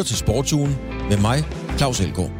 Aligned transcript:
lytter 0.00 0.08
til 0.08 0.16
Sportsugen 0.16 0.76
med 1.08 1.20
mig, 1.20 1.38
Claus 1.78 2.00
Elgaard. 2.00 2.30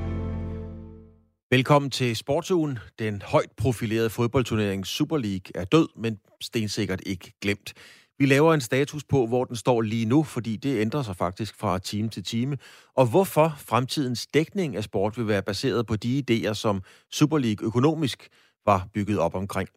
Velkommen 1.51 1.91
til 1.91 2.17
Sportsugen. 2.17 2.79
Den 2.99 3.23
højt 3.23 3.51
profilerede 3.57 4.11
fodboldturnering 4.11 4.87
Super 4.87 5.19
League 5.19 5.53
er 5.55 5.65
død, 5.65 5.89
men 5.97 6.19
stensikkert 6.41 7.01
ikke 7.07 7.33
glemt. 7.41 7.73
Vi 8.19 8.27
laver 8.27 8.55
en 8.55 8.61
status 8.61 9.05
på, 9.05 9.27
hvor 9.27 9.45
den 9.45 9.57
står 9.57 9.81
lige 9.81 10.07
nu, 10.07 10.23
fordi 10.23 10.57
det 10.57 10.81
ændrer 10.81 11.03
sig 11.03 11.17
faktisk 11.17 11.59
fra 11.59 11.79
time 11.79 12.09
til 12.09 12.25
time. 12.25 12.57
Og 12.97 13.07
hvorfor 13.07 13.55
fremtidens 13.59 14.27
dækning 14.27 14.77
af 14.77 14.85
sport 14.85 15.19
vil 15.19 15.29
være 15.29 15.43
baseret 15.43 15.87
på 15.87 15.97
de 15.97 16.25
idéer, 16.31 16.55
som 16.55 16.83
Super 17.13 17.39
League 17.39 17.67
økonomisk 17.67 18.29
var 18.67 18.89
bygget 18.95 19.19
op 19.19 19.35
omkring. 19.35 19.69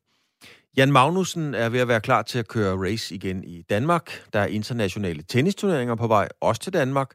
Jan 0.77 0.91
Magnussen 0.91 1.53
er 1.53 1.69
ved 1.69 1.79
at 1.79 1.87
være 1.87 2.01
klar 2.01 2.21
til 2.21 2.39
at 2.39 2.47
køre 2.47 2.91
race 2.91 3.15
igen 3.15 3.43
i 3.43 3.61
Danmark. 3.61 4.33
Der 4.33 4.39
er 4.39 4.47
internationale 4.47 5.21
tennisturneringer 5.21 5.95
på 5.95 6.07
vej, 6.07 6.29
også 6.41 6.61
til 6.61 6.73
Danmark. 6.73 7.11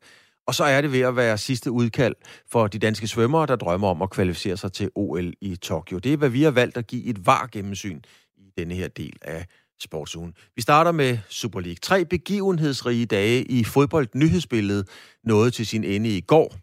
Og 0.48 0.54
så 0.54 0.64
er 0.64 0.80
det 0.80 0.92
ved 0.92 1.00
at 1.00 1.16
være 1.16 1.38
sidste 1.38 1.70
udkald 1.70 2.14
for 2.50 2.66
de 2.66 2.78
danske 2.78 3.06
svømmere, 3.08 3.46
der 3.46 3.56
drømmer 3.56 3.88
om 3.88 4.02
at 4.02 4.10
kvalificere 4.10 4.56
sig 4.56 4.72
til 4.72 4.90
OL 4.94 5.32
i 5.40 5.56
Tokyo. 5.56 5.98
Det 5.98 6.12
er, 6.12 6.16
hvad 6.16 6.28
vi 6.28 6.42
har 6.42 6.50
valgt 6.50 6.76
at 6.76 6.86
give 6.86 7.04
et 7.04 7.26
var 7.26 7.48
gennemsyn 7.52 8.00
i 8.36 8.50
denne 8.58 8.74
her 8.74 8.88
del 8.88 9.16
af 9.22 9.46
sportsugen. 9.82 10.34
Vi 10.56 10.62
starter 10.62 10.92
med 10.92 11.18
Super 11.28 11.60
League. 11.60 11.76
Tre 11.82 12.04
begivenhedsrige 12.04 13.06
dage 13.06 13.44
i 13.44 13.64
fodboldnyhedsbilledet 13.64 14.88
nåede 15.24 15.50
til 15.50 15.66
sin 15.66 15.84
ende 15.84 16.16
i 16.16 16.20
går, 16.20 16.54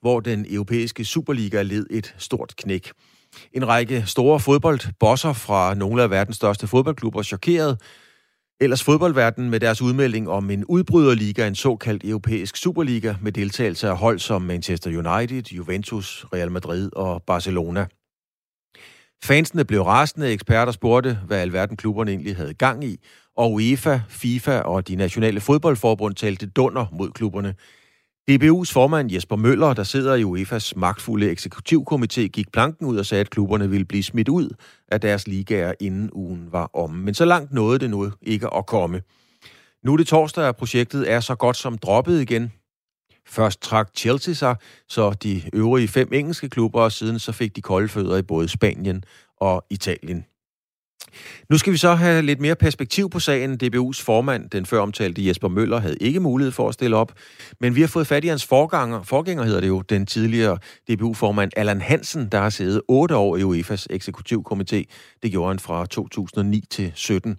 hvor 0.00 0.20
den 0.20 0.46
europæiske 0.48 1.04
Superliga 1.04 1.62
led 1.62 1.86
et 1.90 2.14
stort 2.18 2.54
knæk. 2.56 2.92
En 3.52 3.68
række 3.68 4.02
store 4.06 4.40
fodboldbosser 4.40 5.32
fra 5.32 5.74
nogle 5.74 6.02
af 6.02 6.10
verdens 6.10 6.36
største 6.36 6.66
fodboldklubber 6.66 7.22
chokeret 7.22 7.80
ellers 8.60 8.82
fodboldverdenen 8.82 9.50
med 9.50 9.60
deres 9.60 9.82
udmelding 9.82 10.28
om 10.28 10.50
en 10.50 10.64
udbryderliga, 10.64 11.46
en 11.46 11.54
såkaldt 11.54 12.04
europæisk 12.04 12.56
superliga, 12.56 13.14
med 13.22 13.32
deltagelse 13.32 13.88
af 13.88 13.96
hold 13.96 14.18
som 14.18 14.42
Manchester 14.42 14.90
United, 14.90 15.42
Juventus, 15.52 16.26
Real 16.32 16.50
Madrid 16.50 16.90
og 16.96 17.22
Barcelona. 17.22 17.86
Fansene 19.24 19.64
blev 19.64 19.82
rasende, 19.82 20.32
eksperter 20.32 20.72
spurgte, 20.72 21.18
hvad 21.26 21.38
alverden 21.38 21.76
klubberne 21.76 22.10
egentlig 22.10 22.36
havde 22.36 22.54
gang 22.54 22.84
i, 22.84 23.00
og 23.36 23.52
UEFA, 23.52 24.00
FIFA 24.08 24.60
og 24.60 24.88
de 24.88 24.96
nationale 24.96 25.40
fodboldforbund 25.40 26.14
talte 26.14 26.46
dunder 26.46 26.86
mod 26.92 27.10
klubberne. 27.10 27.54
DBU's 28.30 28.72
formand 28.72 29.12
Jesper 29.12 29.36
Møller, 29.36 29.74
der 29.74 29.82
sidder 29.82 30.14
i 30.14 30.22
UEFA's 30.22 30.72
magtfulde 30.76 31.32
eksekutivkomité, 31.32 32.20
gik 32.20 32.52
planken 32.52 32.86
ud 32.86 32.96
og 32.96 33.06
sagde, 33.06 33.20
at 33.20 33.30
klubberne 33.30 33.70
ville 33.70 33.84
blive 33.84 34.02
smidt 34.02 34.28
ud 34.28 34.50
af 34.88 35.00
deres 35.00 35.28
ligaer, 35.28 35.72
inden 35.80 36.10
ugen 36.12 36.48
var 36.52 36.70
om. 36.74 36.90
Men 36.90 37.14
så 37.14 37.24
langt 37.24 37.52
nåede 37.52 37.78
det 37.78 37.90
nu 37.90 38.12
ikke 38.22 38.54
at 38.54 38.66
komme. 38.66 39.02
Nu 39.84 39.92
er 39.92 39.96
det 39.96 40.06
torsdag, 40.06 40.48
at 40.48 40.56
projektet 40.56 41.10
er 41.10 41.20
så 41.20 41.34
godt 41.34 41.56
som 41.56 41.78
droppet 41.78 42.20
igen. 42.20 42.52
Først 43.26 43.62
trak 43.62 43.90
Chelsea 43.96 44.34
sig, 44.34 44.56
så 44.88 45.10
de 45.10 45.42
øvrige 45.52 45.88
fem 45.88 46.12
engelske 46.12 46.48
klubber, 46.48 46.80
og 46.80 46.92
siden 46.92 47.18
så 47.18 47.32
fik 47.32 47.56
de 47.56 47.62
kolde 47.62 47.88
fødder 47.88 48.16
i 48.16 48.22
både 48.22 48.48
Spanien 48.48 49.04
og 49.40 49.64
Italien. 49.70 50.24
Nu 51.50 51.58
skal 51.58 51.72
vi 51.72 51.78
så 51.78 51.94
have 51.94 52.22
lidt 52.22 52.40
mere 52.40 52.54
perspektiv 52.54 53.10
på 53.10 53.20
sagen. 53.20 53.58
DBU's 53.64 54.02
formand, 54.02 54.50
den 54.50 54.66
før 54.66 54.80
omtalte 54.80 55.26
Jesper 55.26 55.48
Møller, 55.48 55.78
havde 55.78 55.96
ikke 56.00 56.20
mulighed 56.20 56.52
for 56.52 56.68
at 56.68 56.74
stille 56.74 56.96
op. 56.96 57.12
Men 57.60 57.74
vi 57.74 57.80
har 57.80 57.88
fået 57.88 58.06
fat 58.06 58.24
i 58.24 58.28
hans 58.28 58.44
forganger, 58.46 59.02
forgænger 59.02 59.44
hedder 59.44 59.60
det 59.60 59.68
jo, 59.68 59.80
den 59.80 60.06
tidligere 60.06 60.58
DBU-formand 60.90 61.50
Allan 61.56 61.80
Hansen, 61.80 62.28
der 62.32 62.38
har 62.38 62.50
siddet 62.50 62.82
otte 62.88 63.16
år 63.16 63.36
i 63.36 63.42
UEFA's 63.42 63.86
eksekutivkomité. 63.92 64.84
Det 65.22 65.30
gjorde 65.30 65.48
han 65.48 65.58
fra 65.58 65.86
2009 65.86 66.64
til 66.70 66.92
17. 66.94 67.36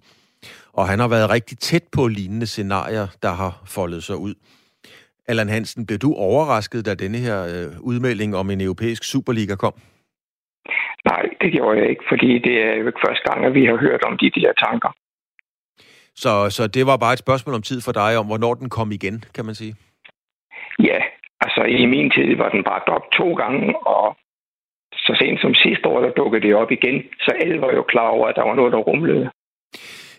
Og 0.72 0.88
han 0.88 0.98
har 0.98 1.08
været 1.08 1.30
rigtig 1.30 1.58
tæt 1.58 1.82
på 1.92 2.08
lignende 2.08 2.46
scenarier, 2.46 3.06
der 3.22 3.32
har 3.32 3.62
foldet 3.66 4.04
sig 4.04 4.16
ud. 4.16 4.34
Allan 5.28 5.48
Hansen, 5.48 5.86
blev 5.86 5.98
du 5.98 6.14
overrasket, 6.14 6.86
da 6.86 6.94
denne 6.94 7.18
her 7.18 7.44
øh, 7.44 7.80
udmelding 7.80 8.36
om 8.36 8.50
en 8.50 8.60
europæisk 8.60 9.04
Superliga 9.04 9.54
kom? 9.54 9.74
Nej, 11.04 11.22
det 11.40 11.52
gjorde 11.52 11.78
jeg 11.80 11.88
ikke, 11.88 12.04
fordi 12.08 12.38
det 12.38 12.56
er 12.62 12.74
jo 12.80 12.86
ikke 12.86 13.04
første 13.06 13.24
gang, 13.28 13.44
at 13.44 13.54
vi 13.54 13.64
har 13.64 13.76
hørt 13.76 14.02
om 14.02 14.18
de, 14.18 14.30
de 14.30 14.40
her 14.40 14.52
tanker. 14.52 14.90
Så, 16.22 16.50
så 16.50 16.66
det 16.66 16.86
var 16.86 16.96
bare 16.96 17.12
et 17.12 17.24
spørgsmål 17.26 17.54
om 17.54 17.62
tid 17.62 17.80
for 17.80 17.92
dig, 17.92 18.18
om 18.18 18.26
hvornår 18.26 18.54
den 18.54 18.68
kom 18.70 18.92
igen, 18.92 19.24
kan 19.34 19.44
man 19.44 19.54
sige? 19.54 19.74
Ja, 20.78 21.00
altså 21.40 21.62
i 21.62 21.86
min 21.86 22.10
tid 22.10 22.36
var 22.36 22.48
den 22.48 22.64
bare 22.64 22.82
op 22.96 23.06
to 23.12 23.34
gange, 23.34 23.86
og 23.86 24.16
så 24.92 25.16
sent 25.20 25.40
som 25.40 25.54
sidste 25.54 25.88
år, 25.88 26.00
der 26.00 26.10
dukkede 26.10 26.42
det 26.46 26.54
op 26.54 26.70
igen, 26.70 27.02
så 27.20 27.30
alle 27.42 27.60
var 27.60 27.72
jo 27.72 27.82
klar 27.82 28.08
over, 28.08 28.26
at 28.28 28.36
der 28.36 28.42
var 28.42 28.54
noget, 28.54 28.72
der 28.72 28.78
rumlede. 28.78 29.30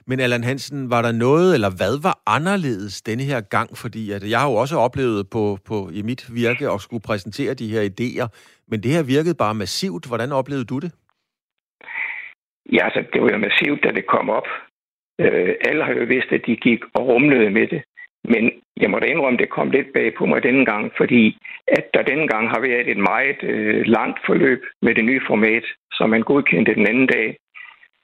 Men 0.10 0.20
Allan 0.20 0.44
Hansen, 0.44 0.90
var 0.90 1.02
der 1.02 1.12
noget, 1.12 1.50
eller 1.56 1.72
hvad 1.80 1.96
var 2.08 2.16
anderledes 2.38 3.02
denne 3.02 3.24
her 3.32 3.42
gang? 3.56 3.70
Fordi 3.84 4.04
at 4.16 4.22
jeg 4.32 4.40
har 4.40 4.50
jo 4.52 4.56
også 4.64 4.76
oplevet 4.88 5.22
på, 5.36 5.44
på, 5.70 5.78
i 6.00 6.02
mit 6.10 6.22
virke 6.42 6.66
at 6.74 6.82
skulle 6.86 7.08
præsentere 7.10 7.54
de 7.62 7.72
her 7.74 7.84
idéer, 7.92 8.28
men 8.70 8.78
det 8.84 8.92
her 8.96 9.04
virkede 9.16 9.42
bare 9.44 9.60
massivt. 9.64 10.04
Hvordan 10.08 10.32
oplevede 10.40 10.70
du 10.72 10.78
det? 10.84 10.92
Ja, 12.76 12.84
altså, 12.88 13.02
det 13.14 13.22
var 13.22 13.30
jo 13.36 13.38
massivt, 13.48 13.84
da 13.84 13.90
det 13.98 14.06
kom 14.16 14.30
op. 14.30 14.48
Øh, 15.22 15.54
alle 15.70 15.84
har 15.86 15.94
jo 16.00 16.06
vidst, 16.14 16.32
at 16.38 16.44
de 16.48 16.56
gik 16.56 16.82
og 16.98 17.02
rumlede 17.08 17.50
med 17.50 17.68
det. 17.74 17.82
Men 18.24 18.44
jeg 18.82 18.90
må 18.90 19.00
da 19.00 19.06
indrømme, 19.06 19.38
at 19.38 19.44
det 19.44 19.56
kom 19.58 19.70
lidt 19.72 19.90
bag 19.94 20.14
på 20.18 20.26
mig 20.26 20.44
denne 20.44 20.66
gang, 20.66 20.92
fordi 20.98 21.38
at 21.68 21.86
der 21.94 22.10
denne 22.12 22.28
gang 22.28 22.50
har 22.54 22.62
været 22.70 22.88
et 22.94 23.02
meget 23.12 23.40
øh, 23.44 23.82
langt 23.86 24.20
forløb 24.26 24.62
med 24.82 24.96
det 24.96 25.06
nye 25.06 25.22
format, 25.28 25.66
som 25.98 26.10
man 26.10 26.22
godkendte 26.22 26.76
den 26.76 26.88
anden 26.88 27.08
dag, 27.08 27.38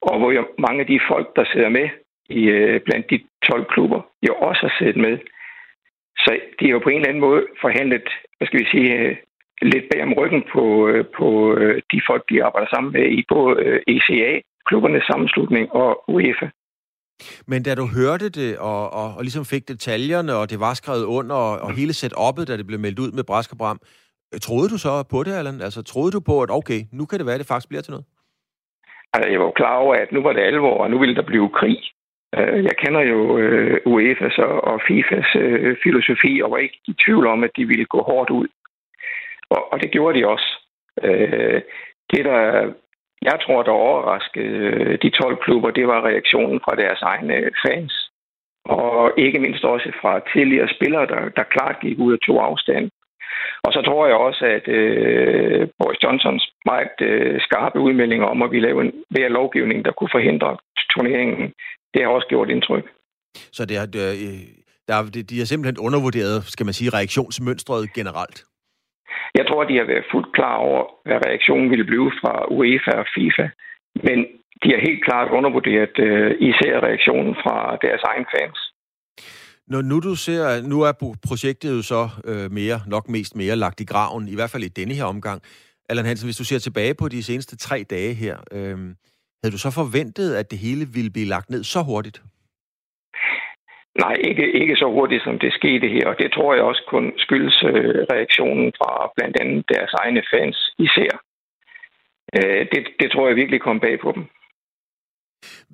og 0.02 0.18
hvor 0.18 0.30
jo 0.32 0.46
mange 0.58 0.80
af 0.80 0.86
de 0.86 1.00
folk, 1.10 1.36
der 1.36 1.44
sidder 1.52 1.68
med 1.68 1.88
i, 2.28 2.42
øh, 2.44 2.80
blandt 2.80 3.10
de 3.10 3.18
12 3.50 3.64
klubber, 3.72 4.00
jo 4.28 4.34
også 4.34 4.60
har 4.66 4.74
siddet 4.78 4.96
med. 4.96 5.18
Så 6.18 6.30
de 6.60 6.64
er 6.66 6.70
jo 6.70 6.78
på 6.78 6.88
en 6.88 6.96
eller 6.96 7.08
anden 7.08 7.26
måde 7.28 7.42
forhandlet, 7.60 8.08
hvad 8.36 8.46
skal 8.46 8.60
vi 8.60 8.66
sige, 8.74 8.92
øh, 8.98 9.16
lidt 9.62 9.84
bag 9.90 10.02
om 10.02 10.12
ryggen 10.12 10.42
på, 10.52 10.88
øh, 10.88 11.04
på 11.18 11.28
de 11.92 12.00
folk, 12.08 12.22
de 12.30 12.44
arbejder 12.44 12.68
sammen 12.74 12.92
med 12.92 13.06
i 13.18 13.24
både 13.28 13.80
ECA, 13.94 14.40
klubbernes 14.66 15.04
sammenslutning 15.10 15.72
og 15.72 15.90
UEFA. 16.08 16.48
Men 17.46 17.62
da 17.62 17.74
du 17.74 17.86
hørte 17.86 18.28
det, 18.28 18.58
og, 18.58 18.92
og, 18.92 19.14
og 19.16 19.22
ligesom 19.22 19.44
fik 19.44 19.68
detaljerne, 19.68 20.34
og 20.34 20.50
det 20.50 20.60
var 20.60 20.74
skrevet 20.74 21.04
under, 21.04 21.36
og, 21.36 21.58
og 21.58 21.70
hele 21.72 21.92
setup'et, 21.92 22.44
da 22.44 22.56
det 22.56 22.66
blev 22.66 22.80
meldt 22.80 22.98
ud 22.98 23.12
med 23.12 23.24
Brask 23.24 23.52
og 23.52 23.58
Bram, 23.58 23.80
troede 24.42 24.68
du 24.68 24.78
så 24.78 25.02
på 25.02 25.22
det, 25.22 25.32
Allan? 25.32 25.60
Altså, 25.60 25.82
troede 25.82 26.12
du 26.12 26.20
på, 26.20 26.42
at 26.42 26.50
okay, 26.50 26.80
nu 26.92 27.06
kan 27.06 27.18
det 27.18 27.26
være, 27.26 27.34
at 27.34 27.38
det 27.38 27.46
faktisk 27.46 27.68
bliver 27.68 27.82
til 27.82 27.90
noget? 27.90 28.06
Altså, 29.16 29.30
jeg 29.30 29.40
var 29.40 29.50
klar 29.50 29.76
over, 29.76 29.94
at 29.94 30.12
nu 30.12 30.22
var 30.22 30.32
det 30.32 30.40
alvor, 30.40 30.76
og 30.82 30.90
nu 30.90 30.98
ville 30.98 31.16
der 31.16 31.22
blive 31.22 31.48
krig. 31.48 31.78
Øh, 32.36 32.64
jeg 32.64 32.76
kender 32.82 33.00
jo 33.00 33.38
øh, 33.38 33.76
UEFA's 33.86 34.42
og 34.42 34.80
FIFA's 34.86 35.38
øh, 35.38 35.76
filosofi, 35.82 36.40
og 36.42 36.50
var 36.50 36.56
ikke 36.56 36.80
i 36.86 36.94
tvivl 37.04 37.26
om, 37.26 37.44
at 37.44 37.50
de 37.56 37.64
ville 37.64 37.84
gå 37.84 38.02
hårdt 38.02 38.30
ud. 38.30 38.48
Og, 39.50 39.72
og 39.72 39.82
det 39.82 39.90
gjorde 39.90 40.18
de 40.18 40.26
også. 40.26 40.48
Det, 42.12 42.24
der 42.24 42.72
jeg 43.22 43.38
tror, 43.40 43.62
der 43.62 43.70
overraskede 43.70 44.96
de 45.02 45.10
12 45.10 45.36
klubber, 45.44 45.70
det 45.70 45.86
var 45.86 46.06
reaktionen 46.10 46.60
fra 46.64 46.74
deres 46.76 47.02
egne 47.02 47.50
fans. 47.66 48.10
Og 48.64 49.12
ikke 49.16 49.38
mindst 49.38 49.64
også 49.64 49.92
fra 50.00 50.20
tidligere 50.32 50.68
spillere, 50.68 51.06
der, 51.06 51.28
der 51.28 51.42
klart 51.42 51.76
gik 51.80 51.98
ud 51.98 52.12
og 52.12 52.20
tog 52.26 52.44
afstand. 52.44 52.90
Og 53.66 53.72
så 53.72 53.80
tror 53.82 54.06
jeg 54.06 54.16
også, 54.16 54.44
at 54.56 54.68
øh, 54.68 55.68
Boris 55.78 56.02
Johnsons 56.02 56.44
meget 56.64 56.96
øh, 57.00 57.40
skarpe 57.40 57.78
udmeldinger 57.80 58.26
om, 58.26 58.42
at 58.42 58.50
vi 58.50 58.60
lavede 58.60 58.86
en 58.86 58.92
mere 59.10 59.28
lovgivning, 59.28 59.84
der 59.84 59.92
kunne 59.92 60.14
forhindre 60.16 60.56
turneringen, 60.92 61.52
det 61.94 62.02
har 62.02 62.08
også 62.08 62.28
gjort 62.28 62.50
indtryk. 62.50 62.86
Så 63.52 63.64
det 63.64 63.76
har, 63.76 63.86
det, 63.86 64.02
der, 64.88 65.24
de 65.30 65.38
har 65.38 65.44
simpelthen 65.44 65.84
undervurderet, 65.86 66.44
skal 66.44 66.66
man 66.66 66.74
sige, 66.74 66.90
reaktionsmønstret 66.98 67.92
generelt? 67.94 68.44
Jeg 69.34 69.46
tror, 69.46 69.64
de 69.64 69.76
har 69.76 69.84
været 69.84 70.10
fuldt 70.12 70.32
klar 70.34 70.56
over, 70.56 70.82
hvad 71.04 71.26
reaktionen 71.26 71.70
ville 71.70 71.84
blive 71.84 72.10
fra 72.20 72.52
UEFA 72.56 72.94
og 73.02 73.06
FIFA. 73.14 73.46
Men 74.06 74.18
de 74.62 74.68
har 74.74 74.86
helt 74.88 75.04
klart 75.04 75.28
undervurderet 75.38 75.94
uh, 76.08 76.30
især 76.50 76.74
reaktionen 76.88 77.34
fra 77.42 77.78
deres 77.82 78.02
egen 78.10 78.26
fans. 78.34 78.65
Når 79.68 79.82
nu 79.82 80.00
du 80.00 80.14
ser, 80.14 80.62
nu 80.62 80.82
er 80.82 80.92
projektet 81.28 81.70
jo 81.76 81.82
så 81.82 82.02
øh, 82.30 82.50
mere, 82.52 82.78
nok 82.86 83.08
mest 83.08 83.36
mere 83.36 83.56
lagt 83.56 83.80
i 83.80 83.84
graven, 83.84 84.28
i 84.28 84.34
hvert 84.34 84.50
fald 84.50 84.64
i 84.64 84.76
denne 84.80 84.94
her 84.94 85.04
omgang. 85.04 85.42
Allan 85.88 86.06
Hansen, 86.06 86.26
hvis 86.26 86.36
du 86.36 86.44
ser 86.44 86.58
tilbage 86.58 86.94
på 86.94 87.08
de 87.08 87.22
seneste 87.22 87.56
tre 87.56 87.84
dage 87.90 88.14
her, 88.14 88.36
øh, 88.52 88.78
havde 89.42 89.54
du 89.56 89.58
så 89.58 89.70
forventet, 89.70 90.34
at 90.34 90.50
det 90.50 90.58
hele 90.58 90.84
ville 90.94 91.10
blive 91.10 91.28
lagt 91.34 91.50
ned 91.50 91.64
så 91.64 91.82
hurtigt? 91.82 92.22
Nej, 94.04 94.16
ikke, 94.28 94.52
ikke 94.60 94.76
så 94.76 94.86
hurtigt, 94.96 95.22
som 95.24 95.38
det 95.38 95.52
skete 95.52 95.88
her, 95.88 96.06
og 96.10 96.16
det 96.18 96.32
tror 96.32 96.54
jeg 96.54 96.62
også 96.62 96.82
kun 96.88 97.12
skyldes 97.16 97.62
øh, 97.70 98.00
reaktionen 98.12 98.72
fra 98.78 99.12
blandt 99.16 99.36
andet 99.40 99.64
deres 99.74 99.92
egne 100.02 100.22
fans 100.32 100.58
især. 100.78 101.12
Øh, 102.36 102.62
det, 102.72 102.80
det 103.00 103.08
tror 103.10 103.28
jeg 103.28 103.36
virkelig 103.36 103.60
kom 103.60 103.80
bag 103.80 103.96
på 104.00 104.12
dem. 104.16 104.24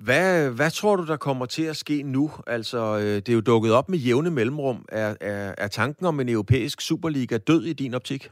Hvad, 0.07 0.55
hvad 0.57 0.71
tror 0.79 0.95
du, 0.95 1.05
der 1.05 1.17
kommer 1.17 1.45
til 1.45 1.65
at 1.69 1.75
ske 1.75 2.03
nu? 2.03 2.29
Altså, 2.47 2.77
øh, 2.77 3.15
det 3.23 3.29
er 3.29 3.39
jo 3.39 3.49
dukket 3.51 3.73
op 3.73 3.89
med 3.89 3.97
jævne 3.97 4.31
mellemrum. 4.31 4.85
Er, 4.91 5.15
er, 5.21 5.55
er 5.57 5.67
tanken 5.67 6.05
om 6.05 6.19
en 6.19 6.29
europæisk 6.29 6.81
Superliga 6.81 7.37
død 7.37 7.63
i 7.71 7.73
din 7.73 7.93
optik? 7.93 8.23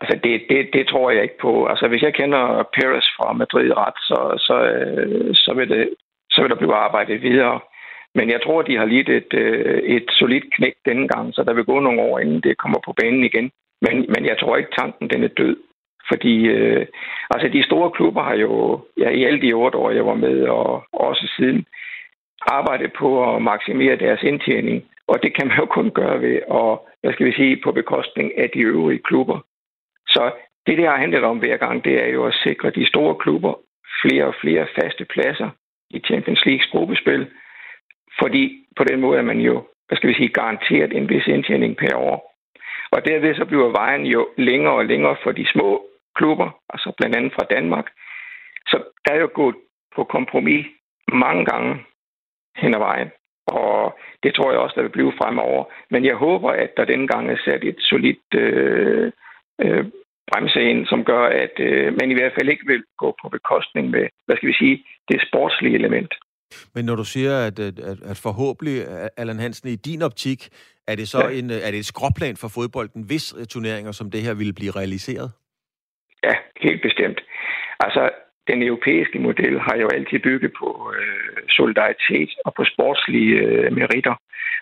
Altså, 0.00 0.14
det, 0.24 0.42
det, 0.50 0.60
det 0.72 0.84
tror 0.88 1.10
jeg 1.10 1.22
ikke 1.22 1.42
på. 1.42 1.66
Altså, 1.66 1.88
hvis 1.88 2.02
jeg 2.02 2.14
kender 2.14 2.42
Paris 2.78 3.08
fra 3.16 3.32
Madrid 3.32 3.70
ret, 3.76 3.98
så, 4.08 4.18
så, 4.46 4.56
øh, 4.72 5.34
så, 5.34 5.54
vil, 5.56 5.68
det, 5.68 5.88
så 6.30 6.42
vil 6.42 6.50
der 6.50 6.56
blive 6.56 6.74
arbejdet 6.74 7.22
videre 7.22 7.60
Men 8.14 8.30
jeg 8.30 8.40
tror, 8.44 8.62
de 8.62 8.76
har 8.76 8.84
lidt 8.84 9.08
et, 9.08 9.34
øh, 9.34 9.82
et 9.96 10.06
solidt 10.18 10.54
knæk 10.54 10.74
denne 10.88 11.08
gang, 11.08 11.34
så 11.34 11.42
der 11.42 11.54
vil 11.54 11.64
gå 11.64 11.80
nogle 11.80 12.00
år, 12.00 12.18
inden 12.18 12.40
det 12.40 12.58
kommer 12.58 12.80
på 12.84 12.92
banen 13.00 13.24
igen. 13.24 13.50
Men, 13.84 13.94
men 14.14 14.22
jeg 14.30 14.36
tror 14.40 14.56
ikke, 14.56 14.76
tanken 14.78 15.10
den 15.10 15.24
er 15.24 15.28
død. 15.28 15.56
Fordi 16.12 16.34
øh, 16.46 16.86
altså 17.30 17.48
de 17.48 17.62
store 17.62 17.90
klubber 17.90 18.22
har 18.22 18.34
jo, 18.34 18.80
ja, 18.98 19.08
i 19.10 19.24
alle 19.24 19.40
de 19.40 19.52
otte 19.52 19.78
år, 19.78 19.90
jeg 19.90 20.06
var 20.06 20.14
med, 20.14 20.42
og 20.42 20.84
også 20.92 21.32
siden, 21.36 21.66
arbejdet 22.40 22.92
på 22.92 23.08
at 23.34 23.42
maksimere 23.42 23.96
deres 23.96 24.22
indtjening. 24.22 24.84
Og 25.08 25.22
det 25.22 25.34
kan 25.36 25.46
man 25.48 25.56
jo 25.58 25.66
kun 25.66 25.90
gøre 25.90 26.20
ved 26.20 26.36
at, 26.60 26.72
hvad 27.00 27.12
skal 27.12 27.26
vi 27.26 27.32
sige, 27.32 27.60
på 27.64 27.72
bekostning 27.72 28.38
af 28.38 28.50
de 28.54 28.60
øvrige 28.60 29.02
klubber. 29.08 29.38
Så 30.08 30.30
det, 30.66 30.78
det 30.78 30.86
har 30.86 30.96
handlet 30.96 31.24
om 31.24 31.38
hver 31.38 31.56
gang, 31.56 31.84
det 31.84 32.04
er 32.04 32.08
jo 32.08 32.26
at 32.26 32.34
sikre 32.44 32.70
de 32.70 32.86
store 32.86 33.14
klubber 33.14 33.54
flere 34.02 34.24
og 34.26 34.34
flere 34.40 34.66
faste 34.80 35.04
pladser 35.04 35.50
i 35.90 35.98
Champions 35.98 36.44
Leagues 36.46 36.66
gruppespil. 36.66 37.26
Fordi 38.20 38.66
på 38.76 38.84
den 38.84 39.00
måde 39.00 39.18
er 39.18 39.22
man 39.22 39.40
jo, 39.40 39.54
hvad 39.88 39.96
skal 39.96 40.08
vi 40.08 40.14
sige, 40.14 40.28
garanteret 40.28 40.92
en 40.92 41.08
vis 41.08 41.26
indtjening 41.26 41.76
per 41.76 41.96
år. 41.96 42.32
Og 42.90 43.04
derved 43.04 43.34
så 43.34 43.44
bliver 43.44 43.68
vejen 43.68 44.06
jo 44.06 44.28
længere 44.36 44.74
og 44.74 44.84
længere 44.84 45.16
for 45.22 45.32
de 45.32 45.46
små 45.52 45.82
klubber, 46.18 46.48
altså 46.74 46.92
blandt 46.98 47.16
andet 47.16 47.32
fra 47.36 47.46
Danmark. 47.54 47.86
Så 48.66 48.76
der 49.04 49.12
er 49.14 49.20
jo 49.20 49.30
gået 49.34 49.56
på 49.96 50.04
kompromis 50.04 50.66
mange 51.12 51.44
gange 51.44 51.72
hen 52.56 52.74
ad 52.74 52.78
vejen. 52.78 53.10
Og 53.46 53.98
det 54.22 54.34
tror 54.34 54.50
jeg 54.50 54.60
også, 54.60 54.74
der 54.76 54.82
vil 54.82 54.96
blive 54.96 55.12
fremover. 55.20 55.64
Men 55.90 56.04
jeg 56.04 56.16
håber, 56.16 56.50
at 56.50 56.70
der 56.76 56.84
denne 56.84 57.08
gang 57.08 57.30
er 57.30 57.36
sat 57.44 57.64
et 57.64 57.76
solidt 57.80 58.28
øh, 58.34 59.12
øh, 59.62 59.84
bremse 60.30 60.62
ind, 60.70 60.86
som 60.86 61.04
gør, 61.04 61.24
at 61.44 61.54
øh, 61.58 61.86
man 62.00 62.10
i 62.10 62.14
hvert 62.14 62.32
fald 62.36 62.48
ikke 62.48 62.66
vil 62.66 62.82
gå 62.98 63.16
på 63.22 63.28
bekostning 63.28 63.90
med, 63.90 64.04
hvad 64.26 64.36
skal 64.36 64.48
vi 64.48 64.56
sige, 64.62 64.84
det 65.08 65.24
sportslige 65.28 65.74
element. 65.74 66.14
Men 66.74 66.84
når 66.84 66.96
du 66.96 67.04
siger, 67.04 67.46
at, 67.46 67.58
at, 67.58 67.78
at 68.10 68.16
forhåbentlig, 68.16 68.76
Allan 69.16 69.38
Hansen, 69.38 69.68
i 69.68 69.76
din 69.76 70.02
optik, 70.02 70.48
er 70.86 70.94
det 70.94 71.08
så 71.08 71.20
ja. 71.28 71.38
en, 71.38 71.50
er 71.50 71.70
det 71.70 71.78
et 71.78 71.86
skråplan 71.86 72.36
for 72.36 72.48
fodbolden, 72.48 73.02
hvis 73.02 73.34
turneringer 73.48 73.92
som 73.92 74.10
det 74.10 74.22
her 74.22 74.34
ville 74.34 74.52
blive 74.52 74.70
realiseret? 74.70 75.30
Ja, 76.24 76.34
helt 76.60 76.82
bestemt. 76.82 77.20
Altså, 77.80 78.10
den 78.46 78.62
europæiske 78.62 79.18
model 79.18 79.60
har 79.60 79.76
jo 79.76 79.88
altid 79.94 80.18
bygget 80.18 80.52
på 80.58 80.92
øh, 80.96 81.36
solidaritet 81.48 82.30
og 82.44 82.54
på 82.54 82.64
sportslige 82.64 83.34
øh, 83.34 83.72
meritter. 83.72 84.14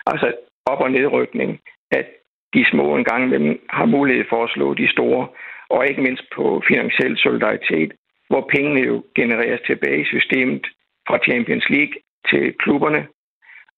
Altså 0.05 0.33
op- 0.65 0.81
og 0.81 0.91
nedrykning, 0.91 1.59
at 1.91 2.07
de 2.53 2.65
små 2.71 2.95
en 2.95 3.03
gang 3.03 3.23
imellem 3.23 3.61
har 3.69 3.85
mulighed 3.85 4.25
for 4.29 4.43
at 4.43 4.49
slå 4.49 4.73
de 4.73 4.91
store, 4.91 5.27
og 5.69 5.87
ikke 5.87 6.01
mindst 6.01 6.23
på 6.35 6.63
finansiel 6.67 7.17
solidaritet, 7.17 7.91
hvor 8.29 8.49
pengene 8.49 8.81
jo 8.81 9.03
genereres 9.15 9.61
tilbage 9.65 10.01
i 10.01 10.05
systemet 10.05 10.67
fra 11.07 11.17
Champions 11.27 11.69
League 11.69 11.95
til 12.29 12.53
klubberne, 12.53 13.07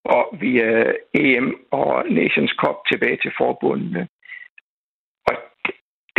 og 0.05 0.37
via 0.39 0.93
EM 1.13 1.55
og 1.71 2.05
Nations 2.09 2.51
Cup 2.51 2.75
tilbage 2.91 3.17
til 3.21 3.31
forbundene 3.37 4.07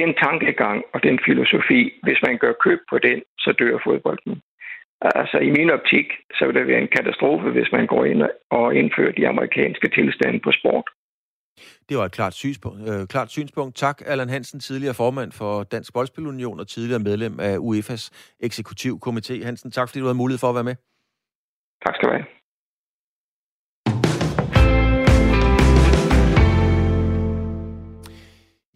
den 0.00 0.10
tankegang 0.24 0.78
og 0.94 1.02
den 1.02 1.16
filosofi, 1.26 1.80
hvis 2.02 2.20
man 2.26 2.38
gør 2.38 2.52
køb 2.64 2.80
på 2.90 2.96
den, 3.06 3.18
så 3.38 3.50
dør 3.58 3.78
fodbolden. 3.84 4.34
Altså 5.00 5.38
i 5.48 5.50
min 5.58 5.70
optik, 5.70 6.06
så 6.36 6.46
vil 6.46 6.54
det 6.54 6.66
være 6.66 6.82
en 6.82 6.94
katastrofe, 6.96 7.48
hvis 7.50 7.72
man 7.72 7.86
går 7.86 8.04
ind 8.04 8.22
og 8.50 8.74
indfører 8.74 9.12
de 9.12 9.28
amerikanske 9.28 9.88
tilstande 9.88 10.40
på 10.44 10.50
sport. 10.58 10.86
Det 11.88 11.96
var 11.98 12.04
et 12.04 12.12
klart 12.12 12.34
synspunkt. 12.34 12.80
Øh, 12.90 13.06
klart 13.06 13.30
synspunkt. 13.30 13.76
Tak, 13.76 14.02
Allan 14.06 14.28
Hansen, 14.28 14.60
tidligere 14.60 14.94
formand 14.94 15.32
for 15.32 15.62
Dansk 15.62 15.92
Boldspilunion 15.94 16.60
og 16.60 16.68
tidligere 16.68 17.02
medlem 17.02 17.40
af 17.40 17.56
UEFA's 17.56 18.04
eksekutivkomité. 18.46 19.44
Hansen, 19.44 19.70
tak 19.70 19.88
fordi 19.88 20.00
du 20.00 20.04
havde 20.04 20.22
mulighed 20.22 20.38
for 20.38 20.48
at 20.48 20.54
være 20.54 20.68
med. 20.70 20.76
Tak 21.84 21.94
skal 21.94 22.08
du 22.08 22.12
have. 22.14 22.26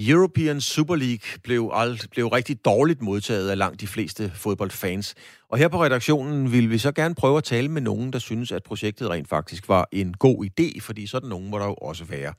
European 0.01 0.61
Super 0.61 0.97
League 0.97 1.41
blev, 1.43 1.71
alt, 1.75 2.11
blev 2.11 2.27
rigtig 2.27 2.65
dårligt 2.65 3.03
modtaget 3.03 3.51
af 3.51 3.59
langt 3.59 3.81
de 3.81 3.87
fleste 3.87 4.33
fodboldfans. 4.35 5.15
Og 5.49 5.59
her 5.59 5.69
på 5.69 5.85
redaktionen 5.85 6.53
vil 6.53 6.71
vi 6.71 6.79
så 6.79 6.93
gerne 6.93 7.15
prøve 7.15 7.39
at 7.39 7.45
tale 7.45 7.69
med 7.69 7.83
nogen, 7.83 8.13
der 8.13 8.19
synes, 8.19 8.53
at 8.53 8.63
projektet 8.63 9.11
rent 9.11 9.29
faktisk 9.29 9.69
var 9.69 9.89
en 9.93 10.15
god 10.15 10.45
idé, 10.45 10.81
fordi 10.81 11.07
sådan 11.07 11.29
nogen 11.29 11.51
må 11.51 11.59
der 11.59 11.65
jo 11.65 11.75
også 11.75 12.05
være. 12.05 12.33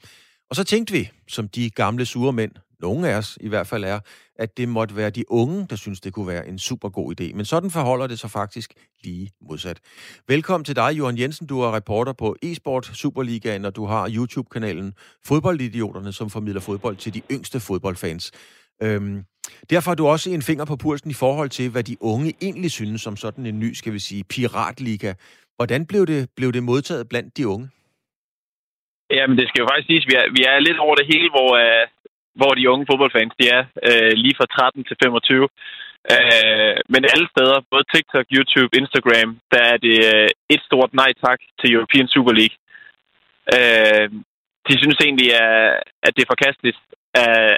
Og 0.50 0.56
så 0.56 0.64
tænkte 0.64 0.94
vi, 0.94 1.10
som 1.28 1.48
de 1.48 1.70
gamle 1.70 2.06
sure 2.06 2.34
mænd, 2.34 2.52
nogle 2.80 3.10
af 3.10 3.18
os 3.18 3.38
i 3.42 3.50
hvert 3.50 3.68
fald 3.68 3.84
er, 3.84 4.00
at 4.36 4.58
det 4.58 4.70
måtte 4.70 4.96
være 4.96 5.10
de 5.10 5.32
unge, 5.32 5.68
der 5.70 5.76
synes, 5.76 6.02
det 6.02 6.14
kunne 6.14 6.28
være 6.28 6.48
en 6.48 6.60
super 6.60 6.90
god 6.90 7.22
idé. 7.22 7.36
Men 7.36 7.46
sådan 7.46 7.72
forholder 7.72 8.08
det 8.08 8.20
sig 8.20 8.32
faktisk 8.32 8.74
lige 9.04 9.30
modsat. 9.42 9.80
Velkommen 10.28 10.66
til 10.66 10.76
dig, 10.76 10.92
Johan 10.98 11.18
Jensen. 11.18 11.48
Du 11.48 11.62
er 11.62 11.76
reporter 11.76 12.14
på 12.14 12.36
eSport 12.44 12.86
Superligaen, 12.86 13.66
og 13.66 13.76
du 13.76 13.86
har 13.86 14.10
YouTube-kanalen 14.16 14.94
Fodboldidioterne, 15.26 16.14
som 16.14 16.30
formidler 16.30 16.62
fodbold 16.62 16.96
til 16.96 17.14
de 17.14 17.22
yngste 17.32 17.60
fodboldfans. 17.60 18.32
Øhm, 18.84 19.24
derfor 19.70 19.92
har 19.92 19.96
du 19.96 20.08
også 20.08 20.30
en 20.30 20.42
finger 20.42 20.66
på 20.66 20.76
pulsen 20.76 21.12
i 21.12 21.14
forhold 21.14 21.50
til, 21.50 21.72
hvad 21.72 21.84
de 21.84 21.96
unge 22.02 22.34
egentlig 22.42 22.72
synes 22.72 23.08
om 23.08 23.16
sådan 23.16 23.46
en 23.46 23.60
ny, 23.60 23.74
skal 23.74 23.94
vi 23.94 24.00
sige, 24.00 24.24
piratliga. 24.24 25.14
Hvordan 25.56 25.86
blev 25.86 26.06
det, 26.08 26.30
blev 26.36 26.54
det 26.54 26.64
modtaget 26.64 27.10
blandt 27.10 27.38
de 27.38 27.48
unge? 27.48 27.70
Jamen, 29.12 29.38
det 29.38 29.48
skal 29.48 29.62
jo 29.62 29.68
faktisk 29.72 29.88
siges, 29.88 30.08
vi 30.08 30.14
er, 30.22 30.26
vi 30.38 30.42
er 30.52 30.60
lidt 30.60 30.80
over 30.86 30.96
det 30.96 31.06
hele, 31.14 31.30
hvor, 31.30 31.52
uh, 31.66 31.99
hvor 32.40 32.52
de 32.56 32.70
unge 32.74 32.88
fodboldfans 32.90 33.34
de 33.40 33.46
er, 33.58 33.64
øh, 33.90 34.14
lige 34.24 34.38
fra 34.40 34.46
13 34.46 34.84
til 34.88 34.96
25. 35.04 35.48
Øh, 36.14 36.78
men 36.94 37.02
alle 37.14 37.28
steder, 37.34 37.58
både 37.74 37.86
TikTok, 37.94 38.26
YouTube, 38.36 38.72
Instagram, 38.82 39.30
der 39.54 39.62
er 39.72 39.78
det 39.86 39.98
øh, 40.14 40.30
et 40.54 40.62
stort 40.70 40.92
nej 41.02 41.12
tak 41.26 41.40
til 41.60 41.68
European 41.76 42.08
Super 42.14 42.34
League. 42.40 42.58
Øh, 43.56 44.06
de 44.68 44.74
synes 44.82 44.98
egentlig, 45.06 45.30
at 46.06 46.12
det 46.16 46.22
er 46.24 46.34
forkasteligt, 46.34 46.80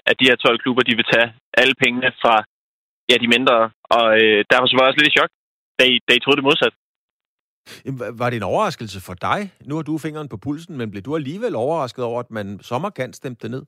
at 0.09 0.15
de 0.19 0.29
her 0.29 0.35
12 0.35 0.59
klubber 0.63 0.83
de 0.83 0.95
vil 0.99 1.11
tage 1.13 1.29
alle 1.61 1.75
pengene 1.83 2.09
fra 2.21 2.35
ja, 3.09 3.15
de 3.23 3.27
mindre. 3.35 3.57
Og 3.97 4.07
øh, 4.21 4.39
derfor 4.49 4.65
var 4.75 4.83
jeg 4.83 4.91
også 4.91 4.99
lidt 4.99 5.11
i 5.11 5.17
chok, 5.17 5.31
da 5.79 5.83
I, 5.93 5.95
da 6.07 6.11
I 6.15 6.19
troede 6.19 6.39
det 6.39 6.49
modsat. 6.49 6.73
Var 8.19 8.29
det 8.29 8.37
en 8.37 8.49
overraskelse 8.53 8.99
for 9.07 9.13
dig? 9.13 9.39
Nu 9.69 9.75
har 9.75 9.81
du 9.81 9.97
fingeren 9.97 10.29
på 10.29 10.37
pulsen, 10.37 10.77
men 10.77 10.91
blev 10.91 11.03
du 11.03 11.15
alligevel 11.15 11.55
overrasket 11.55 12.03
over, 12.05 12.19
at 12.19 12.31
man 12.31 12.59
sommerkant 12.61 13.15
stemte 13.15 13.41
det 13.43 13.51
ned? 13.51 13.63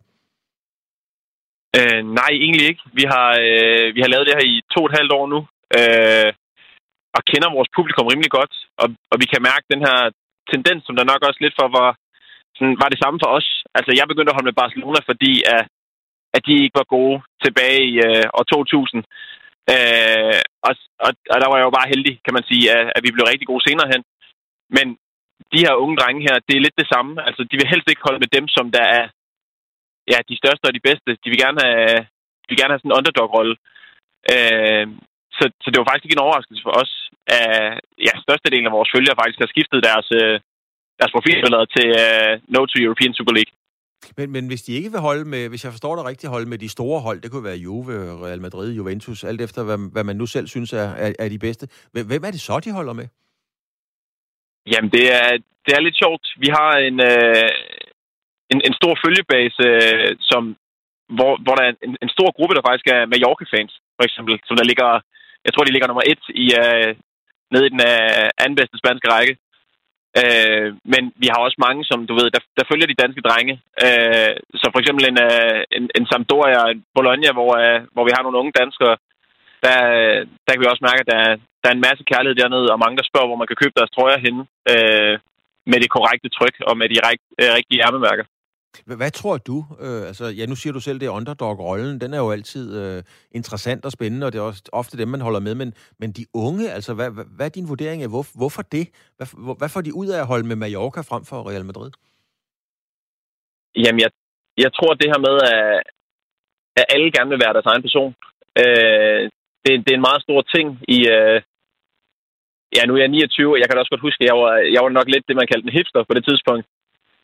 Øh, 1.78 2.02
nej, 2.20 2.32
egentlig 2.46 2.66
ikke. 2.72 2.84
Vi 3.00 3.04
har, 3.14 3.30
øh, 3.46 3.88
vi 3.96 4.00
har 4.02 4.10
lavet 4.12 4.28
det 4.28 4.38
her 4.38 4.46
i 4.54 4.56
to 4.74 4.80
og 4.84 4.90
et 4.90 4.98
halvt 5.00 5.14
år 5.20 5.26
nu, 5.34 5.40
øh, 5.80 6.30
og 7.18 7.22
kender 7.32 7.56
vores 7.58 7.74
publikum 7.78 8.08
rimelig 8.08 8.32
godt, 8.40 8.54
og, 8.82 8.88
og 9.12 9.16
vi 9.22 9.26
kan 9.32 9.42
mærke 9.50 9.66
den 9.74 9.82
her 9.88 10.00
tendens, 10.52 10.82
som 10.86 10.96
der 10.96 11.12
nok 11.12 11.22
også 11.28 11.40
lidt 11.42 11.56
for 11.60 11.68
var, 11.80 11.92
sådan, 12.58 12.78
var 12.82 12.90
det 12.90 13.00
samme 13.04 13.20
for 13.24 13.30
os. 13.38 13.48
Altså, 13.78 13.92
jeg 14.00 14.06
begyndte 14.08 14.32
at 14.32 14.38
holde 14.38 14.50
med 14.50 14.62
Barcelona, 14.64 15.00
fordi 15.10 15.34
at, 15.56 15.64
at 16.36 16.42
de 16.48 16.54
ikke 16.64 16.80
var 16.82 16.94
gode 16.98 17.18
tilbage 17.46 17.82
i 17.92 17.96
øh, 18.08 18.26
år 18.40 18.44
2000. 18.44 19.04
Øh, 19.74 20.42
og, 20.68 20.74
og, 21.06 21.12
og 21.34 21.38
der 21.42 21.48
var 21.50 21.58
jeg 21.58 21.68
jo 21.68 21.78
bare 21.78 21.92
heldig, 21.94 22.14
kan 22.26 22.36
man 22.38 22.46
sige, 22.52 22.66
at, 22.78 22.86
at 22.96 23.02
vi 23.06 23.12
blev 23.16 23.26
rigtig 23.28 23.48
gode 23.52 23.66
senere 23.68 23.92
hen. 23.94 24.04
Men 24.78 24.88
de 25.54 25.64
her 25.66 25.74
unge 25.84 25.98
drenge 25.98 26.26
her, 26.28 26.36
det 26.48 26.56
er 26.56 26.66
lidt 26.66 26.80
det 26.82 26.92
samme. 26.94 27.14
Altså, 27.28 27.42
de 27.50 27.58
vil 27.58 27.72
helst 27.74 27.88
ikke 27.90 28.06
holde 28.08 28.22
med 28.24 28.32
dem, 28.38 28.46
som 28.56 28.66
der 28.78 28.86
er 29.00 29.06
ja, 30.12 30.18
de 30.30 30.36
største 30.42 30.66
og 30.70 30.74
de 30.78 30.88
bedste. 30.90 31.10
De 31.24 31.30
vil 31.32 31.44
gerne 31.46 31.60
have, 31.68 32.00
de 32.44 32.50
vil 32.50 32.60
gerne 32.62 32.74
have 32.74 32.82
sådan 32.82 32.92
en 32.92 33.00
underdog-rolle. 33.00 33.56
Øh, 34.34 34.86
så, 35.38 35.44
så 35.64 35.68
det 35.70 35.78
var 35.80 35.88
faktisk 35.88 36.06
ikke 36.06 36.18
en 36.20 36.26
overraskelse 36.28 36.64
for 36.68 36.74
os, 36.82 36.92
at 37.28 37.80
ja, 38.08 38.14
størstedelen 38.26 38.70
af 38.70 38.76
vores 38.78 38.94
følgere 38.96 39.20
faktisk 39.20 39.40
har 39.44 39.54
skiftet 39.54 39.80
deres, 39.90 40.08
øh, 40.22 40.36
deres 41.00 41.14
profilbilleder 41.16 41.66
til 41.76 41.88
uh, 42.04 42.32
No 42.54 42.60
to 42.66 42.78
European 42.86 43.14
Super 43.18 43.34
League. 43.38 43.54
Men, 44.18 44.32
men 44.32 44.48
hvis 44.48 44.64
de 44.64 44.74
ikke 44.74 44.92
vil 44.92 45.00
holde 45.00 45.26
med, 45.26 45.50
hvis 45.50 45.64
jeg 45.64 45.72
forstår 45.72 45.96
det 45.96 46.06
rigtigt, 46.06 46.34
holde 46.36 46.50
med 46.50 46.58
de 46.58 46.70
store 46.70 47.00
hold, 47.02 47.22
det 47.22 47.32
kunne 47.32 47.50
være 47.52 47.64
Juve, 47.66 47.94
Real 48.26 48.42
Madrid, 48.42 48.74
Juventus, 48.74 49.24
alt 49.24 49.42
efter 49.42 49.64
hvad, 49.64 49.92
hvad 49.92 50.04
man 50.04 50.16
nu 50.16 50.26
selv 50.26 50.48
synes 50.48 50.74
er, 50.74 50.90
er, 51.06 51.14
er 51.20 51.30
de 51.30 51.40
bedste. 51.40 51.68
Hvem 51.92 52.24
er 52.28 52.32
det 52.32 52.42
så, 52.42 52.60
de 52.60 52.72
holder 52.72 52.94
med? 52.94 53.08
Jamen, 54.72 54.92
det 54.92 55.06
er, 55.20 55.30
det 55.66 55.72
er 55.74 55.82
lidt 55.82 55.98
sjovt. 56.04 56.26
Vi 56.44 56.50
har 56.58 56.72
en, 56.88 56.98
øh, 57.12 57.50
en, 58.54 58.60
en 58.68 58.74
stor 58.80 58.94
følgebase, 59.04 59.64
øh, 59.78 60.12
som, 60.32 60.44
hvor, 61.18 61.32
hvor 61.44 61.56
der 61.56 61.64
er 61.66 61.74
en, 61.88 61.96
en 62.04 62.12
stor 62.16 62.30
gruppe, 62.38 62.56
der 62.56 62.68
faktisk 62.68 62.88
er 62.96 63.10
Mallorca-fans, 63.12 63.74
for 63.98 64.04
eksempel, 64.08 64.34
som 64.48 64.56
der 64.58 64.70
ligger, 64.72 64.90
jeg 65.46 65.52
tror, 65.52 65.64
de 65.64 65.74
ligger 65.74 65.90
nummer 65.90 66.06
et 66.12 66.24
i, 66.44 66.46
øh, 66.64 66.92
nede 67.54 67.66
i 67.68 67.74
den 67.76 67.82
øh, 67.92 68.28
anden 68.44 68.58
bedste 68.60 68.78
spanske 68.82 69.12
række. 69.16 69.34
Øh, 70.22 70.68
men 70.94 71.04
vi 71.22 71.28
har 71.32 71.40
også 71.42 71.58
mange, 71.66 71.82
som 71.90 72.00
du 72.10 72.14
ved, 72.20 72.28
der, 72.36 72.42
der 72.58 72.70
følger 72.72 72.88
de 72.90 73.02
danske 73.04 73.26
drenge. 73.28 73.56
Øh, 73.86 74.34
så 74.62 74.66
for 74.70 74.80
eksempel 74.82 75.04
en, 75.12 75.18
øh, 75.28 75.60
en, 75.78 75.84
en 75.98 76.06
Sampdoria, 76.12 76.62
en 76.72 76.80
Bologna, 76.98 77.30
hvor, 77.38 77.52
øh, 77.62 77.80
hvor 77.94 78.04
vi 78.06 78.14
har 78.16 78.24
nogle 78.24 78.40
unge 78.42 78.58
danskere, 78.62 78.96
der, 79.66 79.78
der 80.44 80.52
kan 80.52 80.62
vi 80.62 80.72
også 80.72 80.86
mærke, 80.90 81.02
at 81.04 81.12
der, 81.14 81.22
der 81.62 81.68
er 81.70 81.76
en 81.76 81.88
masse 81.88 82.04
kærlighed 82.12 82.36
dernede, 82.42 82.68
og 82.74 82.82
mange, 82.84 82.98
der 83.00 83.10
spørger, 83.10 83.30
hvor 83.30 83.42
man 83.42 83.50
kan 83.50 83.60
købe 83.62 83.78
deres 83.78 83.94
trøjer 83.96 84.20
henne 84.26 84.42
øh, 84.72 85.16
med 85.72 85.78
det 85.84 85.90
korrekte 85.96 86.30
tryk 86.38 86.56
og 86.70 86.74
med 86.80 86.88
de 86.94 86.98
rigt, 87.08 87.26
øh, 87.42 87.50
rigtige 87.58 87.84
ærmemærker. 87.88 88.26
Hvad 88.86 89.12
tror 89.12 89.38
du? 89.38 89.58
Øh, 89.80 90.08
altså, 90.10 90.26
ja, 90.26 90.46
nu 90.46 90.56
siger 90.56 90.74
du 90.74 90.80
selv, 90.80 91.00
det 91.00 91.06
er 91.06 91.18
underdog-rollen. 91.20 92.02
Den 92.02 92.14
er 92.14 92.18
jo 92.18 92.32
altid 92.32 92.66
øh, 92.82 93.04
interessant 93.32 93.86
og 93.86 93.92
spændende, 93.92 94.28
og 94.28 94.32
det 94.34 94.40
er 94.40 94.44
også 94.44 94.64
ofte 94.72 94.98
dem, 94.98 95.08
man 95.08 95.22
holder 95.22 95.40
med. 95.40 95.56
Men, 95.56 95.74
men 96.00 96.12
de 96.12 96.26
unge, 96.34 96.72
altså, 96.72 96.94
hvad, 96.94 97.10
hvad, 97.12 97.26
hvad 97.36 97.46
er 97.46 97.50
din 97.50 97.70
vurdering 97.70 98.04
af, 98.04 98.10
hvor, 98.10 98.26
hvorfor 98.38 98.62
det? 98.62 98.86
Hvad, 99.18 99.28
hvor, 99.46 99.56
hvad 99.60 99.70
får 99.70 99.82
de 99.82 99.94
ud 100.02 100.08
af 100.08 100.20
at 100.20 100.28
holde 100.28 100.48
med 100.48 100.56
Mallorca 100.56 101.02
frem 101.02 101.24
for 101.26 101.50
Real 101.50 101.66
Madrid? 101.66 101.92
Jamen, 103.76 104.00
jeg, 104.00 104.12
jeg 104.58 104.72
tror, 104.74 104.94
det 104.94 105.12
her 105.12 105.22
med, 105.28 105.36
at, 105.54 105.84
at 106.80 106.86
alle 106.94 107.12
gerne 107.16 107.30
vil 107.30 107.44
være 107.44 107.54
deres 107.54 107.72
egen 107.72 107.86
person, 107.88 108.12
øh, 108.62 109.22
det, 109.64 109.72
det 109.84 109.92
er 109.92 110.00
en 110.00 110.08
meget 110.10 110.22
stor 110.26 110.42
ting 110.56 110.68
i... 110.98 111.00
Øh, 111.16 111.42
ja, 112.76 112.82
nu 112.86 112.94
er 112.96 113.00
jeg 113.00 113.08
29, 113.08 113.54
og 113.54 113.60
jeg 113.60 113.66
kan 113.66 113.76
da 113.76 113.80
også 113.82 113.94
godt 113.96 114.08
huske, 114.08 114.22
at 114.24 114.28
jeg 114.32 114.38
var, 114.44 114.54
jeg 114.76 114.82
var 114.84 114.90
nok 114.90 115.08
lidt 115.10 115.28
det, 115.28 115.36
man 115.36 115.48
kaldte 115.48 115.68
en 115.68 115.78
hipster 115.78 116.04
på 116.04 116.14
det 116.18 116.26
tidspunkt. 116.30 116.66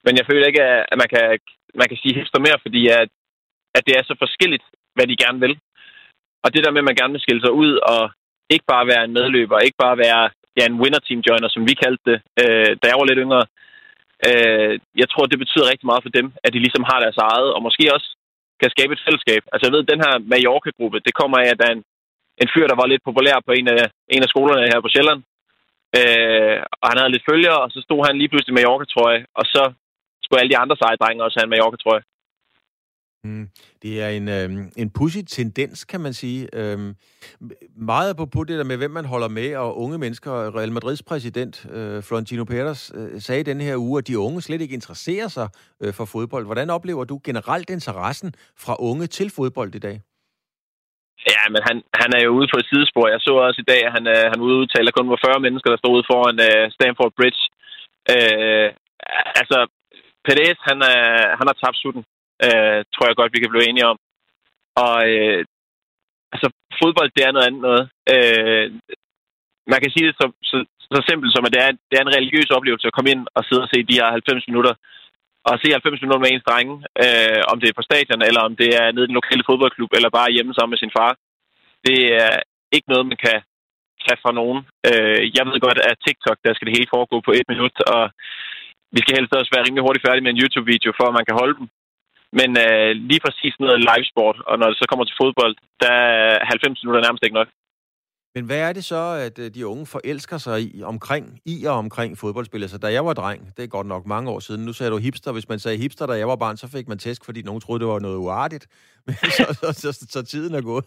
Men 0.06 0.14
jeg 0.20 0.26
føler 0.30 0.46
ikke, 0.48 0.64
at 0.92 0.98
man 1.02 1.10
kan, 1.14 1.24
man 1.82 1.88
kan 1.90 1.98
sige 2.02 2.16
hipster 2.18 2.40
mere, 2.46 2.60
fordi 2.66 2.82
at, 3.00 3.10
at 3.78 3.84
det 3.88 3.94
er 3.96 4.04
så 4.04 4.16
forskelligt, 4.24 4.66
hvad 4.96 5.08
de 5.08 5.22
gerne 5.24 5.40
vil. 5.46 5.56
Og 6.44 6.50
det 6.54 6.64
der 6.64 6.72
med, 6.72 6.84
at 6.84 6.90
man 6.90 7.00
gerne 7.00 7.14
vil 7.16 7.26
skille 7.26 7.42
sig 7.44 7.54
ud 7.64 7.72
og 7.94 8.02
ikke 8.54 8.66
bare 8.74 8.90
være 8.92 9.04
en 9.06 9.16
medløber, 9.18 9.66
ikke 9.68 9.82
bare 9.86 9.98
være 10.06 10.24
ja, 10.58 10.64
en 10.66 10.80
winner 10.82 11.02
team 11.04 11.20
joiner, 11.28 11.50
som 11.52 11.64
vi 11.70 11.74
kaldte 11.84 12.04
det, 12.10 12.18
øh, 12.42 12.72
da 12.80 12.86
jeg 12.88 12.98
var 13.00 13.10
lidt 13.10 13.24
yngre. 13.26 13.44
Øh, 14.28 14.74
jeg 15.02 15.08
tror, 15.10 15.26
det 15.26 15.40
betyder 15.44 15.72
rigtig 15.72 15.88
meget 15.90 16.06
for 16.06 16.14
dem, 16.18 16.28
at 16.44 16.54
de 16.54 16.64
ligesom 16.66 16.84
har 16.90 17.00
deres 17.06 17.20
eget, 17.30 17.50
og 17.56 17.62
måske 17.68 17.84
også 17.96 18.10
kan 18.62 18.70
skabe 18.76 18.94
et 18.94 19.06
fællesskab. 19.06 19.44
Altså 19.52 19.64
jeg 19.66 19.74
ved, 19.76 19.92
den 19.92 20.04
her 20.06 20.14
Mallorca-gruppe, 20.32 20.98
det 21.08 21.14
kommer 21.20 21.38
af, 21.38 21.48
at 21.50 21.60
der 21.60 21.66
er 21.68 21.76
en, 21.78 21.84
en 22.42 22.50
fyr, 22.54 22.66
der 22.68 22.78
var 22.82 22.88
lidt 22.90 23.08
populær 23.10 23.38
på 23.48 23.52
en 23.60 23.68
af, 23.76 23.84
en 24.16 24.24
af 24.26 24.32
skolerne 24.34 24.70
her 24.72 24.80
på 24.82 24.92
Sjælland. 24.94 25.22
Øh, 26.00 26.58
og 26.82 26.86
han 26.90 26.98
havde 27.00 27.14
lidt 27.14 27.30
følgere, 27.32 27.60
og 27.64 27.70
så 27.74 27.80
stod 27.88 28.02
han 28.08 28.16
lige 28.18 28.30
pludselig 28.32 28.54
med 28.54 28.62
Mallorca-trøje, 28.62 29.22
og 29.40 29.46
så 29.54 29.64
skulle 30.30 30.42
alle 30.42 30.54
de 30.54 30.62
andre 30.64 30.76
seje 30.82 31.02
drenge 31.02 31.24
også 31.24 31.40
have 31.40 31.48
en 31.48 31.50
Mallorca-trøje. 31.50 32.04
Mm. 33.24 33.50
Det 33.84 34.02
er 34.04 34.10
en, 34.10 34.28
øh, 34.38 34.50
en 34.78 34.90
pussy 34.98 35.22
tendens, 35.28 35.86
kan 35.86 36.02
man 36.02 36.14
sige. 36.14 36.48
Øh, 36.54 36.78
meget 37.76 38.18
på 38.34 38.44
det 38.44 38.58
der 38.58 38.64
med, 38.64 38.78
hvem 38.78 38.92
man 38.92 39.06
holder 39.06 39.28
med, 39.28 39.56
og 39.56 39.78
unge 39.78 39.98
mennesker. 39.98 40.32
Real 40.58 40.72
Madrids 40.72 41.04
præsident, 41.04 41.66
øh, 41.76 42.04
Florentino 42.04 42.44
Pérez, 42.52 42.98
øh, 42.98 43.22
sagde 43.22 43.44
denne 43.44 43.64
her 43.64 43.78
uge, 43.78 43.98
at 43.98 44.08
de 44.08 44.20
unge 44.20 44.42
slet 44.42 44.62
ikke 44.62 44.74
interesserer 44.74 45.28
sig 45.28 45.48
øh, 45.84 45.94
for 45.94 46.06
fodbold. 46.06 46.46
Hvordan 46.46 46.70
oplever 46.70 47.04
du 47.04 47.20
generelt 47.24 47.70
interessen 47.70 48.34
fra 48.64 48.76
unge 48.80 49.08
til 49.08 49.30
fodbold 49.36 49.76
i 49.76 49.80
dag? 49.80 50.02
Ja, 51.32 51.42
men 51.54 51.62
han, 51.68 51.78
han 52.02 52.10
er 52.18 52.22
jo 52.26 52.32
ude 52.38 52.48
på 52.54 52.58
et 52.62 52.70
sidespor. 52.72 53.06
Jeg 53.14 53.20
så 53.22 53.34
også 53.48 53.60
i 53.62 53.70
dag, 53.72 53.82
at 53.88 53.92
han, 53.98 54.06
øh, 54.16 54.26
han 54.32 54.40
ude 54.46 54.60
udtale, 54.62 54.88
at 54.88 54.98
kun 54.98 55.10
var 55.10 55.20
40 55.26 55.40
mennesker, 55.46 55.70
der 55.70 55.80
stod 55.80 55.96
ude 55.98 56.10
foran 56.12 56.38
øh, 56.48 56.64
Stamford 56.76 57.14
Bridge. 57.18 57.42
Øh, 58.14 58.70
altså, 59.42 59.58
Perez, 60.26 60.60
han, 60.70 60.78
øh, 60.92 61.30
han 61.40 61.48
har 61.50 61.58
tabt 61.64 61.78
sutten 61.84 62.04
øh, 62.46 62.80
tror 62.94 63.06
jeg 63.08 63.16
godt, 63.20 63.34
vi 63.36 63.42
kan 63.42 63.54
blive 63.54 63.70
enige 63.70 63.90
om. 63.92 63.98
Og 64.84 64.98
øh, 65.14 65.42
altså, 66.34 66.48
fodbold, 66.82 67.10
det 67.16 67.24
er 67.24 67.32
noget 67.36 67.48
andet 67.48 67.62
noget. 67.68 67.84
Øh, 68.14 68.66
man 69.72 69.80
kan 69.82 69.92
sige 69.94 70.08
det 70.08 70.16
så, 70.22 70.26
så, 70.50 70.58
så 70.94 71.00
simpelt 71.10 71.32
som, 71.34 71.46
at 71.48 71.54
det 71.56 71.62
er, 71.66 71.72
det 71.90 71.96
er 71.98 72.04
en 72.06 72.18
religiøs 72.18 72.50
oplevelse 72.58 72.88
at 72.88 72.96
komme 72.96 73.12
ind 73.14 73.24
og 73.38 73.42
sidde 73.46 73.66
og 73.66 73.70
se 73.72 73.90
de 73.90 74.00
her 74.00 74.18
90 74.18 74.48
minutter. 74.50 74.74
Og 75.50 75.54
se 75.60 75.68
90 75.72 76.02
minutter 76.02 76.22
med 76.22 76.32
ens 76.32 76.48
drenge, 76.50 76.76
øh, 77.04 77.42
om 77.52 77.58
det 77.60 77.68
er 77.70 77.78
på 77.78 77.88
stadion, 77.90 78.22
eller 78.30 78.42
om 78.48 78.54
det 78.62 78.70
er 78.82 78.86
nede 78.92 79.06
i 79.06 79.10
den 79.12 79.20
lokale 79.20 79.44
fodboldklub, 79.50 79.92
eller 79.94 80.10
bare 80.18 80.34
hjemme 80.36 80.54
sammen 80.54 80.74
med 80.74 80.82
sin 80.82 80.96
far. 80.98 81.12
Det 81.88 82.00
er 82.24 82.34
ikke 82.76 82.92
noget, 82.92 83.06
man 83.12 83.20
kan 83.26 83.38
tage 84.06 84.22
fra 84.24 84.32
nogen. 84.40 84.60
Øh, 84.90 85.22
jeg 85.36 85.44
ved 85.48 85.58
godt, 85.68 85.80
at 85.90 86.02
TikTok, 86.06 86.38
der 86.46 86.52
skal 86.54 86.68
det 86.68 86.78
hele 86.78 86.94
foregå 86.96 87.18
på 87.28 87.32
et 87.38 87.48
minut, 87.54 87.76
og 87.96 88.04
vi 88.96 89.00
skal 89.02 89.16
helst 89.18 89.34
også 89.34 89.52
være 89.54 89.66
rimelig 89.66 89.84
hurtigt 89.86 90.06
færdige 90.06 90.26
med 90.26 90.34
en 90.34 90.42
YouTube-video, 90.42 90.90
for 90.98 91.06
at 91.08 91.18
man 91.18 91.28
kan 91.28 91.40
holde 91.42 91.56
dem. 91.60 91.68
Men 92.40 92.50
øh, 92.66 92.92
lige 93.10 93.24
præcis 93.26 93.54
noget 93.60 93.86
livesport, 93.90 94.38
og 94.50 94.56
når 94.60 94.68
det 94.70 94.78
så 94.78 94.86
kommer 94.90 95.06
til 95.06 95.20
fodbold, 95.22 95.56
der 95.84 95.96
er 96.16 96.46
90 96.46 96.84
minutter 96.84 97.02
nærmest 97.06 97.24
ikke 97.24 97.40
nok. 97.40 97.50
Men 98.40 98.46
hvad 98.46 98.60
er 98.70 98.74
det 98.74 98.86
så, 98.86 98.96
at 98.96 99.40
øh, 99.40 99.54
de 99.54 99.68
unge 99.68 99.86
forelsker 99.86 100.38
sig 100.38 100.62
i, 100.62 100.84
omkring, 100.84 101.40
i 101.46 101.66
og 101.66 101.74
omkring 101.74 102.18
fodboldspillere? 102.18 102.70
Så 102.70 102.78
da 102.78 102.88
jeg 102.92 103.06
var 103.06 103.14
dreng, 103.14 103.58
det 103.58 103.64
er 103.64 103.68
godt 103.68 103.88
nok 103.88 104.06
mange 104.06 104.32
år 104.32 104.40
siden, 104.40 104.66
nu 104.66 104.74
sagde 104.74 104.92
du 104.92 104.98
hipster. 104.98 105.32
Hvis 105.32 105.50
man 105.50 105.60
sagde 105.60 105.78
hipster, 105.78 106.06
da 106.06 106.14
jeg 106.14 106.28
var 106.28 106.36
barn, 106.36 106.58
så 106.58 106.68
fik 106.68 106.88
man 106.88 106.98
tæsk, 106.98 107.26
fordi 107.26 107.42
nogen 107.42 107.62
troede, 107.62 107.80
det 107.80 107.88
var 107.88 108.00
noget 108.00 108.18
uartigt. 108.18 108.68
så, 109.08 109.58
så, 109.62 109.74
så, 109.74 109.92
så, 109.92 110.08
så, 110.10 110.24
tiden 110.24 110.56
er 110.56 110.62
gået. 110.62 110.86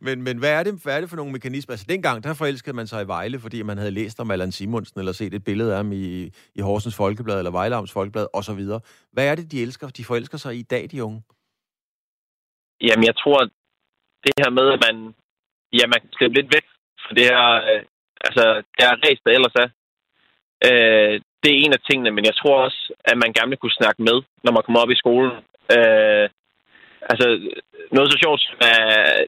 Men, 0.00 0.22
men 0.22 0.38
hvad, 0.38 0.50
er 0.50 0.62
det, 0.62 0.80
hvad 0.82 0.96
er 0.96 1.00
det 1.00 1.10
for 1.10 1.16
nogle 1.16 1.32
mekanismer? 1.32 1.72
Altså, 1.72 1.86
dengang, 1.88 2.24
der 2.24 2.34
forelskede 2.34 2.76
man 2.76 2.86
sig 2.86 3.02
i 3.02 3.06
Vejle, 3.06 3.40
fordi 3.40 3.62
man 3.62 3.78
havde 3.78 3.90
læst 3.90 4.20
om 4.20 4.30
Allan 4.30 4.52
Simonsen, 4.52 5.00
eller 5.00 5.12
set 5.12 5.34
et 5.34 5.44
billede 5.44 5.70
af 5.70 5.76
ham 5.76 5.92
i, 5.92 6.30
i 6.54 6.60
Horsens 6.60 6.96
Folkeblad, 6.96 7.38
eller 7.38 7.50
Vejleams 7.50 7.92
Folkeblad, 7.92 8.26
osv. 8.32 8.62
Hvad 9.12 9.26
er 9.26 9.34
det, 9.34 9.52
de 9.52 9.62
elsker? 9.62 9.88
De 9.88 10.04
forelsker 10.04 10.38
sig 10.38 10.56
i 10.56 10.62
dag, 10.62 10.88
de 10.90 11.04
unge? 11.04 11.22
Jamen, 12.80 13.04
jeg 13.04 13.16
tror, 13.16 13.38
det 14.24 14.32
her 14.38 14.50
med, 14.50 14.66
at 14.72 14.80
man, 14.86 15.14
ja, 15.72 15.86
man 15.86 16.00
kan 16.00 16.10
slippe 16.12 16.34
lidt 16.40 16.54
væk 16.54 16.64
for 17.08 17.14
det 17.18 17.24
her, 17.30 17.44
øh, 17.70 17.82
altså, 18.26 18.44
det 18.74 18.82
her 18.86 19.00
race, 19.04 19.22
der 19.24 19.32
ellers 19.36 19.56
er, 19.64 19.68
øh, 20.68 21.14
det 21.42 21.48
er 21.50 21.62
en 21.64 21.76
af 21.76 21.82
tingene, 21.88 22.10
men 22.16 22.24
jeg 22.28 22.34
tror 22.36 22.56
også, 22.66 22.80
at 23.10 23.16
man 23.22 23.32
gerne 23.36 23.50
vil 23.52 23.62
kunne 23.62 23.80
snakke 23.80 24.00
med, 24.08 24.18
når 24.44 24.52
man 24.52 24.62
kommer 24.64 24.80
op 24.82 24.90
i 24.92 25.02
skolen. 25.02 25.32
Øh, 25.76 26.26
altså, 27.10 27.26
noget 27.96 28.12
så 28.12 28.16
sjovt, 28.24 28.42
uh, 28.66 29.20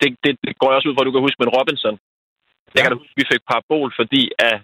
det, 0.00 0.08
det, 0.24 0.32
det 0.44 0.52
går 0.58 0.68
jeg 0.68 0.76
også 0.76 0.88
ud 0.88 0.94
fra, 0.94 1.02
at 1.02 1.08
du 1.08 1.14
kan 1.14 1.26
huske 1.26 1.42
med 1.42 1.54
Robinson. 1.56 1.96
Ja. 1.96 2.72
Jeg 2.74 2.80
kan 2.80 2.90
da 2.90 3.00
huske, 3.02 3.14
at 3.16 3.20
vi 3.20 3.30
fik 3.32 3.42
parabol, 3.50 3.88
fordi 4.00 4.22
at, 4.48 4.56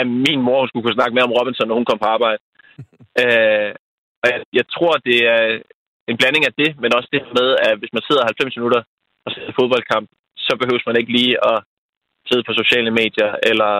at 0.00 0.06
min 0.26 0.40
mor 0.46 0.60
skulle 0.66 0.84
kunne 0.84 0.98
snakke 0.98 1.14
med 1.14 1.26
om 1.26 1.36
Robinson, 1.38 1.68
når 1.68 1.78
hun 1.78 1.88
kom 1.88 2.02
på 2.02 2.10
arbejde. 2.16 2.40
øh, 3.22 3.70
og 4.22 4.26
jeg, 4.32 4.38
jeg 4.58 4.66
tror, 4.74 4.92
det 5.08 5.18
er 5.34 5.42
en 6.10 6.18
blanding 6.20 6.44
af 6.46 6.54
det, 6.60 6.70
men 6.82 6.94
også 6.96 7.08
det 7.14 7.22
med, 7.38 7.48
at 7.68 7.74
hvis 7.80 7.92
man 7.96 8.06
sidder 8.08 8.30
90 8.30 8.56
minutter 8.56 8.82
og 9.24 9.28
ser 9.32 9.56
fodboldkamp, 9.58 10.06
så 10.46 10.52
behøver 10.60 10.88
man 10.90 11.00
ikke 11.00 11.12
lige 11.18 11.34
at 11.50 11.58
sidde 12.30 12.44
på 12.48 12.52
sociale 12.62 12.90
medier, 12.90 13.30
eller 13.50 13.72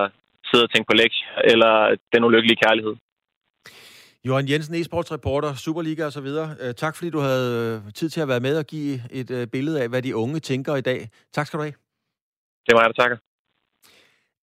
sidde 0.49 0.65
og 0.65 0.71
tænke 0.73 0.87
på 0.91 0.95
lektier, 1.03 1.33
eller 1.53 1.73
den 2.13 2.25
ulykkelige 2.25 2.61
kærlighed. 2.65 2.95
Johan 4.25 4.49
Jensen, 4.49 4.75
e-sportsreporter, 4.75 5.55
Superliga 5.55 6.05
og 6.05 6.13
så 6.13 6.21
videre. 6.21 6.57
Øh, 6.61 6.75
tak 6.75 6.97
fordi 6.97 7.11
du 7.11 7.19
havde 7.19 7.83
øh, 7.87 7.93
tid 7.93 8.09
til 8.09 8.21
at 8.21 8.29
være 8.29 8.41
med 8.41 8.59
og 8.59 8.67
give 8.67 9.03
et 9.11 9.31
øh, 9.31 9.47
billede 9.47 9.83
af, 9.83 9.89
hvad 9.89 10.03
de 10.03 10.17
unge 10.17 10.41
tænker 10.41 10.77
i 10.77 10.81
dag. 10.81 11.09
Tak 11.33 11.47
skal 11.47 11.59
du 11.59 11.63
have. 11.63 11.75
Det 12.67 12.75
var 12.75 12.81
jeg, 12.81 12.91
der 12.95 13.03
takker. 13.03 13.17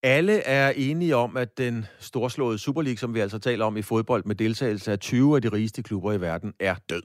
Alle 0.04 0.34
er 0.34 0.74
enige 0.76 1.16
om, 1.16 1.38
at 1.38 1.58
den 1.58 1.86
storslåede 2.00 2.58
Superliga, 2.58 2.96
som 2.96 3.14
vi 3.14 3.20
altså 3.20 3.40
taler 3.40 3.66
om 3.66 3.78
i 3.78 3.82
fodbold 3.82 4.24
med 4.26 4.36
deltagelse 4.36 4.92
af 4.92 5.00
20 5.00 5.36
af 5.36 5.42
de 5.42 5.50
rigeste 5.50 5.84
klubber 5.84 6.14
i 6.14 6.22
verden, 6.22 6.54
er 6.60 6.76
død. 6.90 7.04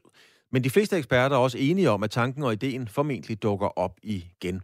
Men 0.52 0.64
de 0.64 0.70
fleste 0.70 0.96
eksperter 0.96 1.36
er 1.36 1.40
også 1.40 1.58
enige 1.58 1.90
om, 1.90 2.02
at 2.02 2.10
tanken 2.10 2.42
og 2.42 2.52
ideen 2.52 2.88
formentlig 2.88 3.42
dukker 3.42 3.78
op 3.78 3.96
igen. 4.02 4.62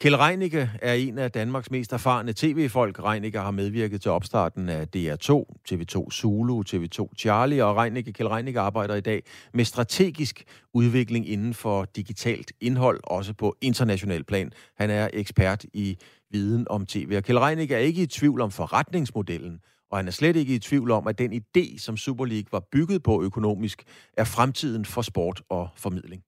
Kjell 0.00 0.16
Reinicke 0.16 0.70
er 0.82 0.92
en 0.92 1.18
af 1.18 1.30
Danmarks 1.30 1.70
mest 1.70 1.92
erfarne 1.92 2.32
tv-folk. 2.32 3.02
Reinicke 3.02 3.38
har 3.38 3.50
medvirket 3.50 4.02
til 4.02 4.10
opstarten 4.10 4.68
af 4.68 4.86
DR2, 4.96 5.44
TV2 5.70 6.10
Zulu, 6.10 6.62
TV2 6.62 7.14
Charlie, 7.18 7.64
og 7.64 7.76
Reinicke, 7.76 8.12
Kjell 8.12 8.28
Reinicke 8.28 8.60
arbejder 8.60 8.94
i 8.94 9.00
dag 9.00 9.22
med 9.52 9.64
strategisk 9.64 10.44
udvikling 10.74 11.28
inden 11.28 11.54
for 11.54 11.84
digitalt 11.84 12.52
indhold, 12.60 13.00
også 13.04 13.34
på 13.34 13.56
international 13.60 14.24
plan. 14.24 14.52
Han 14.76 14.90
er 14.90 15.08
ekspert 15.12 15.64
i 15.64 15.98
viden 16.30 16.66
om 16.70 16.86
tv. 16.86 17.14
Og 17.16 17.22
Kjell 17.22 17.38
Reinicke 17.38 17.74
er 17.74 17.78
ikke 17.78 18.02
i 18.02 18.06
tvivl 18.06 18.40
om 18.40 18.50
forretningsmodellen, 18.50 19.60
og 19.90 19.98
han 19.98 20.06
er 20.06 20.12
slet 20.12 20.36
ikke 20.36 20.54
i 20.54 20.58
tvivl 20.58 20.90
om, 20.90 21.06
at 21.06 21.18
den 21.18 21.32
idé, 21.32 21.78
som 21.78 21.96
Super 21.96 22.24
League 22.24 22.48
var 22.52 22.62
bygget 22.72 23.02
på 23.02 23.22
økonomisk, 23.22 23.82
er 24.16 24.24
fremtiden 24.24 24.84
for 24.84 25.02
sport 25.02 25.42
og 25.48 25.68
formidling. 25.76 26.22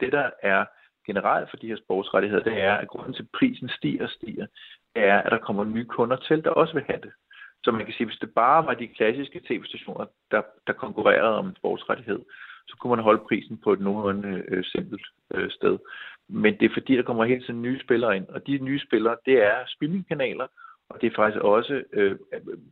Det, 0.00 0.12
der 0.12 0.30
er 0.42 0.64
generelt 1.06 1.50
for 1.50 1.56
de 1.56 1.66
her 1.66 1.76
sportsrettigheder, 1.76 2.42
det 2.42 2.60
er, 2.60 2.74
at 2.74 2.88
grunden 2.88 3.14
til, 3.14 3.22
at 3.22 3.28
prisen 3.38 3.68
stiger 3.68 4.04
og 4.04 4.10
stiger, 4.10 4.46
det 4.94 5.04
er, 5.04 5.18
at 5.18 5.32
der 5.32 5.38
kommer 5.38 5.64
nye 5.64 5.84
kunder 5.84 6.16
til, 6.16 6.44
der 6.44 6.50
også 6.50 6.74
vil 6.74 6.84
have 6.86 7.00
det. 7.02 7.12
Så 7.64 7.70
man 7.72 7.84
kan 7.84 7.94
sige, 7.94 8.06
hvis 8.06 8.18
det 8.18 8.34
bare 8.34 8.66
var 8.66 8.74
de 8.74 8.88
klassiske 8.88 9.40
tv-stationer, 9.48 10.06
der, 10.30 10.42
der 10.66 10.72
konkurrerede 10.72 11.38
om 11.38 11.46
en 11.46 11.56
sportsrettighed, 11.56 12.20
så 12.68 12.76
kunne 12.76 12.96
man 12.96 13.04
holde 13.04 13.22
prisen 13.28 13.58
på 13.64 13.72
et 13.72 13.80
nogenlunde 13.80 14.44
øh, 14.48 14.64
simpelt 14.64 15.06
øh, 15.34 15.50
sted. 15.50 15.78
Men 16.28 16.58
det 16.58 16.64
er 16.66 16.74
fordi, 16.74 16.96
der 16.96 17.02
kommer 17.02 17.24
helt 17.24 17.44
tiden 17.44 17.62
nye 17.62 17.80
spillere 17.80 18.16
ind, 18.16 18.28
og 18.28 18.46
de 18.46 18.58
nye 18.58 18.80
spillere, 18.80 19.16
det 19.26 19.42
er 19.42 19.56
spillingkanaler, 19.66 20.46
og 20.88 21.00
det 21.00 21.06
er 21.06 21.16
faktisk 21.16 21.44
også 21.44 21.82
øh, 21.92 22.16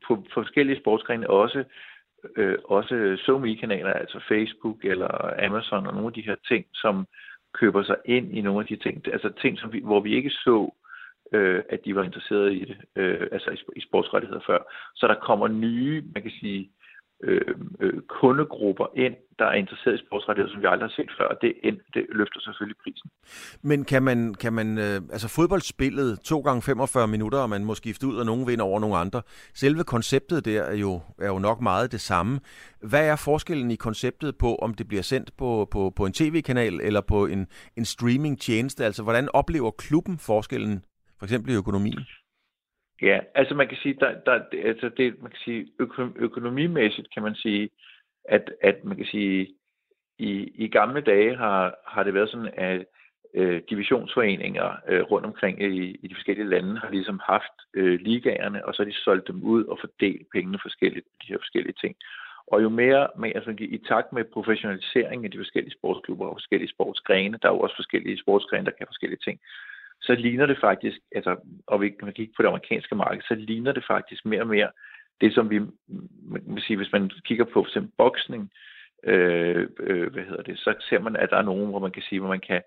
på 0.07 0.25
forskellige 0.35 0.81
sportsgrene 0.81 1.31
også 1.31 1.65
øh, 2.37 2.59
også 2.65 3.17
SoMe-kanaler, 3.27 3.93
altså 3.93 4.21
Facebook 4.29 4.85
eller 4.85 5.45
Amazon 5.47 5.87
og 5.87 5.93
nogle 5.93 6.07
af 6.07 6.13
de 6.13 6.29
her 6.29 6.37
ting, 6.49 6.67
som 6.75 7.07
køber 7.55 7.83
sig 7.83 7.97
ind 8.05 8.37
i 8.37 8.41
nogle 8.41 8.61
af 8.61 8.67
de 8.67 8.77
ting, 8.77 9.09
altså 9.13 9.33
ting, 9.43 9.59
som 9.59 9.73
vi, 9.73 9.81
hvor 9.85 10.01
vi 10.01 10.15
ikke 10.15 10.31
så, 10.31 10.75
øh, 11.33 11.63
at 11.69 11.85
de 11.85 11.95
var 11.95 12.03
interesserede 12.03 12.55
i 12.57 12.65
det, 12.65 12.77
øh, 12.97 13.27
altså 13.33 13.51
i, 13.51 13.59
i 13.77 13.81
sportsrettigheder 13.81 14.41
før. 14.47 14.59
Så 14.95 15.07
der 15.07 15.15
kommer 15.15 15.49
nye, 15.49 16.03
man 16.15 16.23
kan 16.23 16.33
sige, 16.41 16.71
øh, 17.23 17.55
øh, 17.81 18.03
kundegrupper 18.09 18.87
ind, 18.97 19.15
der 19.39 19.45
er 19.45 19.53
interesseret 19.53 19.95
i 19.95 20.05
sportsrettigheder, 20.07 20.55
som 20.55 20.63
vi 20.63 20.67
aldrig 20.67 20.89
har 20.89 20.95
set 20.97 21.11
før, 21.19 21.25
og 21.25 21.39
det, 21.43 21.53
det 21.95 22.07
løfter 22.09 22.41
selvfølgelig 22.41 22.77
prisen. 22.85 23.11
Men 23.63 23.85
kan 23.85 24.03
man, 24.03 24.35
kan 24.35 24.53
man 24.53 24.79
øh, 24.79 24.97
altså 25.15 25.29
fodboldspillet 25.29 26.21
to 26.21 26.41
gange 26.41 26.63
45 26.63 27.09
minutter, 27.09 27.39
og 27.39 27.51
man 27.51 27.65
må 27.65 27.75
skifte 27.75 28.07
ud, 28.07 28.17
og 28.17 28.27
nogen 28.27 28.47
vinder 28.47 28.65
over 28.65 28.81
nogle 28.81 28.97
andre. 28.97 29.23
Selve 29.55 29.85
konceptet 29.85 30.45
der 30.45 30.63
er 30.63 30.75
jo, 30.75 31.01
er 31.19 31.29
jo 31.29 31.39
nok 31.39 31.61
meget 31.61 31.93
det 31.93 32.01
samme. 32.01 32.41
Hvad 32.83 33.09
er 33.09 33.17
forskellen 33.17 33.71
i 33.71 33.77
konceptet 33.77 34.39
på, 34.39 34.55
om 34.55 34.75
det 34.75 34.89
bliver 34.89 35.03
sendt 35.03 35.37
på, 35.37 35.69
på, 35.71 35.93
på 35.97 36.07
en 36.07 36.13
tv-kanal 36.13 36.81
eller 36.81 37.01
på 37.01 37.27
en, 37.27 37.47
en 37.77 37.85
streaming-tjeneste? 37.85 38.85
Altså, 38.85 39.03
hvordan 39.03 39.29
oplever 39.33 39.71
klubben 39.71 40.19
forskellen, 40.19 40.85
for 41.19 41.27
eksempel 41.27 41.53
i 41.53 41.57
økonomien? 41.57 41.99
Ja, 43.03 43.21
altså 43.35 43.55
man 43.55 43.69
kan 43.69 43.77
sige, 43.83 43.97
der, 44.01 44.21
der, 44.27 44.43
altså 44.65 44.91
det, 44.97 45.23
man 45.23 45.31
kan 45.31 45.41
sige 45.45 45.73
økonomimæssigt 46.17 47.15
kan 47.15 47.23
man 47.23 47.35
sige, 47.35 47.71
at, 48.25 48.53
at 48.63 48.85
man 48.85 48.97
kan 48.97 49.07
sige, 49.07 49.49
i, 50.19 50.53
i 50.55 50.69
gamle 50.69 51.01
dage 51.01 51.37
har, 51.37 51.75
har 51.87 52.03
det 52.03 52.15
været 52.15 52.31
sådan, 52.31 52.51
at 52.57 52.85
øh, 53.35 53.63
divisionsforeninger 53.71 54.77
øh, 54.89 55.03
rundt 55.03 55.27
omkring 55.27 55.63
i, 55.63 55.99
i 56.03 56.09
de 56.09 56.15
forskellige 56.15 56.49
lande 56.49 56.79
har 56.79 56.91
ligesom 56.91 57.21
haft 57.25 57.57
øh, 57.75 58.01
ligaerne, 58.01 58.65
og 58.67 58.75
så 58.75 58.83
har 58.83 58.91
de 58.91 58.97
solgt 58.97 59.29
dem 59.29 59.43
ud 59.43 59.65
og 59.65 59.79
fordelt 59.81 60.27
pengene 60.35 60.59
forskelligt, 60.63 61.07
på 61.07 61.17
de 61.23 61.33
her 61.33 61.39
forskellige 61.39 61.77
ting. 61.81 61.97
Og 62.47 62.63
jo 62.63 62.69
mere, 62.69 63.09
med, 63.19 63.33
altså, 63.35 63.55
i 63.59 63.79
takt 63.89 64.13
med 64.13 64.25
professionaliseringen 64.25 65.25
af 65.25 65.31
de 65.31 65.39
forskellige 65.39 65.77
sportsklubber 65.79 66.27
og 66.27 66.35
forskellige 66.35 66.71
sportsgrene, 66.71 67.39
der 67.43 67.49
er 67.49 67.53
jo 67.53 67.61
også 67.61 67.77
forskellige 67.77 68.19
sportsgrene, 68.19 68.65
der 68.65 68.77
kan 68.79 68.87
forskellige 68.87 69.25
ting, 69.25 69.41
så 70.03 70.15
ligner 70.15 70.47
det 70.47 70.59
faktisk, 70.61 70.99
altså, 71.15 71.37
og 71.67 71.81
vi 71.81 71.89
kan 71.89 72.13
kigge 72.13 72.33
på 72.37 72.43
det 72.43 72.49
amerikanske 72.49 72.95
marked, 72.95 73.23
så 73.23 73.35
ligner 73.35 73.73
det 73.73 73.85
faktisk 73.87 74.27
mere 74.27 74.41
og 74.41 74.47
mere 74.47 74.71
det, 75.21 75.35
som 75.35 75.51
vi 75.51 75.59
man 76.23 76.43
vil 76.47 76.63
sige, 76.63 76.77
hvis 76.77 76.93
man 76.93 77.11
kigger 77.25 77.45
på 77.45 77.53
for 77.53 77.67
eksempel 77.67 77.93
boksning, 77.99 78.51
øh, 79.05 79.69
øh, 79.81 80.13
hvad 80.13 80.23
hedder 80.23 80.43
det, 80.43 80.59
så 80.59 80.75
ser 80.89 81.01
man, 81.01 81.17
at 81.17 81.31
der 81.31 81.37
er 81.37 81.43
nogen, 81.43 81.71
hvor 81.71 81.79
man 81.79 81.93
kan 81.93 82.03
sige, 82.03 82.21
hvor 82.21 82.29
man 82.29 82.41
kan, 82.41 82.63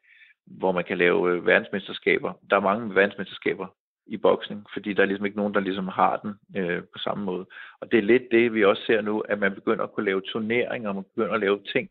hvor 0.45 0.71
man 0.71 0.83
kan 0.83 0.97
lave 0.97 1.31
øh, 1.31 1.45
verdensmesterskaber. 1.45 2.33
Der 2.50 2.55
er 2.55 2.59
mange 2.59 2.95
verdensmesterskaber 2.95 3.67
i 4.07 4.17
boksning, 4.17 4.65
fordi 4.73 4.93
der 4.93 5.01
er 5.01 5.05
ligesom 5.05 5.25
ikke 5.25 5.38
nogen, 5.38 5.53
der 5.53 5.59
ligesom 5.59 5.88
har 5.88 6.17
den 6.17 6.61
øh, 6.61 6.83
på 6.83 7.00
samme 7.00 7.25
måde. 7.25 7.45
Og 7.81 7.91
det 7.91 7.97
er 7.97 8.03
lidt 8.03 8.23
det, 8.31 8.53
vi 8.53 8.65
også 8.65 8.83
ser 8.85 9.01
nu, 9.01 9.19
at 9.19 9.39
man 9.39 9.55
begynder 9.55 9.83
at 9.83 9.93
kunne 9.93 10.05
lave 10.05 10.21
turneringer, 10.21 10.93
man 10.93 11.03
begynder 11.03 11.33
at 11.33 11.39
lave 11.39 11.59
ting, 11.73 11.89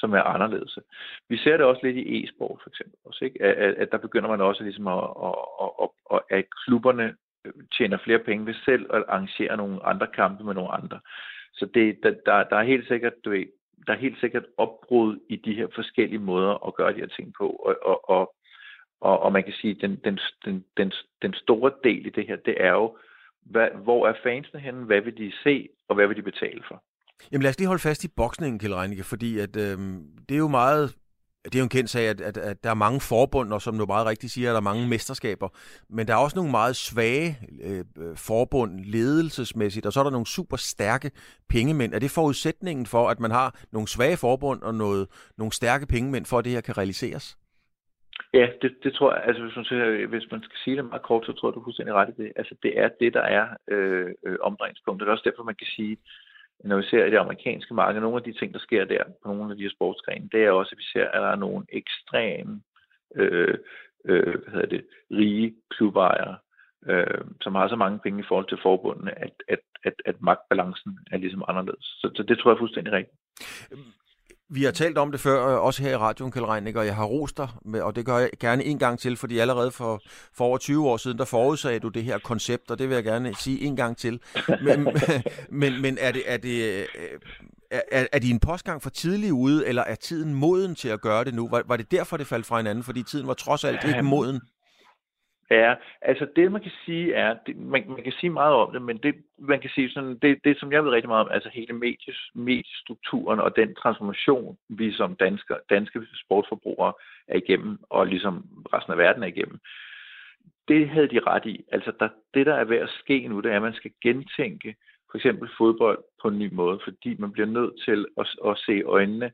som 0.00 0.14
er 0.14 0.22
anderledes. 0.22 0.78
Vi 1.28 1.36
ser 1.36 1.56
det 1.56 1.66
også 1.66 1.80
lidt 1.82 1.96
i 1.96 2.24
e-sport 2.24 2.60
for 2.62 2.70
eksempel 2.70 2.98
også, 3.04 3.24
ikke? 3.24 3.42
At, 3.42 3.74
at 3.74 3.92
der 3.92 3.98
begynder 3.98 4.28
man 4.28 4.40
også 4.40 4.62
ligesom 4.62 4.86
at, 4.86 5.04
at, 5.24 5.34
at, 5.82 5.88
at, 6.14 6.20
at 6.38 6.44
klubberne 6.64 7.14
tjener 7.76 7.98
flere 8.04 8.18
penge 8.18 8.46
ved 8.46 8.54
selv 8.64 8.86
at 8.94 9.04
arrangere 9.08 9.56
nogle 9.56 9.86
andre 9.86 10.06
kampe 10.06 10.44
med 10.44 10.54
nogle 10.54 10.70
andre. 10.70 11.00
Så 11.52 11.66
det, 11.74 11.98
der, 12.02 12.10
der, 12.26 12.44
der 12.44 12.56
er 12.56 12.62
helt 12.62 12.88
sikkert, 12.88 13.12
du 13.24 13.30
ved, 13.30 13.46
der 13.86 13.92
er 13.92 13.98
helt 13.98 14.20
sikkert 14.20 14.44
opbrud 14.56 15.18
i 15.28 15.36
de 15.36 15.54
her 15.54 15.66
forskellige 15.74 16.18
måder 16.18 16.66
at 16.66 16.74
gøre 16.74 16.92
de 16.92 16.98
her 16.98 17.06
ting 17.06 17.34
på. 17.38 17.48
Og, 17.48 17.76
og, 17.82 18.10
og, 18.10 18.34
og, 19.00 19.20
og 19.20 19.32
man 19.32 19.44
kan 19.44 19.52
sige, 19.52 19.74
den, 19.74 19.96
den, 20.04 20.18
den, 20.44 20.64
den, 20.76 20.92
den 21.22 21.34
store 21.34 21.72
del 21.84 22.06
i 22.06 22.10
det 22.10 22.26
her, 22.26 22.36
det 22.36 22.56
er 22.64 22.70
jo, 22.70 22.96
hvad, 23.42 23.68
hvor 23.70 24.08
er 24.08 24.14
fansene 24.22 24.60
henne, 24.60 24.84
hvad 24.84 25.00
vil 25.00 25.18
de 25.18 25.32
se, 25.42 25.68
og 25.88 25.94
hvad 25.94 26.06
vil 26.06 26.16
de 26.16 26.22
betale 26.22 26.62
for? 26.68 26.82
Jamen 27.32 27.42
lad 27.42 27.50
os 27.50 27.58
lige 27.58 27.68
holde 27.68 27.82
fast 27.82 28.04
i 28.04 28.08
boksningen, 28.08 28.58
Kjell 28.58 28.74
Reinicke, 28.74 29.04
fordi 29.04 29.38
at, 29.38 29.56
øh, 29.56 29.78
det 30.28 30.34
er 30.34 30.38
jo 30.38 30.48
meget 30.48 30.94
det 31.44 31.54
er 31.54 31.58
jo 31.58 31.64
en 31.64 31.76
kendt 31.78 31.90
sag, 31.90 32.08
at, 32.08 32.20
at, 32.20 32.36
at 32.36 32.64
der 32.64 32.70
er 32.70 32.74
mange 32.74 33.00
forbund, 33.00 33.52
og 33.52 33.62
som 33.62 33.78
du 33.78 33.86
meget 33.86 34.06
rigtigt 34.06 34.32
siger, 34.32 34.48
at 34.48 34.52
der 34.52 34.60
er 34.60 34.70
mange 34.70 34.88
mesterskaber. 34.88 35.48
Men 35.88 36.06
der 36.06 36.12
er 36.14 36.18
også 36.18 36.36
nogle 36.36 36.50
meget 36.50 36.76
svage 36.76 37.38
øh, 37.64 37.84
øh 38.02 38.16
forbund 38.16 38.72
ledelsesmæssigt, 38.80 39.86
og 39.86 39.92
så 39.92 40.00
er 40.00 40.04
der 40.04 40.10
nogle 40.10 40.26
super 40.26 40.56
stærke 40.56 41.10
pengemænd. 41.48 41.94
Er 41.94 41.98
det 41.98 42.10
forudsætningen 42.10 42.86
for, 42.86 43.08
at 43.08 43.20
man 43.20 43.30
har 43.30 43.48
nogle 43.72 43.88
svage 43.88 44.16
forbund 44.16 44.62
og 44.62 44.74
noget, 44.74 45.08
nogle 45.38 45.52
stærke 45.52 45.86
pengemænd, 45.86 46.24
for 46.26 46.38
at 46.38 46.44
det 46.44 46.52
her 46.52 46.60
kan 46.60 46.78
realiseres? 46.78 47.38
Ja, 48.34 48.46
det, 48.62 48.70
det 48.84 48.92
tror 48.94 49.14
jeg. 49.14 49.22
Altså, 49.26 49.42
hvis 49.42 49.56
man, 49.56 49.64
siger, 49.64 50.06
hvis 50.06 50.30
man 50.30 50.42
skal 50.42 50.58
sige 50.64 50.76
det 50.76 50.84
meget 50.84 51.02
kort, 51.02 51.26
så 51.26 51.32
tror 51.32 51.48
jeg, 51.48 51.54
du 51.54 51.60
er 51.60 51.64
fuldstændig 51.64 51.94
ret 51.94 52.08
i 52.08 52.22
det. 52.22 52.32
Altså, 52.36 52.54
det 52.62 52.72
er 52.78 52.88
det, 53.00 53.14
der 53.14 53.22
er 53.22 53.46
øh, 53.68 54.10
øh 54.26 54.36
omdrejningspunktet. 54.40 55.06
Det 55.06 55.10
er 55.10 55.16
også 55.16 55.30
derfor, 55.30 55.42
man 55.42 55.60
kan 55.62 55.66
sige, 55.76 55.96
når 56.64 56.76
vi 56.76 56.82
ser 56.82 57.04
i 57.04 57.10
det 57.10 57.16
amerikanske 57.16 57.74
marked, 57.74 58.00
nogle 58.00 58.16
af 58.16 58.22
de 58.22 58.32
ting, 58.32 58.54
der 58.54 58.58
sker 58.58 58.84
der 58.84 59.04
på 59.22 59.28
nogle 59.28 59.50
af 59.50 59.56
de 59.56 59.62
her 59.62 59.70
sportsgrene, 59.70 60.28
det 60.32 60.44
er 60.44 60.50
også, 60.50 60.72
at 60.72 60.78
vi 60.78 60.84
ser, 60.92 61.08
at 61.08 61.22
der 61.22 61.28
er 61.28 61.36
nogle 61.36 61.66
ekstreme, 61.68 62.60
øh, 63.16 63.58
øh, 64.04 64.34
hvad 64.42 64.52
hedder 64.52 64.66
det, 64.66 64.84
rige 65.10 65.54
klubejere, 65.70 66.36
øh, 66.86 67.24
som 67.40 67.54
har 67.54 67.68
så 67.68 67.76
mange 67.76 67.98
penge 67.98 68.20
i 68.20 68.28
forhold 68.28 68.48
til 68.48 68.58
forbundene, 68.62 69.18
at, 69.18 69.32
at, 69.48 69.58
at, 69.84 69.94
at 70.04 70.16
magtbalancen 70.20 70.98
er 71.12 71.18
ligesom 71.18 71.44
anderledes. 71.48 71.84
Så, 71.84 72.10
så 72.16 72.22
det 72.22 72.38
tror 72.38 72.50
jeg 72.50 72.54
er 72.54 72.58
fuldstændig 72.58 72.92
rigtigt. 72.92 73.18
Vi 74.50 74.64
har 74.64 74.70
talt 74.70 74.98
om 74.98 75.10
det 75.10 75.20
før, 75.20 75.46
øh, 75.46 75.64
også 75.64 75.82
her 75.82 75.90
i 75.90 75.96
radioen, 75.96 76.32
Kjell 76.32 76.46
Reinik, 76.46 76.76
og 76.76 76.86
jeg 76.86 76.96
har 76.96 77.04
rost 77.04 77.36
dig, 77.36 77.48
og 77.82 77.96
det 77.96 78.06
gør 78.06 78.18
jeg 78.18 78.30
gerne 78.40 78.64
en 78.64 78.78
gang 78.78 78.98
til, 78.98 79.16
fordi 79.16 79.38
allerede 79.38 79.70
for, 79.70 80.02
for 80.34 80.44
over 80.44 80.58
20 80.58 80.88
år 80.88 80.96
siden, 80.96 81.18
der 81.18 81.24
forudsagde 81.24 81.80
du 81.80 81.88
det 81.88 82.04
her 82.04 82.18
koncept, 82.18 82.70
og 82.70 82.78
det 82.78 82.88
vil 82.88 82.94
jeg 82.94 83.04
gerne 83.04 83.34
sige 83.34 83.60
en 83.60 83.76
gang 83.76 83.96
til. 83.96 84.20
Men, 84.62 84.88
men, 85.50 85.80
men 85.82 85.98
er, 86.00 86.12
det, 86.12 86.22
er, 86.26 86.36
det, 86.36 86.62
øh, 86.62 86.86
er, 87.70 88.06
er 88.12 88.18
din 88.18 88.40
postgang 88.40 88.82
for 88.82 88.90
tidlig 88.90 89.32
ude, 89.32 89.66
eller 89.66 89.82
er 89.82 89.94
tiden 89.94 90.34
moden 90.34 90.74
til 90.74 90.88
at 90.88 91.00
gøre 91.00 91.24
det 91.24 91.34
nu? 91.34 91.48
Var, 91.48 91.62
var 91.66 91.76
det 91.76 91.90
derfor, 91.90 92.16
det 92.16 92.26
faldt 92.26 92.46
fra 92.46 92.56
hinanden, 92.56 92.84
fordi 92.84 93.02
tiden 93.02 93.26
var 93.26 93.34
trods 93.34 93.64
alt 93.64 93.84
ikke 93.84 94.02
moden? 94.02 94.40
Ja, 95.50 95.74
altså 96.02 96.26
det 96.36 96.52
man 96.52 96.62
kan 96.62 96.72
sige 96.84 97.14
er, 97.14 97.36
det, 97.46 97.56
man, 97.56 97.84
man 97.88 98.02
kan 98.02 98.12
sige 98.12 98.30
meget 98.30 98.54
om 98.54 98.72
det, 98.72 98.82
men 98.82 98.98
det 98.98 99.14
man 99.38 99.60
kan 99.60 99.70
sige 99.70 99.90
sådan, 99.90 100.18
det, 100.22 100.38
det 100.44 100.58
som 100.58 100.72
jeg 100.72 100.84
ved 100.84 100.90
rigtig 100.90 101.08
meget 101.08 101.24
om, 101.24 101.30
altså 101.32 101.48
hele 101.52 101.72
medies, 101.72 102.30
mediestrukturen 102.34 103.40
og 103.40 103.56
den 103.56 103.74
transformation, 103.74 104.58
vi 104.68 104.92
som 104.92 105.16
danske, 105.16 105.54
danske 105.70 106.00
sportsforbrugere 106.24 106.92
er 107.28 107.36
igennem, 107.36 107.78
og 107.90 108.06
ligesom 108.06 108.46
resten 108.72 108.92
af 108.92 108.98
verden 108.98 109.22
er 109.22 109.26
igennem, 109.26 109.58
det 110.68 110.88
havde 110.88 111.08
de 111.08 111.20
ret 111.20 111.46
i. 111.46 111.64
Altså 111.72 111.92
der, 112.00 112.08
det, 112.34 112.46
der 112.46 112.54
er 112.54 112.64
ved 112.64 112.76
at 112.76 112.90
ske 113.00 113.28
nu, 113.28 113.40
det 113.40 113.52
er, 113.52 113.56
at 113.56 113.62
man 113.62 113.74
skal 113.74 113.90
gentænke 114.02 114.76
for 115.10 115.18
eksempel 115.18 115.48
fodbold 115.58 115.98
på 116.22 116.28
en 116.28 116.38
ny 116.38 116.52
måde, 116.52 116.80
fordi 116.84 117.16
man 117.18 117.32
bliver 117.32 117.46
nødt 117.46 117.74
til 117.84 118.06
at, 118.18 118.26
at 118.46 118.58
se 118.58 118.82
øjnene 118.82 119.32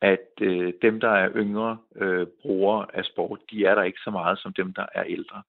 at 0.00 0.28
øh, 0.40 0.72
dem, 0.82 1.00
der 1.00 1.10
er 1.10 1.30
yngre 1.36 1.78
øh, 1.96 2.26
brugere 2.42 2.86
af 2.94 3.04
sport, 3.04 3.40
de 3.50 3.64
er 3.64 3.74
der 3.74 3.82
ikke 3.82 4.00
så 4.04 4.10
meget 4.10 4.38
som 4.38 4.52
dem, 4.52 4.72
der 4.72 4.86
er 4.94 5.04
ældre. 5.04 5.42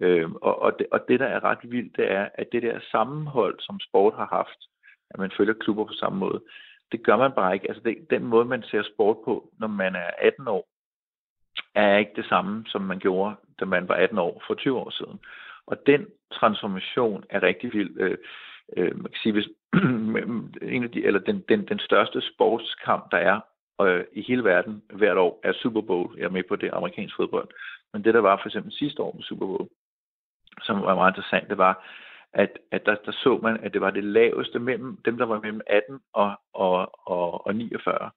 Øh, 0.00 0.30
og, 0.30 0.62
og, 0.62 0.78
det, 0.78 0.86
og 0.90 1.00
det, 1.08 1.20
der 1.20 1.26
er 1.26 1.44
ret 1.44 1.58
vildt, 1.62 1.96
det 1.96 2.12
er, 2.12 2.28
at 2.34 2.46
det 2.52 2.62
der 2.62 2.80
sammenhold, 2.90 3.60
som 3.60 3.80
sport 3.80 4.14
har 4.14 4.26
haft, 4.26 4.58
at 5.10 5.20
man 5.20 5.30
følger 5.36 5.54
klubber 5.54 5.84
på 5.84 5.92
samme 5.92 6.18
måde, 6.18 6.42
det 6.92 7.02
gør 7.02 7.16
man 7.16 7.32
bare 7.32 7.54
ikke. 7.54 7.68
Altså 7.68 7.82
det, 7.84 8.10
den 8.10 8.24
måde, 8.24 8.44
man 8.44 8.62
ser 8.62 8.82
sport 8.82 9.16
på, 9.24 9.50
når 9.58 9.66
man 9.66 9.94
er 9.96 10.10
18 10.18 10.48
år, 10.48 10.68
er 11.74 11.96
ikke 11.96 12.12
det 12.16 12.26
samme, 12.26 12.64
som 12.66 12.82
man 12.82 12.98
gjorde, 12.98 13.34
da 13.60 13.64
man 13.64 13.88
var 13.88 13.94
18 13.94 14.18
år 14.18 14.42
for 14.46 14.54
20 14.54 14.78
år 14.78 14.90
siden. 14.90 15.20
Og 15.66 15.86
den 15.86 16.06
transformation 16.32 17.24
er 17.30 17.42
rigtig 17.42 17.72
vild. 17.72 18.00
Øh, 18.00 18.18
øh, 18.76 18.96
man 18.96 19.12
kan 19.12 19.20
sige, 19.22 19.32
hvis 19.32 19.48
en 20.74 20.84
af 20.84 20.90
de, 20.90 21.04
eller 21.04 21.20
den, 21.20 21.44
den, 21.48 21.68
den 21.68 21.78
største 21.78 22.20
sportskamp, 22.20 23.10
der 23.10 23.18
er 23.18 23.40
øh, 23.80 24.04
i 24.12 24.22
hele 24.22 24.44
verden 24.44 24.82
hvert 24.92 25.18
år 25.18 25.40
er 25.42 25.52
Super 25.52 25.80
Bowl. 25.80 26.18
Jeg 26.18 26.24
er 26.24 26.30
med 26.30 26.42
på 26.48 26.56
det 26.56 26.70
amerikanske 26.72 27.16
fodbold. 27.16 27.48
Men 27.92 28.04
det, 28.04 28.14
der 28.14 28.20
var 28.20 28.36
for 28.36 28.48
eksempel 28.48 28.72
sidste 28.72 29.02
år 29.02 29.12
med 29.12 29.22
Super 29.22 29.46
Bowl, 29.46 29.68
som 30.62 30.82
var 30.82 30.94
meget 30.94 31.10
interessant, 31.10 31.50
det 31.50 31.58
var, 31.58 31.86
at, 32.32 32.58
at 32.70 32.86
der, 32.86 32.94
der 33.06 33.12
så 33.12 33.38
man, 33.42 33.60
at 33.64 33.72
det 33.72 33.80
var 33.80 33.90
det 33.90 34.04
laveste 34.04 34.58
mellem 34.58 34.98
dem, 35.04 35.18
der 35.18 35.26
var 35.26 35.40
mellem 35.40 35.60
18 35.66 36.00
og, 36.12 36.40
og, 36.52 37.08
og, 37.08 37.46
og 37.46 37.54
49. 37.54 38.10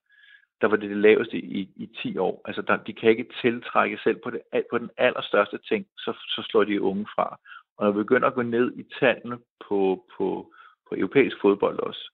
Der 0.60 0.66
var 0.66 0.76
det 0.76 0.90
det 0.90 0.96
laveste 0.96 1.38
i, 1.38 1.70
i 1.76 1.90
10 2.02 2.18
år. 2.18 2.42
Altså, 2.44 2.62
der, 2.62 2.76
de 2.76 2.92
kan 2.92 3.10
ikke 3.10 3.32
tiltrække 3.42 3.98
selv 4.04 4.20
på, 4.24 4.30
det, 4.30 4.40
på 4.70 4.78
den 4.78 4.90
allerstørste 4.96 5.58
ting, 5.58 5.86
så, 5.98 6.12
så 6.28 6.42
slår 6.50 6.64
de 6.64 6.82
unge 6.82 7.06
fra. 7.14 7.38
Og 7.76 7.84
når 7.84 7.92
vi 7.92 8.02
begynder 8.02 8.28
at 8.28 8.34
gå 8.34 8.42
ned 8.42 8.72
i 8.76 8.84
tallene 9.00 9.38
på, 9.68 10.04
på, 10.16 10.52
på 10.88 10.94
europæisk 10.94 11.36
fodbold 11.40 11.78
også, 11.78 12.12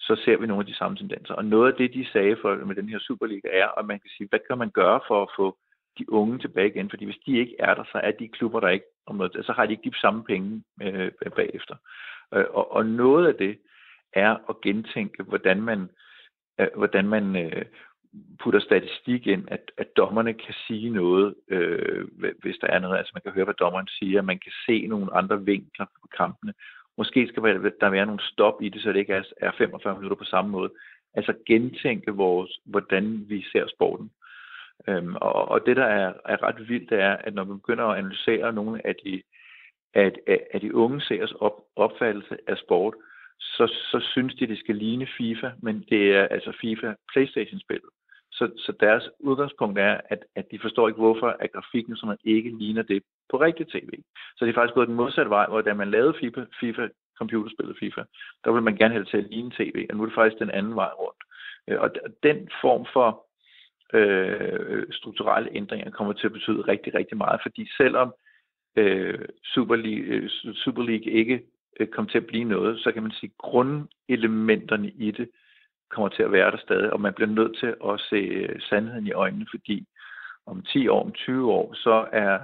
så 0.00 0.22
ser 0.24 0.36
vi 0.36 0.46
nogle 0.46 0.62
af 0.62 0.66
de 0.66 0.74
samme 0.74 0.96
tendenser. 0.96 1.34
Og 1.34 1.44
noget 1.44 1.72
af 1.72 1.78
det, 1.78 1.94
de 1.94 2.06
sagde 2.12 2.36
for, 2.40 2.54
med 2.54 2.76
den 2.76 2.88
her 2.88 2.98
Superliga, 2.98 3.48
er, 3.52 3.78
at 3.78 3.86
man 3.86 4.00
kan 4.00 4.10
sige, 4.16 4.28
hvad 4.30 4.38
kan 4.48 4.58
man 4.58 4.70
gøre 4.70 5.00
for 5.08 5.22
at 5.22 5.28
få 5.36 5.56
de 5.98 6.12
unge 6.12 6.38
tilbage 6.38 6.68
igen? 6.68 6.90
Fordi 6.90 7.04
hvis 7.04 7.22
de 7.26 7.38
ikke 7.38 7.56
er 7.58 7.74
der, 7.74 7.84
så 7.84 8.00
er 8.02 8.10
de 8.10 8.28
klubber, 8.28 8.60
der 8.60 8.68
ikke 8.68 8.86
om 9.06 9.16
noget, 9.16 9.36
altså, 9.36 9.46
så 9.46 9.52
har 9.52 9.66
de 9.66 9.72
ikke 9.72 9.90
de 9.90 10.00
samme 10.00 10.24
penge 10.24 10.62
øh, 10.82 11.10
bagefter. 11.36 11.76
Øh, 12.34 12.44
og, 12.50 12.72
og 12.72 12.86
noget 12.86 13.26
af 13.26 13.34
det 13.34 13.58
er 14.12 14.36
at 14.48 14.60
gentænke, 14.60 15.22
hvordan 15.22 15.62
man, 15.62 15.90
øh, 16.60 16.68
hvordan 16.76 17.08
man 17.08 17.36
øh, 17.36 17.64
putter 18.40 18.60
statistik 18.60 19.26
ind, 19.26 19.44
at, 19.48 19.70
at 19.76 19.96
dommerne 19.96 20.34
kan 20.34 20.54
sige 20.66 20.90
noget, 20.90 21.34
øh, 21.48 22.06
hvis 22.42 22.56
der 22.60 22.66
er 22.66 22.78
noget. 22.78 22.98
Altså 22.98 23.12
man 23.14 23.22
kan 23.22 23.32
høre, 23.32 23.44
hvad 23.44 23.54
dommeren 23.54 23.86
siger, 23.86 24.22
man 24.22 24.38
kan 24.38 24.52
se 24.66 24.86
nogle 24.86 25.14
andre 25.14 25.44
vinkler 25.44 25.86
på 25.86 26.08
kampene, 26.16 26.52
Måske 26.98 27.28
skal 27.28 27.42
der 27.80 27.90
være 27.90 28.06
nogle 28.06 28.22
stop 28.22 28.62
i 28.62 28.68
det, 28.68 28.82
så 28.82 28.88
det 28.88 28.98
ikke 28.98 29.22
er 29.36 29.52
45 29.58 29.94
minutter 29.94 30.16
på 30.16 30.24
samme 30.24 30.50
måde. 30.50 30.70
Altså 31.14 31.34
gentænke 31.46 32.10
vores, 32.10 32.58
hvordan 32.64 33.24
vi 33.28 33.44
ser 33.52 33.66
sporten. 33.66 34.10
Øhm, 34.88 35.14
og, 35.16 35.48
og 35.48 35.66
det, 35.66 35.76
der 35.76 35.84
er, 35.84 36.12
er 36.24 36.42
ret 36.42 36.68
vildt, 36.68 36.90
det 36.90 37.00
er, 37.00 37.16
at 37.16 37.34
når 37.34 37.44
vi 37.44 37.52
begynder 37.52 37.84
at 37.84 37.98
analysere 37.98 38.52
nogle 38.52 38.86
af 38.86 38.94
de, 39.04 39.22
at, 39.94 40.18
at 40.50 40.62
de 40.62 40.74
unge 40.74 41.00
seers 41.00 41.32
op, 41.32 41.52
opfattelse 41.76 42.36
af 42.46 42.56
sport, 42.56 42.94
så, 43.40 43.66
så 43.66 44.00
synes 44.12 44.34
de, 44.34 44.46
det 44.46 44.58
skal 44.58 44.76
ligne 44.76 45.08
FIFA, 45.18 45.50
men 45.62 45.84
det 45.88 46.16
er 46.16 46.28
altså 46.28 46.52
FIFA 46.60 46.94
Playstation-spillet. 47.12 47.90
Så, 48.38 48.50
så 48.56 48.72
deres 48.80 49.04
udgangspunkt 49.18 49.78
er, 49.78 50.00
at, 50.04 50.24
at 50.34 50.50
de 50.50 50.58
forstår 50.58 50.88
ikke, 50.88 51.00
hvorfor 51.00 51.36
at 51.40 51.52
grafikken 51.52 51.96
som 51.96 52.08
man 52.08 52.18
ikke 52.24 52.50
ligner 52.58 52.82
det 52.82 53.02
på 53.30 53.40
rigtig 53.40 53.66
tv. 53.68 53.90
Så 54.36 54.44
det 54.44 54.50
er 54.50 54.54
faktisk 54.54 54.74
gået 54.74 54.88
den 54.88 54.96
modsatte 54.96 55.30
vej, 55.30 55.46
hvor 55.46 55.60
da 55.60 55.74
man 55.74 55.90
lavede 55.90 56.14
FIFA, 56.20 56.44
FIFA 56.60 56.88
computerspillet 57.18 57.76
FIFA, 57.80 58.02
der 58.44 58.50
ville 58.52 58.64
man 58.64 58.76
gerne 58.76 58.94
have 58.94 59.04
det 59.04 59.10
til 59.10 59.16
at 59.16 59.30
ligne 59.30 59.50
tv, 59.50 59.86
og 59.90 59.96
nu 59.96 60.02
er 60.02 60.06
det 60.06 60.14
faktisk 60.14 60.38
den 60.38 60.50
anden 60.50 60.74
vej 60.74 60.90
rundt. 61.02 61.22
Øh, 61.68 61.80
og 61.80 61.90
den 62.22 62.48
form 62.62 62.86
for 62.92 63.08
øh, 63.98 64.86
strukturelle 64.90 65.50
ændringer 65.56 65.90
kommer 65.90 66.12
til 66.12 66.26
at 66.26 66.32
betyde 66.32 66.60
rigtig, 66.60 66.94
rigtig 66.94 67.16
meget, 67.16 67.40
fordi 67.42 67.68
selvom 67.76 68.14
øh, 68.76 69.24
Super, 69.44 69.76
League, 69.76 70.04
øh, 70.04 70.28
Super 70.54 70.82
League 70.82 71.12
ikke 71.12 71.42
øh, 71.80 71.88
kommer 71.88 72.10
til 72.10 72.18
at 72.18 72.26
blive 72.26 72.44
noget, 72.44 72.80
så 72.80 72.92
kan 72.92 73.02
man 73.02 73.12
sige, 73.12 73.30
at 73.30 73.38
grundelementerne 73.38 74.90
i 74.90 75.10
det 75.10 75.28
kommer 75.90 76.08
til 76.08 76.22
at 76.22 76.32
være 76.32 76.50
der 76.50 76.56
stadig, 76.56 76.92
og 76.92 77.00
man 77.00 77.14
bliver 77.14 77.28
nødt 77.28 77.58
til 77.58 77.74
at 77.84 78.00
se 78.00 78.16
øh, 78.16 78.60
sandheden 78.60 79.06
i 79.06 79.12
øjnene, 79.12 79.46
fordi 79.50 79.86
om 80.46 80.62
10 80.62 80.88
år, 80.88 81.04
om 81.04 81.12
20 81.12 81.52
år, 81.52 81.74
så 81.74 82.08
er, 82.12 82.38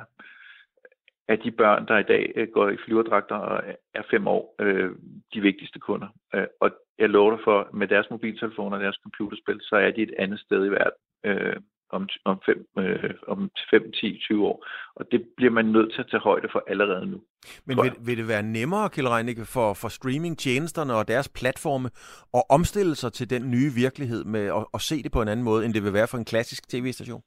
er 1.29 1.37
de 1.37 1.51
børn, 1.51 1.89
der 1.89 1.99
i 1.99 2.03
dag 2.03 2.33
øh, 2.37 2.49
går 2.49 2.69
i 2.69 2.77
flyverdragter 2.85 3.37
og 3.37 3.63
er 3.95 4.03
5 4.11 4.27
år, 4.27 4.55
øh, 4.59 4.91
de 5.35 5.41
vigtigste 5.41 5.79
kunder. 5.79 6.09
Øh, 6.35 6.47
og 6.61 6.71
jeg 6.99 7.11
lover 7.11 7.37
dig 7.37 7.45
for, 7.45 7.69
med 7.73 7.89
deres 7.89 8.11
mobiltelefoner 8.11 8.77
og 8.77 8.83
deres 8.83 8.99
computerspil, 9.03 9.61
så 9.63 9.77
er 9.77 9.91
de 9.91 10.03
et 10.03 10.15
andet 10.19 10.41
sted 10.41 10.67
i 10.67 10.71
verden. 10.71 11.01
Øh, 11.25 11.57
om, 11.91 12.09
om, 12.25 12.41
fem, 12.47 12.67
øh, 12.79 13.11
om 13.29 13.51
5, 13.71 13.93
10, 13.93 14.19
20 14.19 14.47
år. 14.47 14.67
Og 14.97 15.07
det 15.13 15.27
bliver 15.37 15.53
man 15.53 15.65
nødt 15.65 15.93
til 15.93 16.01
at 16.01 16.09
tage 16.11 16.21
højde 16.21 16.49
for 16.53 16.65
allerede 16.67 17.07
nu. 17.07 17.23
Men 17.67 17.77
vil, 17.83 17.93
vil 18.07 18.19
det 18.19 18.29
være 18.29 18.43
nemmere, 18.43 18.91
Kjell 18.91 19.09
Reinicke, 19.09 19.45
for, 19.45 19.75
for 19.75 19.89
streamingtjenesterne 19.89 20.95
og 20.95 21.09
deres 21.09 21.29
platforme 21.29 21.91
at 22.35 22.43
omstille 22.51 22.95
sig 22.95 23.13
til 23.13 23.31
den 23.31 23.51
nye 23.51 23.71
virkelighed 23.85 24.25
med 24.25 24.47
at, 24.59 24.67
at 24.75 24.81
se 24.81 25.03
det 25.03 25.13
på 25.13 25.23
en 25.23 25.29
anden 25.29 25.45
måde, 25.45 25.65
end 25.65 25.75
det 25.75 25.85
vil 25.85 25.93
være 25.93 26.09
for 26.11 26.19
en 26.19 26.25
klassisk 26.25 26.69
tv-station? 26.69 27.23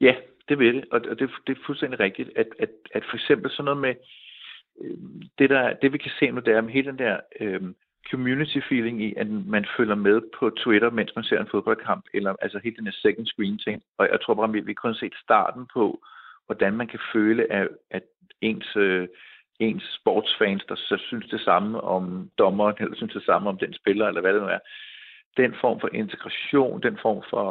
Ja, 0.00 0.14
det 0.48 0.58
vil 0.58 0.74
det, 0.74 0.84
og 0.92 1.00
det, 1.00 1.30
det 1.46 1.52
er 1.56 1.66
fuldstændig 1.66 2.00
rigtigt, 2.00 2.30
at, 2.36 2.46
at, 2.58 2.70
at 2.94 3.02
for 3.10 3.16
eksempel 3.16 3.50
sådan 3.50 3.64
noget 3.64 3.80
med, 3.80 3.94
øh, 4.82 4.98
det, 5.38 5.50
der, 5.50 5.74
det 5.82 5.92
vi 5.92 5.98
kan 5.98 6.10
se 6.18 6.30
nu, 6.30 6.40
det 6.40 6.54
er 6.54 6.60
med 6.60 6.72
hele 6.72 6.90
den 6.90 6.98
der 6.98 7.20
øh, 7.40 7.62
community 8.10 8.58
feeling 8.68 9.02
i, 9.02 9.14
at 9.16 9.26
man 9.26 9.66
følger 9.76 9.94
med 9.94 10.20
på 10.38 10.50
Twitter, 10.50 10.90
mens 10.90 11.12
man 11.16 11.24
ser 11.24 11.40
en 11.40 11.50
fodboldkamp, 11.50 12.04
eller 12.14 12.34
altså 12.42 12.60
hele 12.64 12.76
den 12.76 12.86
her 12.86 12.92
second 12.92 13.26
screen 13.26 13.58
ting. 13.58 13.82
Og 13.98 14.08
jeg 14.12 14.20
tror 14.20 14.34
bare, 14.34 14.58
at 14.58 14.66
vi 14.66 14.74
kun 14.74 14.94
set 14.94 15.14
starten 15.22 15.66
på, 15.72 16.00
hvordan 16.46 16.72
man 16.72 16.86
kan 16.86 17.00
føle, 17.12 17.52
at, 17.52 17.68
at 17.90 18.02
ens, 18.40 18.76
øh, 18.76 19.08
ens 19.58 19.98
sportsfans, 20.00 20.64
der 20.68 20.74
så 20.74 20.96
synes 21.08 21.26
det 21.26 21.40
samme 21.40 21.80
om 21.80 22.30
dommeren, 22.38 22.76
eller 22.80 22.96
synes 22.96 23.12
det 23.12 23.24
samme 23.24 23.48
om 23.48 23.58
den 23.58 23.74
spiller, 23.74 24.08
eller 24.08 24.20
hvad 24.20 24.32
det 24.32 24.42
nu 24.42 24.48
er, 24.48 24.58
den 25.36 25.54
form 25.60 25.80
for 25.80 25.90
integration, 25.92 26.82
den 26.82 26.98
form 27.02 27.22
for, 27.30 27.44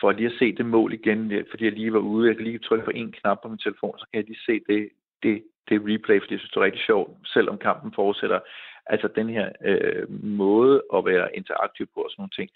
for 0.00 0.12
lige 0.12 0.26
at 0.26 0.38
se 0.38 0.56
det 0.56 0.66
mål 0.66 0.92
igen, 0.92 1.44
fordi 1.50 1.64
jeg 1.64 1.72
lige 1.72 1.92
var 1.92 1.98
ude, 1.98 2.28
jeg 2.28 2.36
kan 2.36 2.44
lige 2.44 2.58
trykke 2.58 2.84
på 2.84 2.90
en 2.94 3.12
knap 3.12 3.38
på 3.42 3.48
min 3.48 3.58
telefon, 3.58 3.98
så 3.98 4.06
kan 4.10 4.18
jeg 4.18 4.26
lige 4.28 4.46
se 4.46 4.60
det, 4.68 4.88
det, 5.22 5.42
det 5.68 5.82
replay, 5.88 6.20
fordi 6.20 6.32
jeg 6.32 6.40
synes, 6.40 6.50
det 6.50 6.60
er 6.60 6.64
rigtig 6.64 6.82
sjovt, 6.82 7.10
selvom 7.24 7.58
kampen 7.58 7.92
fortsætter. 7.92 8.40
Altså 8.88 9.08
den 9.08 9.28
her 9.28 9.48
øh, 9.64 10.24
måde 10.24 10.82
at 10.94 11.04
være 11.04 11.36
interaktiv 11.36 11.86
på 11.94 12.00
og 12.00 12.10
sådan 12.10 12.20
nogle 12.22 12.36
ting, 12.36 12.50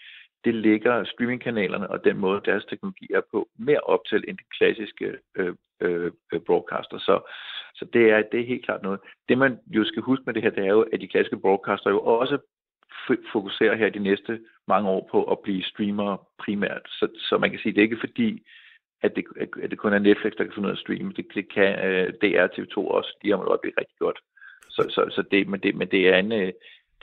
det 0.45 0.55
ligger 0.55 1.03
streamingkanalerne 1.03 1.89
og 1.89 2.03
den 2.03 2.17
måde, 2.17 2.41
deres 2.45 2.65
teknologi 2.65 3.07
er 3.13 3.21
på, 3.31 3.47
mere 3.57 3.79
op 3.79 3.99
til 4.09 4.23
end 4.27 4.37
de 4.37 4.43
klassiske 4.57 5.17
øh, 5.35 5.53
øh, 5.81 6.11
øh 6.33 6.39
broadcaster. 6.39 6.97
Så, 6.97 7.19
så 7.75 7.85
det, 7.93 8.11
er, 8.11 8.21
det 8.31 8.39
er 8.39 8.45
helt 8.45 8.65
klart 8.65 8.83
noget. 8.83 8.99
Det 9.29 9.37
man 9.37 9.59
jo 9.67 9.83
skal 9.85 10.01
huske 10.01 10.23
med 10.25 10.33
det 10.33 10.43
her, 10.43 10.49
det 10.49 10.63
er 10.65 10.73
jo, 10.77 10.81
at 10.93 11.01
de 11.01 11.07
klassiske 11.07 11.39
broadcaster 11.39 11.89
jo 11.89 11.99
også 11.99 12.37
fokuserer 13.31 13.75
her 13.75 13.89
de 13.89 13.99
næste 13.99 14.39
mange 14.67 14.89
år 14.89 15.07
på 15.11 15.23
at 15.23 15.39
blive 15.39 15.63
streamer 15.63 16.27
primært. 16.39 16.81
Så, 16.87 17.07
så 17.17 17.37
man 17.37 17.49
kan 17.49 17.59
sige, 17.59 17.73
det 17.73 17.79
er 17.79 17.89
ikke 17.89 18.05
fordi, 18.07 18.43
at 19.01 19.15
det, 19.15 19.25
at 19.63 19.69
det 19.71 19.77
kun 19.77 19.93
er 19.93 19.99
Netflix, 19.99 20.33
der 20.37 20.43
kan 20.43 20.53
finde 20.53 20.67
ud 20.67 20.71
af 20.71 20.75
at 20.75 20.79
streame. 20.79 21.13
Det, 21.13 21.25
det 21.35 21.53
kan 21.53 21.85
øh, 21.85 22.07
uh, 22.07 22.13
DR 22.21 22.47
TV2 22.47 22.77
også. 22.77 23.17
De 23.21 23.29
har 23.29 23.37
man 23.37 23.59
blive 23.61 23.79
rigtig 23.79 23.97
godt. 23.99 24.19
Så, 24.75 24.81
så, 24.89 25.01
så 25.15 25.23
det, 25.31 25.47
men, 25.47 25.59
det, 25.59 25.75
men 25.75 25.87
det 25.93 26.01
er 26.09 26.17
en, 26.17 26.31
øh, 26.31 26.51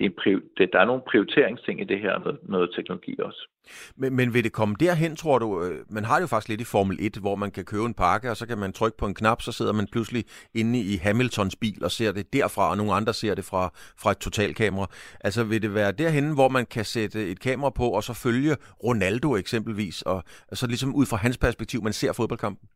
det 0.01 0.07
er 0.07 0.11
en, 0.27 0.41
det, 0.59 0.71
der 0.73 0.81
er 0.81 0.85
nogle 0.85 1.03
prioriteringsting 1.11 1.81
i 1.81 1.85
det 1.85 2.01
her, 2.01 2.19
noget, 2.19 2.39
noget 2.43 2.71
teknologi 2.77 3.17
også. 3.19 3.49
Men, 3.97 4.17
men 4.17 4.35
vil 4.35 4.45
det 4.45 4.53
komme 4.53 4.75
derhen, 4.81 5.17
tror 5.17 5.39
du? 5.39 5.65
Øh, 5.65 5.79
man 5.91 6.05
har 6.05 6.15
det 6.15 6.23
jo 6.23 6.27
faktisk 6.27 6.49
lidt 6.49 6.61
i 6.61 6.65
Formel 6.65 6.97
1, 7.01 7.17
hvor 7.17 7.35
man 7.35 7.51
kan 7.51 7.65
købe 7.65 7.85
en 7.85 7.95
pakke, 7.95 8.31
og 8.31 8.37
så 8.37 8.47
kan 8.47 8.59
man 8.59 8.73
trykke 8.73 8.99
på 8.99 9.07
en 9.07 9.15
knap, 9.15 9.43
så 9.43 9.53
sidder 9.53 9.73
man 9.73 9.87
pludselig 9.93 10.25
inde 10.55 10.81
i 10.81 10.97
Hamiltons 10.97 11.57
bil 11.57 11.85
og 11.85 11.91
ser 11.91 12.13
det 12.13 12.33
derfra, 12.33 12.71
og 12.71 12.77
nogle 12.77 12.93
andre 12.93 13.15
ser 13.15 13.35
det 13.35 13.45
fra, 13.45 13.73
fra 13.99 14.11
et 14.11 14.19
totalkamera. 14.19 14.87
Altså 15.21 15.45
vil 15.45 15.63
det 15.63 15.75
være 15.75 15.93
derhen, 15.93 16.35
hvor 16.35 16.49
man 16.49 16.67
kan 16.67 16.85
sætte 16.85 17.31
et 17.31 17.41
kamera 17.41 17.71
på, 17.71 17.85
og 17.85 18.05
så 18.05 18.15
følge 18.15 18.57
Ronaldo 18.85 19.37
eksempelvis, 19.37 20.03
og 20.03 20.25
så 20.53 20.67
ligesom 20.67 20.95
ud 20.95 21.07
fra 21.07 21.17
hans 21.17 21.39
perspektiv, 21.39 21.83
man 21.83 21.93
ser 21.93 22.13
fodboldkampen? 22.13 22.69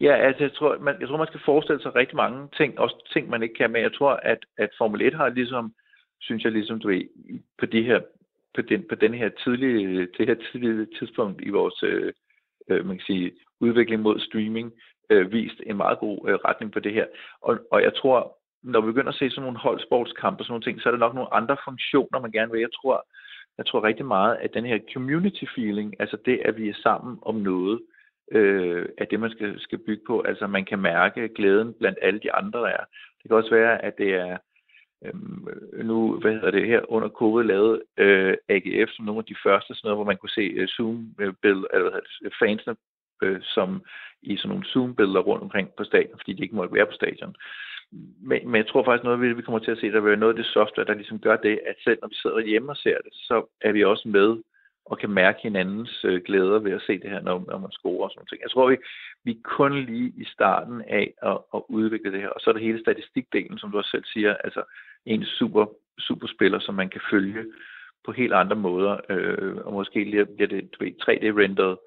Ja, 0.00 0.14
altså 0.16 0.42
jeg 0.42 0.52
tror, 0.52 0.78
man, 0.78 1.00
jeg 1.00 1.08
tror, 1.08 1.16
man 1.16 1.26
skal 1.26 1.40
forestille 1.44 1.82
sig 1.82 1.94
rigtig 1.94 2.16
mange 2.16 2.48
ting, 2.56 2.78
også 2.78 3.10
ting, 3.12 3.30
man 3.30 3.42
ikke 3.42 3.54
kan, 3.54 3.70
men 3.70 3.82
jeg 3.82 3.92
tror, 3.94 4.12
at, 4.12 4.38
at 4.58 4.70
Formel 4.78 5.02
1 5.02 5.14
har 5.14 5.28
ligesom, 5.28 5.74
synes 6.20 6.44
jeg 6.44 6.52
ligesom, 6.52 6.80
du 6.80 6.88
ved, 6.88 7.02
på 7.58 7.66
de 7.66 7.82
her 7.82 8.00
på 8.54 8.62
den, 8.62 8.84
på 8.88 8.94
den 8.94 9.14
her 9.14 9.28
tidlige, 9.44 10.08
det 10.18 10.26
her 10.28 10.34
tidlige 10.34 10.86
tidspunkt 10.98 11.42
i 11.42 11.48
vores 11.48 11.82
øh, 11.82 12.12
øh, 12.68 12.86
man 12.86 12.96
kan 12.96 13.04
sige, 13.06 13.32
udvikling 13.60 14.02
mod 14.02 14.20
streaming, 14.20 14.72
øh, 15.10 15.32
vist 15.32 15.60
en 15.66 15.76
meget 15.76 15.98
god 15.98 16.28
øh, 16.28 16.34
retning 16.34 16.72
på 16.72 16.80
det 16.80 16.92
her. 16.92 17.06
Og, 17.42 17.58
og 17.70 17.82
jeg 17.82 17.94
tror, 17.94 18.38
når 18.62 18.80
vi 18.80 18.86
begynder 18.86 19.08
at 19.08 19.18
se 19.18 19.30
sådan 19.30 19.42
nogle 19.42 19.58
holdsportskampe 19.58 20.40
og 20.40 20.44
sådan 20.44 20.52
nogle 20.52 20.64
ting, 20.64 20.80
så 20.80 20.88
er 20.88 20.90
der 20.90 20.98
nok 20.98 21.14
nogle 21.14 21.34
andre 21.34 21.56
funktioner, 21.64 22.20
man 22.20 22.32
gerne 22.32 22.52
vil. 22.52 22.60
Jeg 22.60 22.72
tror, 22.82 23.06
jeg 23.58 23.66
tror 23.66 23.84
rigtig 23.84 24.06
meget, 24.06 24.36
at 24.36 24.54
den 24.54 24.66
her 24.66 24.78
community 24.92 25.44
feeling, 25.54 26.00
altså 26.00 26.16
det, 26.24 26.40
at 26.44 26.56
vi 26.56 26.68
er 26.68 26.74
sammen 26.82 27.18
om 27.22 27.34
noget, 27.34 27.80
øh, 27.80 27.99
øh, 28.30 28.88
er 28.98 29.04
det, 29.04 29.20
man 29.20 29.30
skal, 29.30 29.60
skal 29.60 29.78
bygge 29.78 30.02
på. 30.06 30.20
Altså 30.20 30.46
man 30.46 30.64
kan 30.64 30.78
mærke 30.78 31.28
glæden 31.28 31.74
blandt 31.74 31.98
alle 32.02 32.20
de 32.20 32.32
andre, 32.32 32.60
der 32.60 32.66
er. 32.66 32.84
Det 33.22 33.28
kan 33.28 33.36
også 33.36 33.50
være, 33.50 33.84
at 33.84 33.98
det 33.98 34.14
er 34.14 34.36
Øhm, 35.04 35.48
nu, 35.84 36.18
hvad 36.20 36.32
hedder 36.32 36.50
det 36.50 36.66
her, 36.66 36.92
under 36.92 37.08
covid 37.08 37.44
lavet 37.44 37.82
øh, 37.96 38.36
AGF 38.48 38.90
som 38.90 39.04
nogle 39.04 39.18
af 39.18 39.24
de 39.24 39.36
første, 39.42 39.74
sådan 39.74 39.86
noget, 39.86 39.96
hvor 39.96 40.10
man 40.10 40.16
kunne 40.16 40.38
se 40.40 40.40
øh, 40.40 40.68
Zoom-billeder, 40.68 41.68
øh, 41.72 41.74
eller 41.74 41.90
hvad 41.90 42.00
det, 42.00 42.32
fansene, 42.38 42.76
øh, 43.22 43.40
som 43.42 43.82
i 44.22 44.36
sådan 44.36 44.48
nogle 44.48 44.64
Zoom-billeder 44.72 45.20
rundt 45.20 45.42
omkring 45.42 45.68
på 45.76 45.84
stadion, 45.84 46.18
fordi 46.18 46.32
de 46.32 46.42
ikke 46.42 46.56
måtte 46.56 46.74
være 46.74 46.86
på 46.86 46.92
stadion. 46.92 47.34
Men, 48.28 48.48
men 48.48 48.56
jeg 48.56 48.66
tror 48.66 48.84
faktisk 48.84 49.04
noget, 49.04 49.36
vi 49.36 49.42
kommer 49.42 49.58
til 49.58 49.70
at 49.70 49.78
se, 49.78 49.92
der 49.92 50.00
vil 50.00 50.10
være 50.10 50.24
noget 50.24 50.34
af 50.34 50.42
det 50.42 50.46
software, 50.46 50.86
der 50.86 50.94
ligesom 50.94 51.18
gør 51.18 51.36
det, 51.36 51.60
at 51.66 51.76
selv 51.84 51.98
når 52.00 52.08
vi 52.08 52.14
sidder 52.14 52.40
hjemme 52.40 52.72
og 52.72 52.76
ser 52.76 52.98
det, 53.04 53.12
så 53.12 53.36
er 53.60 53.72
vi 53.72 53.84
også 53.84 54.08
med 54.08 54.42
og 54.84 54.98
kan 54.98 55.10
mærke 55.10 55.38
hinandens 55.42 56.04
øh, 56.04 56.22
glæder 56.26 56.58
ved 56.58 56.72
at 56.72 56.82
se 56.86 56.98
det 56.98 57.10
her, 57.10 57.20
når, 57.20 57.44
når 57.48 57.58
man 57.58 57.72
scorer 57.72 58.04
og 58.04 58.10
sådan 58.10 58.26
ting. 58.26 58.42
Jeg 58.42 58.50
tror, 58.50 58.70
vi, 58.70 58.76
vi 59.24 59.30
er 59.30 59.42
kun 59.44 59.84
lige 59.84 60.12
i 60.16 60.24
starten 60.24 60.82
af 60.88 61.14
at, 61.22 61.38
at 61.54 61.62
udvikle 61.68 62.12
det 62.12 62.20
her. 62.20 62.28
Og 62.28 62.40
så 62.40 62.50
er 62.50 62.54
der 62.54 62.60
hele 62.60 62.80
statistikdelen, 62.80 63.58
som 63.58 63.70
du 63.70 63.78
også 63.78 63.90
selv 63.90 64.04
siger, 64.04 64.34
altså 64.34 64.62
en 65.06 65.24
super, 65.24 65.66
superspiller, 65.98 66.58
som 66.60 66.74
man 66.74 66.88
kan 66.88 67.00
følge 67.10 67.44
på 68.04 68.12
helt 68.12 68.32
andre 68.32 68.56
måder. 68.56 68.96
Øh, 69.08 69.56
og 69.56 69.72
måske 69.72 70.04
lige 70.04 70.26
bliver 70.26 70.48
det 70.48 70.96
3D-renderet 71.02 71.78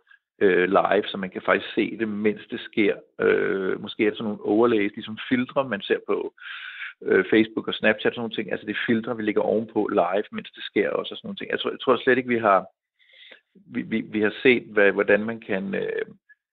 øh, 0.41 0.69
live, 0.69 1.07
så 1.07 1.17
man 1.17 1.29
kan 1.29 1.41
faktisk 1.45 1.73
se 1.73 1.97
det, 1.97 2.07
mens 2.07 2.41
det 2.51 2.59
sker. 2.59 2.95
Øh, 3.19 3.81
måske 3.81 4.05
er 4.05 4.09
det 4.09 4.17
sådan 4.17 4.29
nogle 4.29 4.45
overlays, 4.45 4.95
ligesom 4.95 5.17
filtre, 5.29 5.69
man 5.69 5.81
ser 5.81 5.99
på 6.07 6.33
øh, 7.01 7.25
Facebook 7.29 7.67
og 7.67 7.73
Snapchat 7.73 8.11
og 8.11 8.13
sådan 8.13 8.21
nogle 8.21 8.35
ting. 8.35 8.51
Altså 8.51 8.65
det 8.65 8.77
filtre, 8.87 9.17
vi 9.17 9.23
ligger 9.23 9.41
ovenpå 9.41 9.87
live, 9.87 10.29
mens 10.31 10.51
det 10.51 10.63
sker 10.63 10.89
også 10.89 11.13
og 11.13 11.17
sådan 11.17 11.27
nogle 11.27 11.37
ting. 11.37 11.51
Jeg 11.51 11.59
tror, 11.59 11.69
jeg 11.69 11.79
tror 11.79 11.97
slet 11.97 12.17
ikke, 12.17 12.35
vi 12.35 12.37
har 12.49 12.65
vi, 13.55 13.81
vi, 13.81 14.01
vi 14.01 14.21
har 14.21 14.33
set, 14.43 14.63
hvad, 14.63 14.91
hvordan 14.91 15.25
man 15.25 15.39
kan 15.39 15.75
øh, 15.75 16.05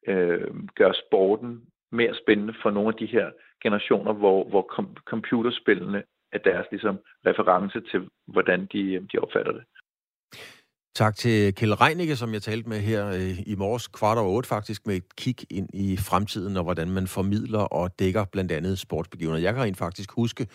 øh, 0.09 0.55
gøre 0.77 0.95
sporten 1.07 1.61
mere 1.93 2.15
spændende 2.23 2.55
for 2.63 2.71
nogle 2.71 2.89
af 2.89 2.95
de 2.95 3.07
her 3.07 3.31
generationer, 3.63 4.13
hvor, 4.13 4.49
hvor 4.49 4.63
kom, 4.63 4.97
computerspillene 5.05 6.03
er 6.33 6.39
deres 6.39 6.67
ligesom, 6.71 6.99
reference 7.27 7.81
til, 7.91 8.09
hvordan 8.27 8.69
de, 8.73 8.81
øh, 8.95 9.03
de 9.13 9.19
opfatter 9.19 9.53
det. 9.53 9.65
Tak 10.95 11.17
til 11.17 11.55
Kjell 11.55 11.75
Reinicke, 11.75 12.17
som 12.17 12.33
jeg 12.33 12.43
talte 12.43 12.69
med 12.69 12.81
her 12.81 13.07
øh, 13.09 13.39
i 13.47 13.55
morges 13.55 13.89
kvart 13.89 14.19
over 14.19 14.37
otte 14.37 14.49
faktisk, 14.49 14.87
med 14.87 14.97
et 14.97 15.17
kig 15.17 15.37
ind 15.51 15.69
i 15.75 15.97
fremtiden 15.97 16.57
og 16.57 16.65
hvordan 16.65 16.91
man 16.91 17.07
formidler 17.07 17.59
og 17.61 17.99
dækker 17.99 18.25
blandt 18.33 18.53
andet 18.53 18.79
sportsbegivenheder. 18.79 19.43
Jeg 19.43 19.55
kan 19.55 19.63
rent 19.63 19.79
faktisk 19.79 20.13
huske, 20.13 20.47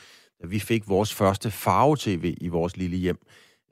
at 0.44 0.52
vi 0.52 0.60
fik 0.60 0.84
vores 0.88 1.14
første 1.14 1.52
farve-tv 1.52 2.34
i 2.42 2.48
vores 2.48 2.78
lille 2.78 2.98
hjem. 2.98 3.18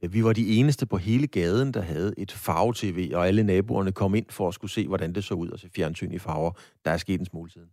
Vi 0.10 0.24
var 0.24 0.34
de 0.34 0.48
eneste 0.48 0.86
på 0.86 0.98
hele 0.98 1.28
gaden, 1.28 1.72
der 1.72 1.82
havde 1.82 2.14
et 2.18 2.32
farve-tv, 2.32 3.12
og 3.14 3.28
alle 3.28 3.44
naboerne 3.44 3.92
kom 3.92 4.16
ind 4.16 4.26
for 4.30 4.48
at 4.48 4.54
skulle 4.54 4.72
se, 4.72 4.88
hvordan 4.88 5.14
det 5.14 5.24
så 5.24 5.34
ud 5.34 5.50
og 5.50 5.60
se 5.60 5.70
fjernsyn 5.76 6.12
i 6.12 6.20
farver. 6.20 6.52
Der 6.86 6.92
er 6.92 6.98
sket 6.98 7.20
en 7.20 7.26
smule 7.26 7.52
siden. 7.52 7.68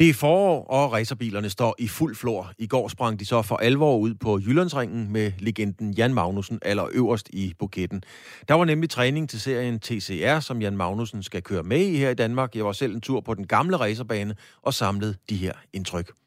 Det 0.00 0.08
er 0.08 0.14
forår, 0.14 0.64
og 0.64 0.92
racerbilerne 0.92 1.50
står 1.50 1.74
i 1.78 1.88
fuld 1.88 2.16
flor. 2.16 2.52
I 2.58 2.66
går 2.66 2.88
sprang 2.88 3.20
de 3.20 3.26
så 3.26 3.42
for 3.42 3.56
alvor 3.56 3.96
ud 3.96 4.14
på 4.14 4.38
Jyllandsringen 4.38 5.12
med 5.12 5.32
legenden 5.38 5.92
Jan 5.92 6.14
Magnussen 6.14 6.58
allerøverst 6.62 7.28
i 7.32 7.54
buketten. 7.58 8.02
Der 8.48 8.54
var 8.54 8.64
nemlig 8.64 8.90
træning 8.90 9.28
til 9.28 9.40
serien 9.40 9.80
TCR, 9.80 10.40
som 10.40 10.62
Jan 10.62 10.76
Magnussen 10.76 11.22
skal 11.22 11.42
køre 11.42 11.62
med 11.62 11.80
i 11.80 11.96
her 11.96 12.10
i 12.10 12.14
Danmark. 12.14 12.56
Jeg 12.56 12.64
var 12.64 12.72
selv 12.72 12.94
en 12.94 13.00
tur 13.00 13.20
på 13.20 13.34
den 13.34 13.46
gamle 13.46 13.76
racerbane 13.76 14.34
og 14.62 14.74
samlede 14.74 15.14
de 15.30 15.36
her 15.36 15.52
indtryk. 15.72 16.19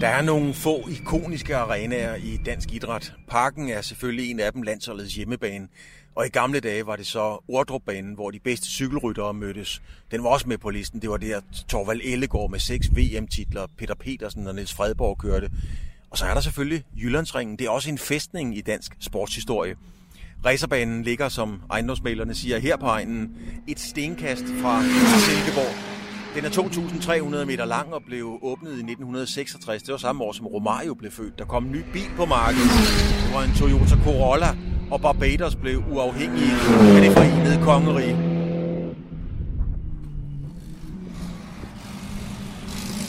Der 0.00 0.08
er 0.08 0.22
nogle 0.22 0.54
få 0.54 0.88
ikoniske 0.88 1.56
arenaer 1.56 2.14
i 2.14 2.40
dansk 2.46 2.72
idræt. 2.72 3.12
Parken 3.28 3.68
er 3.68 3.80
selvfølgelig 3.80 4.30
en 4.30 4.40
af 4.40 4.52
dem 4.52 4.62
landsholdets 4.62 5.14
hjemmebane. 5.14 5.68
Og 6.14 6.26
i 6.26 6.28
gamle 6.28 6.60
dage 6.60 6.86
var 6.86 6.96
det 6.96 7.06
så 7.06 7.44
Ordrupbanen, 7.48 8.14
hvor 8.14 8.30
de 8.30 8.38
bedste 8.38 8.66
cykelryttere 8.66 9.34
mødtes. 9.34 9.82
Den 10.10 10.24
var 10.24 10.30
også 10.30 10.48
med 10.48 10.58
på 10.58 10.70
listen. 10.70 11.02
Det 11.02 11.10
var 11.10 11.16
der 11.16 11.40
Torvald 11.68 12.00
Ellegaard 12.04 12.50
med 12.50 12.58
seks 12.58 12.88
VM-titler, 12.96 13.66
Peter 13.78 13.94
Petersen 13.94 14.46
og 14.46 14.54
Niels 14.54 14.74
Fredborg 14.74 15.18
kørte. 15.18 15.50
Og 16.10 16.18
så 16.18 16.26
er 16.26 16.34
der 16.34 16.40
selvfølgelig 16.40 16.84
Jyllandsringen. 16.96 17.58
Det 17.58 17.66
er 17.66 17.70
også 17.70 17.90
en 17.90 17.98
festning 17.98 18.58
i 18.58 18.60
dansk 18.60 18.96
sportshistorie. 19.00 19.76
Racerbanen 20.46 21.02
ligger, 21.02 21.28
som 21.28 21.60
ejendomsmalerne 21.70 22.34
siger, 22.34 22.58
her 22.58 22.76
på 22.76 22.86
egnen. 22.86 23.30
Et 23.66 23.80
stenkast 23.80 24.44
fra 24.62 24.82
Silkeborg. 25.26 25.74
Den 26.34 26.44
er 26.44 26.48
2.300 27.40 27.44
meter 27.44 27.64
lang 27.64 27.94
og 27.94 28.02
blev 28.06 28.38
åbnet 28.42 28.70
i 28.70 28.74
1966. 28.74 29.82
Det 29.82 29.92
var 29.92 29.98
samme 29.98 30.24
år, 30.24 30.32
som 30.32 30.46
Romario 30.46 30.94
blev 30.94 31.10
født. 31.10 31.38
Der 31.38 31.44
kom 31.44 31.64
en 31.64 31.72
ny 31.72 31.82
bil 31.92 32.10
på 32.16 32.24
markedet. 32.24 32.70
Det 33.24 33.34
var 33.34 33.42
en 33.42 33.54
Toyota 33.58 33.96
Corolla, 34.04 34.56
og 34.90 35.00
Barbados 35.00 35.56
blev 35.56 35.82
uafhængig 35.92 36.50
af 36.96 37.00
det 37.02 37.12
forenede 37.12 37.64
kongerige. 37.64 38.35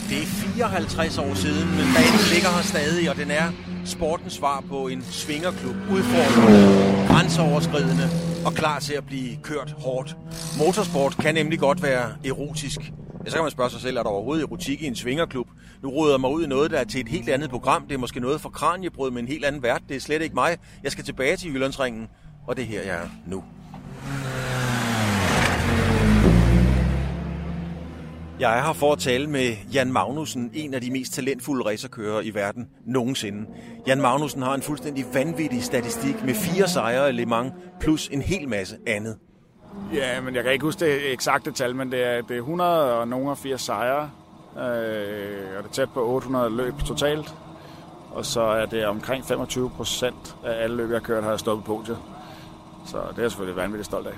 Det 0.08 0.22
er 0.22 0.26
54 0.26 1.18
år 1.18 1.34
siden, 1.34 1.68
men 1.68 1.86
banen 1.96 2.20
ligger 2.32 2.50
her 2.56 2.62
stadig, 2.62 3.10
og 3.10 3.16
den 3.16 3.30
er 3.30 3.52
sportens 3.84 4.32
svar 4.32 4.60
på 4.68 4.88
en 4.88 5.02
svingerklub, 5.02 5.76
udfordrende, 5.90 7.06
grænseoverskridende 7.08 8.08
og 8.46 8.52
klar 8.54 8.78
til 8.78 8.94
at 8.94 9.06
blive 9.06 9.36
kørt 9.42 9.70
hårdt. 9.78 10.16
Motorsport 10.58 11.16
kan 11.16 11.34
nemlig 11.34 11.58
godt 11.58 11.82
være 11.82 12.12
erotisk. 12.24 12.80
Ja, 13.24 13.30
så 13.30 13.36
kan 13.36 13.42
man 13.44 13.50
spørge 13.50 13.70
sig 13.70 13.80
selv, 13.80 13.96
er 13.96 14.02
der 14.02 14.10
overhovedet 14.10 14.42
erotik 14.42 14.82
i 14.82 14.86
en 14.86 14.96
svingerklub? 14.96 15.48
Nu 15.82 15.90
råder 15.90 16.12
jeg 16.12 16.20
mig 16.20 16.30
ud 16.30 16.44
i 16.44 16.46
noget, 16.46 16.70
der 16.70 16.78
er 16.78 16.84
til 16.84 17.00
et 17.00 17.08
helt 17.08 17.28
andet 17.28 17.50
program. 17.50 17.86
Det 17.86 17.94
er 17.94 17.98
måske 17.98 18.20
noget 18.20 18.40
for 18.40 18.48
kranjebrød 18.48 19.10
med 19.10 19.22
en 19.22 19.28
helt 19.28 19.44
anden 19.44 19.62
vært. 19.62 19.82
Det 19.88 19.96
er 19.96 20.00
slet 20.00 20.22
ikke 20.22 20.34
mig. 20.34 20.56
Jeg 20.82 20.92
skal 20.92 21.04
tilbage 21.04 21.36
til 21.36 21.52
Jyllandsringen, 21.54 22.08
og 22.46 22.56
det 22.56 22.62
er 22.62 22.66
her, 22.66 22.82
jeg 22.82 22.96
er 22.96 23.08
nu. 23.26 23.44
Jeg 28.40 28.58
er 28.58 28.62
her 28.62 28.72
for 28.72 28.92
at 28.92 28.98
tale 28.98 29.26
med 29.26 29.56
Jan 29.72 29.92
Magnussen, 29.92 30.50
en 30.54 30.74
af 30.74 30.80
de 30.80 30.90
mest 30.90 31.12
talentfulde 31.12 31.64
racerkørere 31.64 32.24
i 32.24 32.34
verden 32.34 32.68
nogensinde. 32.86 33.46
Jan 33.86 34.00
Magnussen 34.00 34.42
har 34.42 34.54
en 34.54 34.62
fuldstændig 34.62 35.04
vanvittig 35.14 35.64
statistik 35.64 36.24
med 36.24 36.34
fire 36.34 36.68
sejre 36.68 37.08
i 37.08 37.12
Le 37.12 37.26
Mans, 37.26 37.52
plus 37.80 38.08
en 38.08 38.22
hel 38.22 38.48
masse 38.48 38.76
andet. 38.86 39.16
Ja, 39.94 40.20
men 40.20 40.34
jeg 40.34 40.42
kan 40.44 40.52
ikke 40.52 40.64
huske 40.64 40.84
det 40.84 41.12
eksakte 41.12 41.52
tal, 41.52 41.76
men 41.76 41.92
det 41.92 42.04
er, 42.04 42.22
det 42.22 42.30
er 42.30 42.40
100 42.40 42.98
og 42.98 43.08
nogle 43.08 43.30
af 43.30 43.38
80 43.38 43.60
sejre, 43.60 44.10
øh, 44.56 44.62
og 45.56 45.62
det 45.62 45.68
er 45.68 45.72
tæt 45.72 45.90
på 45.90 46.06
800 46.06 46.56
løb 46.56 46.74
totalt. 46.86 47.34
Og 48.10 48.26
så 48.26 48.40
er 48.40 48.66
det 48.66 48.86
omkring 48.86 49.24
25 49.24 49.70
procent 49.70 50.36
af 50.44 50.62
alle 50.62 50.76
løb, 50.76 50.90
jeg 50.90 50.98
har 50.98 51.04
kørt, 51.04 51.22
har 51.22 51.30
jeg 51.30 51.40
stået 51.40 51.64
på 51.64 51.74
podiet. 51.74 51.98
Så 52.86 52.96
det 52.96 53.18
er 53.18 53.22
jeg 53.22 53.30
selvfølgelig 53.30 53.56
vanvittigt 53.56 53.86
stolt 53.86 54.06
af. 54.06 54.14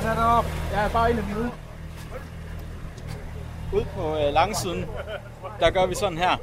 Den 0.00 0.10
er 0.10 0.14
deroppe. 0.14 0.50
Jeg 0.72 0.84
er 0.84 0.88
bare 0.88 1.10
inde 1.10 1.22
i 1.22 1.71
Ud 3.72 3.84
på 3.96 4.16
øh, 4.16 4.32
langsiden, 4.34 4.86
der 5.60 5.70
gør 5.70 5.86
vi 5.86 5.94
sådan 5.94 6.18
her. 6.18 6.36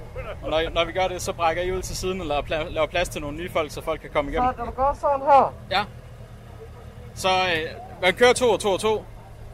Og 0.44 0.50
når, 0.50 0.62
når 0.74 0.86
vi 0.86 0.92
gør 0.92 1.08
det, 1.08 1.22
så 1.22 1.34
brækker 1.34 1.64
I 1.64 1.72
ud 1.72 1.82
til 1.82 1.98
siden 1.98 2.22
og 2.22 2.28
laver, 2.28 2.42
pla- 2.42 2.70
laver 2.70 2.88
plads 2.88 3.10
til 3.10 3.22
nogle 3.22 3.38
nye 3.38 3.50
folk, 3.52 3.72
så 3.72 3.82
folk 3.82 4.02
kan 4.02 4.10
komme 4.14 4.32
igennem. 4.32 4.50
Så 4.58 4.66
du 4.66 4.72
gør 4.72 4.98
sådan 5.02 5.22
her. 5.22 5.54
Ja. 5.72 5.84
Så 7.16 7.30
øh, 7.30 7.70
man 8.02 8.14
kører 8.14 8.34
to 8.34 8.50
og 8.50 8.60
to 8.60 8.70
og 8.72 8.80
to, 8.80 9.06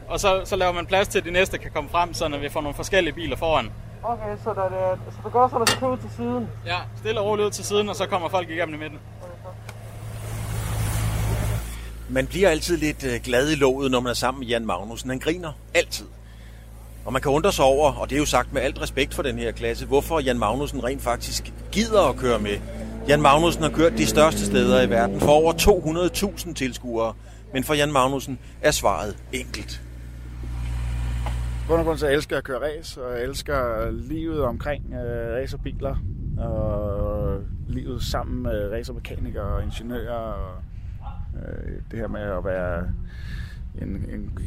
og 0.08 0.20
så, 0.20 0.42
så 0.44 0.56
laver 0.56 0.72
man 0.72 0.86
plads 0.86 1.08
til, 1.08 1.18
at 1.18 1.24
de 1.24 1.30
næste 1.30 1.58
kan 1.58 1.70
komme 1.70 1.90
frem, 1.90 2.14
så 2.14 2.28
når 2.28 2.38
vi 2.38 2.48
får 2.48 2.60
nogle 2.60 2.74
forskellige 2.74 3.14
biler 3.14 3.36
foran. 3.36 3.72
Okay, 4.02 4.36
så, 4.44 4.54
der, 4.54 4.62
det, 4.68 4.98
så 5.14 5.18
du 5.24 5.28
gør 5.28 5.48
sådan, 5.48 5.62
at 5.62 5.68
du 5.68 5.80
kører 5.80 5.90
ud 5.90 5.98
til 5.98 6.10
siden. 6.16 6.48
Ja, 6.66 6.76
stille 6.98 7.20
og 7.20 7.26
roligt 7.26 7.46
ud 7.46 7.50
til 7.50 7.64
siden, 7.64 7.88
og 7.88 7.96
så 7.96 8.06
kommer 8.06 8.28
folk 8.28 8.50
igennem 8.50 8.74
i 8.74 8.78
midten. 8.78 8.98
Man 12.08 12.26
bliver 12.26 12.48
altid 12.50 12.76
lidt 12.76 13.04
øh, 13.04 13.20
glad 13.24 13.50
i 13.50 13.54
låget, 13.54 13.90
når 13.90 14.00
man 14.00 14.10
er 14.10 14.14
sammen 14.14 14.40
med 14.40 14.48
Jan 14.48 14.66
Magnussen. 14.66 15.10
Han 15.10 15.18
griner 15.18 15.52
altid. 15.74 16.06
Og 17.06 17.12
man 17.12 17.22
kan 17.22 17.30
undre 17.30 17.52
sig 17.52 17.64
over, 17.64 17.92
og 17.92 18.10
det 18.10 18.16
er 18.16 18.20
jo 18.20 18.26
sagt 18.26 18.52
med 18.52 18.62
alt 18.62 18.82
respekt 18.82 19.14
for 19.14 19.22
den 19.22 19.38
her 19.38 19.52
klasse, 19.52 19.86
hvorfor 19.86 20.20
Jan 20.20 20.38
Magnussen 20.38 20.84
rent 20.84 21.02
faktisk 21.02 21.52
gider 21.72 22.08
at 22.08 22.16
køre 22.16 22.38
med. 22.38 22.58
Jan 23.08 23.22
Magnussen 23.22 23.62
har 23.62 23.70
kørt 23.70 23.92
de 23.92 24.06
største 24.06 24.46
steder 24.46 24.82
i 24.82 24.90
verden 24.90 25.20
for 25.20 25.32
over 25.32 25.52
200.000 25.52 26.54
tilskuere. 26.54 27.14
Men 27.52 27.64
for 27.64 27.74
Jan 27.74 27.92
Magnussen 27.92 28.38
er 28.62 28.70
svaret 28.70 29.16
enkelt. 29.32 29.82
Grund 31.68 31.80
og 31.80 31.86
grund 31.86 31.98
så 31.98 32.08
elsker 32.08 32.36
jeg 32.36 32.38
at 32.38 32.44
køre 32.44 32.60
race, 32.62 33.04
og 33.04 33.12
jeg 33.12 33.22
elsker 33.22 33.90
livet 33.90 34.42
omkring 34.42 34.94
øh, 34.94 35.34
racerbiler, 35.34 35.96
og 36.38 37.40
livet 37.68 38.02
sammen 38.02 38.42
med 38.42 38.72
racermekanikere 38.72 39.44
og 39.44 39.62
ingeniører, 39.62 40.14
og 40.14 40.54
øh, 41.36 41.72
det 41.90 41.98
her 41.98 42.08
med 42.08 42.20
at 42.20 42.44
være 42.44 42.84
en, 43.82 43.88
en, 43.88 44.38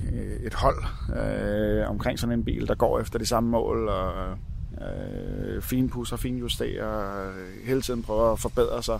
et 0.43 0.53
hold 0.53 0.83
øh, 1.17 1.89
omkring 1.89 2.19
sådan 2.19 2.39
en 2.39 2.45
bil, 2.45 2.67
der 2.67 2.75
går 2.75 2.99
efter 2.99 3.19
det 3.19 3.27
samme 3.27 3.49
mål, 3.49 3.87
og 3.87 4.37
øh, 4.81 5.61
finpusser, 5.61 6.17
finjusterer, 6.17 7.29
øh, 7.29 7.65
hele 7.65 7.81
tiden 7.81 8.03
prøver 8.03 8.31
at 8.31 8.39
forbedre 8.39 8.83
sig, 8.83 8.99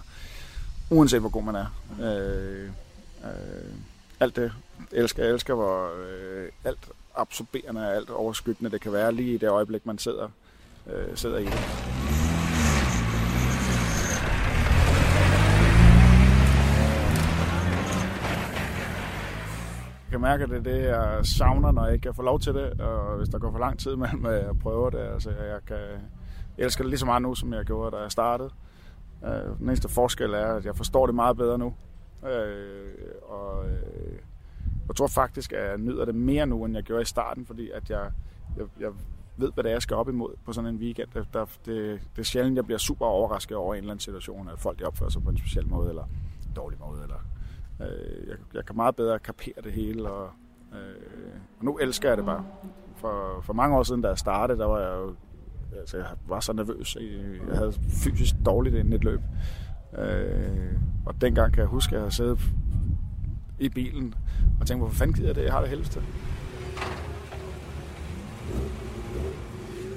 uanset 0.89 1.19
hvor 1.19 1.29
god 1.29 1.43
man 1.43 1.55
er. 1.55 1.65
Øh, 2.01 2.69
øh, 3.23 3.73
alt 4.19 4.35
det 4.35 4.51
elsker 4.91 5.23
jeg. 5.23 5.33
elsker, 5.33 5.53
hvor 5.53 5.85
øh, 5.85 6.49
alt 6.63 6.89
absorberende 7.15 7.87
og 7.87 7.95
alt 7.95 8.09
overskyggende 8.09 8.71
det 8.71 8.81
kan 8.81 8.93
være 8.93 9.11
lige 9.11 9.33
i 9.33 9.37
det 9.37 9.49
øjeblik, 9.49 9.85
man 9.85 9.97
sidder, 9.97 10.27
øh, 10.87 11.17
sidder 11.17 11.37
i 11.37 11.45
det. 11.45 12.09
Kan 20.19 20.29
mærke, 20.29 20.43
at 20.43 20.49
det 20.49 20.58
er 20.58 20.77
det, 20.77 20.84
jeg 20.84 21.25
savner, 21.25 21.71
når 21.71 21.86
jeg 21.86 21.93
ikke 21.93 22.03
kan 22.03 22.13
få 22.13 22.21
lov 22.21 22.39
til 22.39 22.53
det, 22.53 22.82
og 22.82 23.17
hvis 23.17 23.29
der 23.29 23.39
går 23.39 23.51
for 23.51 23.60
lang 23.60 23.79
tid 23.79 23.95
mellem, 23.95 24.25
at 24.25 24.45
jeg 24.45 24.60
prøver 24.60 24.89
det. 24.89 24.99
Altså, 24.99 25.29
jeg, 25.29 25.60
kan, 25.67 25.77
jeg 26.58 26.65
elsker 26.65 26.84
det 26.84 26.89
lige 26.89 26.99
så 26.99 27.05
meget 27.05 27.21
nu, 27.21 27.36
som 27.36 27.53
jeg 27.53 27.65
gjorde, 27.65 27.97
da 27.97 28.01
jeg 28.01 28.12
startede. 28.12 28.49
Øh, 29.25 29.58
den 29.60 29.67
eneste 29.67 29.89
forskel 29.89 30.34
er, 30.34 30.55
at 30.55 30.65
jeg 30.65 30.75
forstår 30.75 31.05
det 31.05 31.15
meget 31.15 31.38
bedre 31.38 31.58
nu. 31.58 31.73
Øh, 32.27 32.93
og 33.29 33.69
øh, 33.69 34.19
jeg 34.88 34.95
tror 34.95 35.08
faktisk, 35.08 35.53
at 35.53 35.69
jeg 35.69 35.77
nyder 35.77 36.05
det 36.05 36.15
mere 36.15 36.45
nu, 36.45 36.65
end 36.65 36.75
jeg 36.75 36.84
gjorde 36.84 37.01
i 37.01 37.05
starten, 37.05 37.45
fordi 37.45 37.69
at 37.73 37.89
jeg, 37.89 38.12
jeg, 38.58 38.65
jeg 38.79 38.89
ved, 39.38 39.51
hvad 39.53 39.63
det 39.63 39.69
er, 39.69 39.73
jeg 39.73 39.82
skal 39.82 39.95
op 39.95 40.10
imod 40.10 40.34
på 40.45 40.53
sådan 40.53 40.69
en 40.69 40.77
weekend. 40.77 41.10
Der, 41.13 41.23
der, 41.34 41.45
det, 41.45 42.01
det 42.15 42.19
er 42.19 42.23
sjældent, 42.23 42.55
jeg 42.55 42.65
bliver 42.65 42.77
super 42.77 43.05
overrasket 43.05 43.58
over 43.58 43.73
en 43.73 43.77
eller 43.77 43.91
anden 43.91 43.99
situation, 43.99 44.49
at 44.49 44.60
folk 44.60 44.79
de 44.79 44.84
opfører 44.84 45.10
sig 45.10 45.23
på 45.23 45.29
en 45.29 45.38
speciel 45.38 45.67
måde, 45.67 45.89
eller 45.89 46.03
en 46.47 46.53
dårlig 46.55 46.79
måde, 46.79 47.03
eller 47.03 47.19
øh, 47.81 48.27
jeg, 48.27 48.35
jeg 48.53 48.65
kan 48.65 48.75
meget 48.75 48.95
bedre 48.95 49.19
kapere 49.19 49.53
det 49.63 49.71
hele, 49.71 50.09
og, 50.09 50.29
øh, 50.73 51.39
og 51.59 51.65
nu 51.65 51.77
elsker 51.77 52.09
jeg 52.09 52.17
det 52.17 52.25
bare. 52.25 52.45
For, 52.95 53.41
for 53.43 53.53
mange 53.53 53.77
år 53.77 53.83
siden, 53.83 54.01
da 54.01 54.07
jeg 54.07 54.17
startede, 54.17 54.59
der 54.59 54.65
var 54.65 54.79
jeg 54.79 54.97
jo, 54.97 55.15
altså 55.79 55.97
jeg 55.97 56.05
var 56.27 56.39
så 56.39 56.53
nervøs, 56.53 56.97
jeg 57.49 57.57
havde 57.57 57.73
fysisk 58.03 58.35
dårligt 58.45 58.75
inden 58.75 58.93
et 58.93 59.03
løb. 59.03 59.21
Øh, 59.97 60.73
og 61.05 61.21
dengang 61.21 61.53
kan 61.53 61.59
jeg 61.59 61.67
huske, 61.67 61.89
at 61.89 61.93
jeg 61.93 62.01
havde 62.01 62.15
siddet 62.15 62.39
i 63.59 63.69
bilen 63.69 64.13
og 64.59 64.67
tænkte, 64.67 64.77
hvorfor 64.77 64.95
fanden 64.95 65.15
gider 65.15 65.33
det? 65.33 65.43
Jeg 65.43 65.53
har 65.53 65.61
det 65.61 65.69
helst 65.69 65.91
til. 65.91 66.01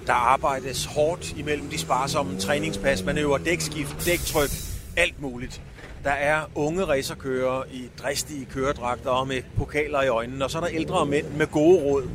Der 0.07 0.13
arbejdes 0.13 0.85
hårdt 0.85 1.39
imellem 1.39 1.69
de 1.69 1.79
sparsomme 1.79 2.39
træningspas. 2.39 3.05
Man 3.05 3.19
øver 3.19 3.39
dækskift, 3.39 4.07
dæktryk, 4.07 4.51
alt 4.97 5.23
muligt. 5.23 5.63
Der 6.05 6.11
er 6.11 6.41
unge 6.55 6.85
racerkørere 6.85 7.65
i 7.73 7.91
dristige 8.03 8.45
køredragter 8.45 9.11
og 9.11 9.29
med 9.29 9.43
pokaler 9.57 10.03
i 10.03 10.09
øjnene, 10.09 10.45
og 10.45 10.51
så 10.51 10.59
er 10.59 10.63
der 10.63 10.71
ældre 10.73 11.07
mænd 11.07 11.27
med 11.27 11.47
gode 11.47 11.83
råd. 11.83 12.09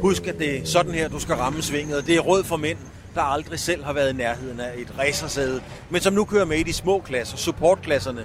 Husk, 0.00 0.26
at 0.26 0.38
det 0.38 0.58
er 0.58 0.66
sådan 0.66 0.92
her, 0.92 1.08
du 1.08 1.18
skal 1.18 1.34
ramme 1.34 1.62
svinget. 1.62 2.06
Det 2.06 2.16
er 2.16 2.20
råd 2.20 2.44
for 2.44 2.56
mænd, 2.56 2.78
der 3.14 3.22
aldrig 3.22 3.58
selv 3.58 3.84
har 3.84 3.92
været 3.92 4.12
i 4.12 4.16
nærheden 4.16 4.60
af 4.60 4.72
et 4.76 4.94
racersæde, 4.98 5.62
men 5.90 6.00
som 6.00 6.12
nu 6.12 6.24
kører 6.24 6.44
med 6.44 6.58
i 6.58 6.62
de 6.62 6.72
små 6.72 7.00
klasser, 7.00 7.36
supportklasserne. 7.36 8.24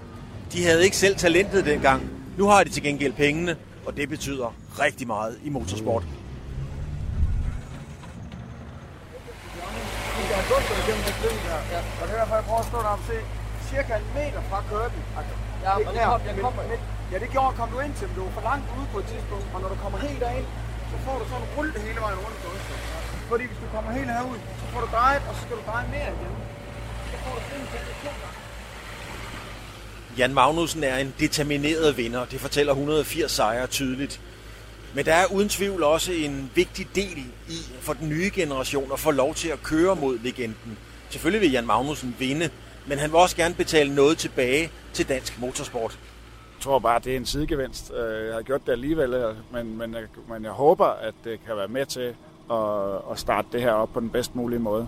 De 0.54 0.66
havde 0.66 0.84
ikke 0.84 0.98
selv 0.98 1.16
talentet 1.16 1.66
dengang. 1.66 2.10
Nu 2.38 2.48
har 2.48 2.64
de 2.64 2.70
til 2.70 2.84
gengæld 2.84 3.14
pengene, 3.14 3.56
og 3.86 3.98
det 3.98 4.10
betyder 4.10 4.56
rigtig 4.80 5.08
meget 5.08 5.40
i 5.44 5.50
motorsport. 5.50 6.04
Vi 6.04 6.10
det 11.24 11.32
der. 11.46 11.60
Ja. 11.72 11.80
Og 12.02 12.08
det 12.08 12.14
er 12.16 12.20
derfor, 12.20 12.36
jeg 12.36 12.44
prøver 12.44 12.60
at 12.60 12.66
stå 12.66 12.78
deroppe 12.78 13.04
og 13.04 13.08
se 13.08 13.47
cirka 13.74 13.92
en 14.02 14.08
meter 14.20 14.42
fra 14.50 14.60
køben. 14.72 15.02
Altså, 15.20 15.34
Ja, 15.66 15.72
ikke 15.80 15.90
og 15.90 15.96
her, 16.00 16.10
jeg 16.28 16.36
men, 16.36 16.44
kommer- 16.46 16.64
men 16.72 16.80
Ja, 17.12 17.18
det 17.24 17.30
gjorde, 17.36 17.52
kom 17.60 17.70
du 17.76 17.80
ind 17.86 17.94
til, 18.00 18.06
men 18.10 18.16
du 18.20 18.24
var 18.28 18.34
for 18.40 18.46
langt 18.50 18.66
ude 18.78 18.88
på 18.94 18.98
et 19.04 19.08
tidspunkt, 19.14 19.46
og 19.54 19.60
når 19.64 19.70
du 19.74 19.78
kommer 19.84 19.98
helt 20.08 20.20
derind, 20.26 20.48
så 20.92 20.96
får 21.06 21.16
du 21.22 21.26
sådan 21.32 21.74
det 21.76 21.82
hele 21.88 22.00
vejen 22.06 22.20
rundt 22.26 22.40
onsdag. 22.50 22.78
Fordi 23.32 23.44
hvis 23.50 23.60
du 23.64 23.68
kommer 23.76 23.92
helt 24.00 24.10
herud, 24.18 24.38
så 24.62 24.66
får 24.74 24.80
du 24.86 24.88
drejet, 24.98 25.22
og 25.30 25.34
så 25.36 25.42
skal 25.46 25.56
du 25.60 25.64
dreje 25.70 25.88
mere 25.96 26.10
igen. 26.18 26.34
Så 27.12 27.16
får 27.24 27.34
du 27.38 27.42
sådan 27.50 27.66
til 27.72 27.80
to 28.04 28.12
gange. 28.22 28.38
Jan 30.18 30.34
Magnussen 30.34 30.84
er 30.84 30.98
en 30.98 31.14
determineret 31.20 31.98
vinder. 31.98 32.26
Det 32.26 32.40
fortæller 32.42 32.74
180 32.74 33.32
sejre 33.32 33.68
tydeligt. 33.68 34.20
Men 34.94 35.06
der 35.06 35.14
er 35.14 35.26
uden 35.26 35.50
tvivl 35.50 35.84
også 35.84 36.12
en 36.12 36.52
vigtig 36.56 36.88
del 36.96 37.18
i 37.50 37.58
for 37.82 37.94
den 37.94 38.10
nye 38.10 38.32
generation 38.36 38.92
at 38.94 39.00
få 39.00 39.12
lov 39.12 39.36
til 39.36 39.50
at 39.50 39.64
køre 39.64 39.96
mod 39.96 40.20
legenden. 40.20 40.78
Selvfølgelig 41.10 41.42
vil 41.42 41.52
Jan 41.52 41.66
Magnussen 41.66 42.16
vinde, 42.20 42.50
men 42.88 42.98
han 42.98 43.10
vil 43.10 43.18
også 43.20 43.36
gerne 43.36 43.56
betale 43.56 43.96
noget 43.96 44.18
tilbage 44.18 44.72
til 44.94 45.10
dansk 45.10 45.40
motorsport. 45.42 46.00
Jeg 46.58 46.62
tror 46.64 46.80
bare, 46.80 47.00
det 47.04 47.14
er 47.14 47.18
en 47.18 47.26
sidegevinst. 47.26 47.92
Øh, 47.98 48.26
Jeg 48.28 48.34
har 48.36 48.42
gjort 48.42 48.66
det 48.66 48.72
alligevel, 48.72 49.14
øh, 49.14 49.36
men, 49.54 49.78
men, 49.78 49.94
jeg, 49.94 50.04
men 50.30 50.44
jeg 50.44 50.52
håber, 50.52 50.86
at 50.86 51.14
det 51.24 51.40
kan 51.48 51.56
være 51.58 51.68
med 51.68 51.86
til 51.86 52.16
at, 52.52 53.12
at 53.12 53.20
starte 53.20 53.48
det 53.52 53.62
her 53.62 53.72
op 53.72 53.94
på 53.94 54.00
den 54.00 54.10
bedst 54.10 54.36
mulige 54.36 54.60
måde. 54.60 54.88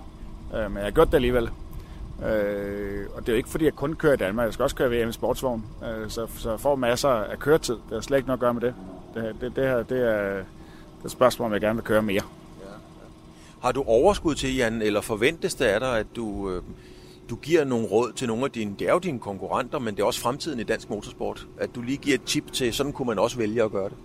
Øh, 0.55 0.59
Men 0.71 0.77
jeg 0.77 0.83
har 0.83 0.91
gjort 0.91 1.07
det 1.07 1.15
alligevel. 1.15 1.49
Øh, 2.25 3.05
og 3.13 3.21
det 3.21 3.29
er 3.29 3.33
jo 3.33 3.37
ikke, 3.37 3.49
fordi 3.49 3.65
jeg 3.65 3.73
kun 3.73 3.93
kører 3.95 4.13
i 4.13 4.17
Danmark. 4.17 4.45
Jeg 4.45 4.53
skal 4.53 4.63
også 4.63 4.75
køre 4.75 4.89
VM 5.03 5.09
i 5.09 5.13
sportsvogn, 5.13 5.63
øh, 5.83 6.09
så, 6.09 6.27
så 6.37 6.49
jeg 6.49 6.59
får 6.59 6.75
masser 6.75 7.09
af 7.09 7.39
køretid. 7.39 7.73
Det 7.73 7.93
har 7.93 8.01
slet 8.01 8.17
ikke 8.17 8.27
noget 8.27 8.37
at 8.37 8.41
gøre 8.41 8.53
med 8.53 8.61
det. 8.61 8.73
Det, 9.15 9.21
her- 9.21 9.33
det, 9.41 9.55
det 9.55 9.63
her 9.63 9.83
det 9.83 9.97
er, 10.03 10.33
det 10.33 10.41
er 11.01 11.05
et 11.05 11.11
spørgsmål, 11.11 11.45
om 11.45 11.53
jeg 11.53 11.61
gerne 11.61 11.75
vil 11.75 11.83
køre 11.85 12.01
mere. 12.01 12.21
Har 13.61 13.71
du 13.71 13.83
overskud 13.87 14.35
til, 14.35 14.55
Jan, 14.55 14.81
eller 14.81 15.01
forventes 15.01 15.55
det 15.55 15.65
af 15.65 15.79
dig, 15.79 15.97
at 15.99 16.05
du, 16.15 16.49
øh, 16.51 16.63
du 17.29 17.35
giver 17.35 17.63
nogle 17.63 17.87
råd 17.87 18.11
til 18.11 18.27
nogle 18.27 18.45
af 18.45 18.51
dine, 18.51 18.75
det 18.79 18.87
er 18.87 18.93
jo 18.93 18.99
dine 18.99 19.19
konkurrenter, 19.19 19.79
men 19.79 19.95
det 19.95 20.01
er 20.01 20.05
også 20.05 20.21
fremtiden 20.21 20.59
i 20.59 20.63
dansk 20.63 20.89
motorsport, 20.89 21.47
at 21.57 21.75
du 21.75 21.81
lige 21.81 21.97
giver 21.97 22.15
et 22.15 22.23
tip 22.23 22.51
til, 22.53 22.73
sådan 22.73 22.93
kunne 22.93 23.05
man 23.07 23.19
også 23.19 23.37
vælge 23.37 23.63
at 23.63 23.71
gøre 23.71 23.89
det? 23.89 23.97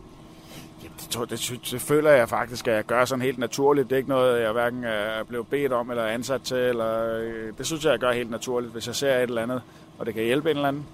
Det, 1.00 1.08
tror- 1.10 1.24
det, 1.24 1.60
det 1.70 1.80
føler 1.80 2.10
jeg 2.10 2.28
faktisk, 2.28 2.68
at 2.68 2.74
jeg 2.74 2.84
gør 2.84 3.04
sådan 3.04 3.22
helt 3.22 3.38
naturligt. 3.38 3.90
Det 3.90 3.92
er 3.92 3.96
ikke 3.96 4.08
noget, 4.08 4.42
jeg 4.42 4.52
hverken 4.52 4.84
øh, 4.84 4.90
er 4.90 5.22
blevet 5.24 5.46
bedt 5.46 5.72
om 5.72 5.90
eller 5.90 6.04
ansat 6.04 6.42
til. 6.42 6.56
Eller, 6.56 7.18
øh, 7.18 7.52
det 7.58 7.66
synes 7.66 7.84
jeg, 7.84 7.90
jeg 7.90 7.98
gør 7.98 8.12
helt 8.12 8.30
naturligt. 8.30 8.72
Hvis 8.72 8.86
jeg 8.86 8.94
ser 8.94 9.16
et 9.16 9.22
eller 9.22 9.42
andet, 9.42 9.62
og 9.98 10.06
det 10.06 10.14
kan 10.14 10.24
hjælpe 10.24 10.50
en 10.50 10.56
eller 10.56 10.68
anden, 10.68 10.86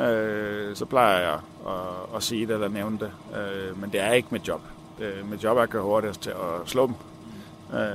øh, 0.00 0.76
så 0.76 0.84
plejer 0.84 1.18
jeg 1.20 1.38
at, 1.66 2.16
at 2.16 2.22
sige 2.22 2.46
det 2.46 2.54
eller 2.54 2.68
nævne 2.68 2.98
det. 2.98 3.10
Øh, 3.38 3.80
men 3.80 3.90
det 3.92 4.00
er 4.00 4.12
ikke 4.12 4.28
mit 4.30 4.48
job. 4.48 4.60
Det, 4.98 5.12
mit 5.30 5.44
job 5.44 5.56
er 5.56 5.60
at 5.62 5.70
køre 5.70 5.82
hurtigst 5.82 6.22
til 6.22 6.30
at 6.30 6.68
slå 6.68 6.86
dem. 6.86 6.94
Øh, 7.78 7.88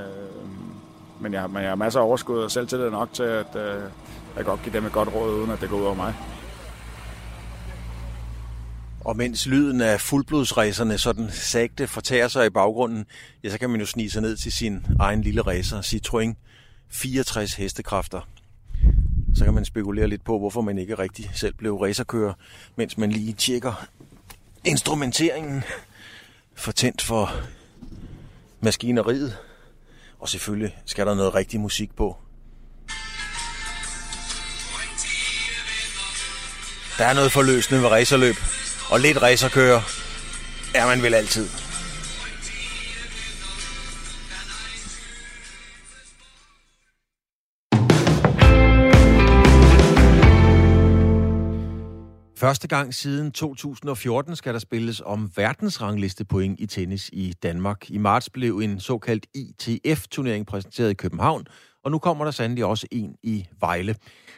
men, 1.24 1.32
jeg, 1.32 1.50
men 1.50 1.62
jeg 1.62 1.70
har 1.70 1.76
masser 1.76 2.00
af 2.00 2.04
overskud 2.04 2.38
og 2.38 2.50
selvtillid 2.50 2.90
nok 2.90 3.12
til, 3.12 3.22
at 3.22 3.56
øh, 3.56 3.82
jeg 4.36 4.44
godt 4.44 4.62
give 4.62 4.72
dem 4.72 4.86
et 4.86 4.92
godt 4.92 5.14
råd, 5.14 5.34
uden 5.34 5.50
at 5.50 5.60
det 5.60 5.68
går 5.68 5.76
ud 5.76 5.84
over 5.84 5.94
mig. 5.94 6.14
Og 9.00 9.16
mens 9.16 9.46
lyden 9.46 9.80
af 9.80 10.00
fuldblodsræserne 10.00 10.98
sådan 10.98 11.30
sagte 11.30 11.86
fortærer 11.86 12.28
sig 12.28 12.46
i 12.46 12.50
baggrunden, 12.50 13.06
ja, 13.44 13.50
så 13.50 13.58
kan 13.58 13.70
man 13.70 13.80
jo 13.80 13.86
snige 13.86 14.10
sig 14.10 14.22
ned 14.22 14.36
til 14.36 14.52
sin 14.52 14.86
egen 15.00 15.22
lille 15.22 15.42
racer, 15.42 15.80
Citroën 15.80 16.34
64 16.88 17.54
hestekræfter. 17.54 18.28
Så 19.34 19.44
kan 19.44 19.54
man 19.54 19.64
spekulere 19.64 20.06
lidt 20.06 20.24
på, 20.24 20.38
hvorfor 20.38 20.60
man 20.60 20.78
ikke 20.78 20.94
rigtig 20.94 21.30
selv 21.34 21.54
blev 21.54 21.76
racerkører, 21.76 22.32
mens 22.76 22.98
man 22.98 23.12
lige 23.12 23.32
tjekker 23.32 23.86
instrumenteringen, 24.64 25.62
for 26.54 26.72
tændt 26.72 27.02
for 27.02 27.30
maskineriet, 28.60 29.36
og 30.24 30.28
selvfølgelig 30.28 30.76
skal 30.86 31.06
der 31.06 31.14
noget 31.14 31.34
rigtig 31.34 31.60
musik 31.60 31.96
på. 31.96 32.16
Der 36.98 37.04
er 37.04 37.14
noget 37.14 37.32
forløsende 37.32 37.82
ved 37.82 37.88
racerløb, 37.88 38.36
og 38.90 39.00
lidt 39.00 39.22
racerkører 39.22 39.82
er 40.74 40.86
man 40.86 41.02
vel 41.02 41.14
altid. 41.14 41.63
Første 52.44 52.68
gang 52.68 52.94
siden 52.94 53.32
2014 53.32 54.36
skal 54.36 54.52
der 54.52 54.58
spilles 54.58 55.02
om 55.04 55.30
verdensranglistepoint 55.36 56.60
i 56.60 56.66
tennis 56.66 57.10
i 57.12 57.32
Danmark. 57.42 57.90
I 57.90 57.98
marts 57.98 58.30
blev 58.30 58.58
en 58.58 58.80
såkaldt 58.80 59.26
ITF-turnering 59.34 60.46
præsenteret 60.46 60.90
i 60.90 60.94
København, 60.94 61.46
og 61.84 61.90
nu 61.90 61.98
kommer 61.98 62.24
der 62.24 62.32
sandelig 62.32 62.64
også 62.64 62.86
en 62.90 63.16
i 63.22 63.46
Vejle. 63.60 63.96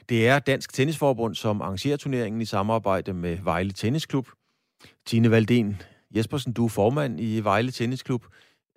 Det 0.08 0.28
er 0.28 0.38
Dansk 0.38 0.72
Tennisforbund, 0.72 1.34
som 1.34 1.62
arrangerer 1.62 1.96
turneringen 1.96 2.40
i 2.40 2.44
samarbejde 2.44 3.12
med 3.12 3.38
Vejle 3.42 3.72
Tennisklub. 3.72 4.28
Tine 5.06 5.38
Valdén 5.38 5.84
Jespersen, 6.16 6.52
du 6.52 6.64
er 6.64 6.68
formand 6.68 7.20
i 7.20 7.40
Vejle 7.40 7.70
Tennisklub. 7.70 8.24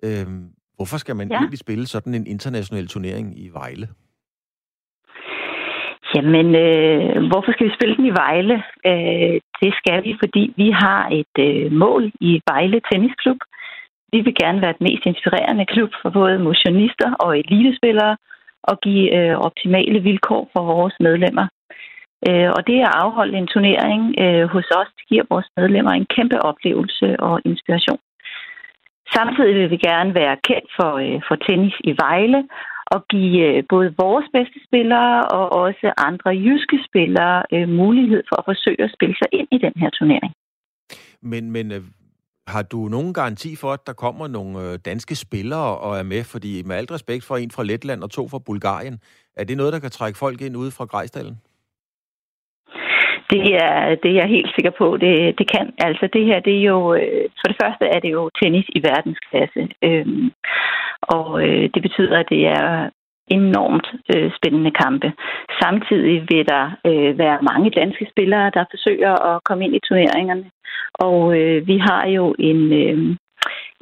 Øhm, 0.02 0.48
hvorfor 0.76 0.98
skal 0.98 1.16
man. 1.16 1.28
Ja. 1.30 1.36
egentlig 1.36 1.58
spille 1.58 1.86
sådan 1.86 2.14
en 2.14 2.26
international 2.26 2.88
turnering 2.88 3.38
i 3.38 3.48
Vejle? 3.48 3.88
Jamen, 6.14 6.48
øh, 6.66 7.28
hvorfor 7.30 7.52
skal 7.52 7.66
vi 7.66 7.76
spille 7.78 7.96
den 7.96 8.06
i 8.06 8.16
Vejle? 8.22 8.56
Øh, 8.90 9.36
det 9.62 9.72
skal 9.80 10.04
vi, 10.04 10.12
fordi 10.22 10.42
vi 10.56 10.70
har 10.70 11.02
et 11.20 11.36
øh, 11.46 11.72
mål 11.72 12.12
i 12.20 12.40
Vejle 12.50 12.80
Tennisklub. 12.88 13.40
Vi 14.12 14.20
vil 14.20 14.34
gerne 14.42 14.62
være 14.62 14.74
den 14.78 14.86
mest 14.88 15.06
inspirerende 15.06 15.66
klub 15.66 15.90
for 16.02 16.10
både 16.10 16.38
motionister 16.38 17.10
og 17.24 17.38
elitespillere 17.38 18.16
og 18.62 18.80
give 18.80 19.06
øh, 19.18 19.36
optimale 19.36 20.00
vilkår 20.00 20.50
for 20.52 20.62
vores 20.64 20.94
medlemmer. 21.00 21.46
Øh, 22.28 22.50
og 22.56 22.66
det 22.66 22.78
at 22.80 22.94
afholde 23.04 23.38
en 23.38 23.46
turnering 23.46 24.02
øh, 24.24 24.44
hos 24.54 24.66
os 24.80 24.90
det 24.98 25.04
giver 25.08 25.24
vores 25.30 25.48
medlemmer 25.56 25.92
en 25.92 26.06
kæmpe 26.16 26.38
oplevelse 26.50 27.20
og 27.20 27.40
inspiration. 27.44 28.00
Samtidig 29.16 29.54
vil 29.54 29.70
vi 29.70 29.76
gerne 29.76 30.14
være 30.14 30.36
kendt 30.48 30.68
for, 30.78 30.92
øh, 31.04 31.20
for 31.28 31.36
tennis 31.46 31.76
i 31.90 31.92
Vejle, 32.02 32.40
og 32.94 33.00
give 33.10 33.38
øh, 33.48 33.64
både 33.68 33.94
vores 34.04 34.26
bedste 34.36 34.58
spillere 34.68 35.16
og 35.38 35.44
også 35.64 35.86
andre 36.08 36.30
jyske 36.30 36.78
spillere 36.88 37.42
øh, 37.54 37.68
mulighed 37.68 38.22
for 38.28 38.36
at 38.40 38.48
forsøge 38.50 38.82
at 38.84 38.94
spille 38.96 39.16
sig 39.20 39.28
ind 39.32 39.48
i 39.52 39.58
den 39.58 39.72
her 39.76 39.90
turnering. 39.90 40.32
Men, 41.22 41.50
men 41.50 41.72
øh, 41.72 41.82
har 42.54 42.62
du 42.62 42.78
nogen 42.88 43.14
garanti 43.14 43.56
for, 43.56 43.70
at 43.72 43.86
der 43.86 43.92
kommer 43.92 44.26
nogle 44.28 44.52
øh, 44.64 44.78
danske 44.84 45.14
spillere 45.16 45.78
og 45.78 45.98
er 45.98 46.02
med? 46.02 46.24
Fordi 46.24 46.62
med 46.62 46.76
alt 46.76 46.92
respekt 46.92 47.24
for 47.24 47.36
en 47.36 47.50
fra 47.50 47.64
Letland 47.64 48.02
og 48.02 48.10
to 48.10 48.28
fra 48.28 48.38
Bulgarien, 48.46 48.98
er 49.36 49.44
det 49.44 49.56
noget, 49.56 49.72
der 49.72 49.78
kan 49.78 49.90
trække 49.90 50.18
folk 50.18 50.40
ind 50.40 50.56
ude 50.56 50.70
fra 50.70 50.84
Grejsdalen? 50.84 51.36
Det 53.32 53.44
er, 53.66 53.94
det 54.02 54.10
er 54.10 54.20
jeg 54.22 54.28
helt 54.36 54.52
sikker 54.54 54.72
på, 54.78 54.96
det, 54.96 55.38
det 55.38 55.46
kan. 55.54 55.66
Altså 55.78 56.08
det 56.12 56.24
her, 56.26 56.40
det 56.40 56.54
er 56.58 56.64
jo, 56.72 56.80
for 57.40 57.46
det 57.50 57.56
første 57.62 57.84
er 57.84 58.00
det 58.00 58.10
jo 58.12 58.30
tennis 58.42 58.66
i 58.68 58.80
verdensklasse. 58.82 59.62
Øhm, 59.82 60.30
og 61.02 61.42
øh, 61.44 61.70
det 61.74 61.82
betyder, 61.82 62.18
at 62.18 62.28
det 62.28 62.46
er 62.46 62.90
enormt 63.30 63.88
øh, 64.14 64.30
spændende 64.36 64.70
kampe. 64.70 65.12
Samtidig 65.62 66.26
vil 66.30 66.48
der 66.48 66.64
øh, 66.86 67.18
være 67.18 67.38
mange 67.42 67.70
danske 67.70 68.06
spillere, 68.12 68.50
der 68.54 68.64
forsøger 68.70 69.14
at 69.30 69.44
komme 69.44 69.64
ind 69.64 69.74
i 69.76 69.80
turneringerne. 69.88 70.50
Og 70.94 71.38
øh, 71.38 71.66
vi 71.66 71.78
har 71.78 72.06
jo 72.06 72.34
en, 72.38 72.72
øh, 72.72 73.16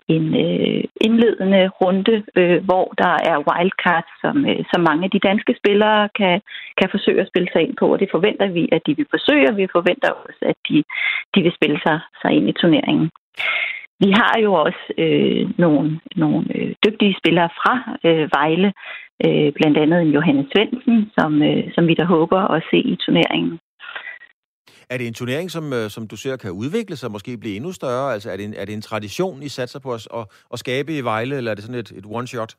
en 0.08 0.26
øh, 0.44 0.84
indledende 1.00 1.68
runde, 1.80 2.24
øh, 2.36 2.64
hvor 2.64 2.86
der 3.02 3.14
er 3.30 3.44
wildcards, 3.48 4.10
som, 4.22 4.36
øh, 4.50 4.64
som 4.72 4.80
mange 4.88 5.04
af 5.04 5.10
de 5.10 5.26
danske 5.28 5.54
spillere 5.60 6.08
kan, 6.18 6.40
kan 6.78 6.88
forsøge 6.90 7.20
at 7.20 7.28
spille 7.28 7.48
sig 7.52 7.62
ind 7.62 7.76
på, 7.76 7.86
og 7.92 8.00
det 8.00 8.08
forventer 8.10 8.48
vi, 8.56 8.68
at 8.72 8.82
de 8.86 8.96
vil 8.96 9.06
forsøge, 9.10 9.48
og 9.50 9.56
vi 9.56 9.66
forventer 9.76 10.10
også, 10.10 10.42
at 10.52 10.58
de, 10.68 10.76
de 11.34 11.42
vil 11.42 11.52
spille 11.58 11.80
sig, 11.86 12.00
sig 12.22 12.30
ind 12.32 12.48
i 12.48 12.58
turneringen. 12.60 13.10
Vi 14.04 14.10
har 14.20 14.34
jo 14.44 14.52
også 14.52 14.82
øh, 14.98 15.50
nogle, 15.58 16.00
nogle 16.16 16.46
øh, 16.56 16.74
dygtige 16.86 17.16
spillere 17.20 17.48
fra 17.60 17.74
øh, 18.04 18.28
Vejle, 18.36 18.72
øh, 19.26 19.52
blandt 19.58 19.78
andet 19.78 20.02
en 20.02 20.14
Johannes 20.16 20.46
Svendsen, 20.52 21.10
som, 21.18 21.42
øh, 21.42 21.72
som 21.74 21.86
vi 21.88 21.94
da 21.94 22.04
håber 22.04 22.40
at 22.54 22.62
se 22.70 22.76
i 22.76 22.96
turneringen. 22.96 23.58
Er 24.90 24.96
det 24.98 25.06
en 25.06 25.14
turnering, 25.20 25.50
som, 25.50 25.64
øh, 25.72 25.90
som 25.94 26.08
du 26.08 26.16
ser 26.16 26.36
kan 26.36 26.50
udvikle 26.50 26.96
sig, 26.96 27.10
måske 27.10 27.38
blive 27.38 27.56
endnu 27.56 27.72
større? 27.72 28.12
Altså 28.14 28.30
er 28.30 28.36
det 28.36 28.44
en, 28.44 28.54
er 28.60 28.64
det 28.64 28.74
en 28.74 28.88
tradition, 28.90 29.42
I 29.42 29.48
satser 29.48 29.80
på 29.80 29.90
at, 29.92 30.08
at, 30.18 30.24
at 30.52 30.58
skabe 30.58 30.90
i 30.98 31.04
Vejle, 31.10 31.36
eller 31.36 31.50
er 31.50 31.54
det 31.54 31.64
sådan 31.64 31.80
et, 31.80 31.90
et 31.90 32.06
one-shot? 32.18 32.52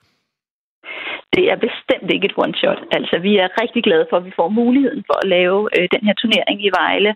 Det 1.36 1.46
er 1.54 1.58
bestemt 1.68 2.10
ikke 2.14 2.26
et 2.30 2.40
one-shot. 2.44 2.82
Altså, 2.98 3.16
vi 3.28 3.32
er 3.44 3.62
rigtig 3.62 3.82
glade 3.84 4.06
for, 4.10 4.18
at 4.18 4.26
vi 4.26 4.34
får 4.40 4.50
muligheden 4.62 5.04
for 5.10 5.18
at 5.24 5.30
lave 5.38 5.60
øh, 5.76 5.88
den 5.96 6.04
her 6.08 6.16
turnering 6.22 6.58
i 6.68 6.72
Vejle. 6.80 7.12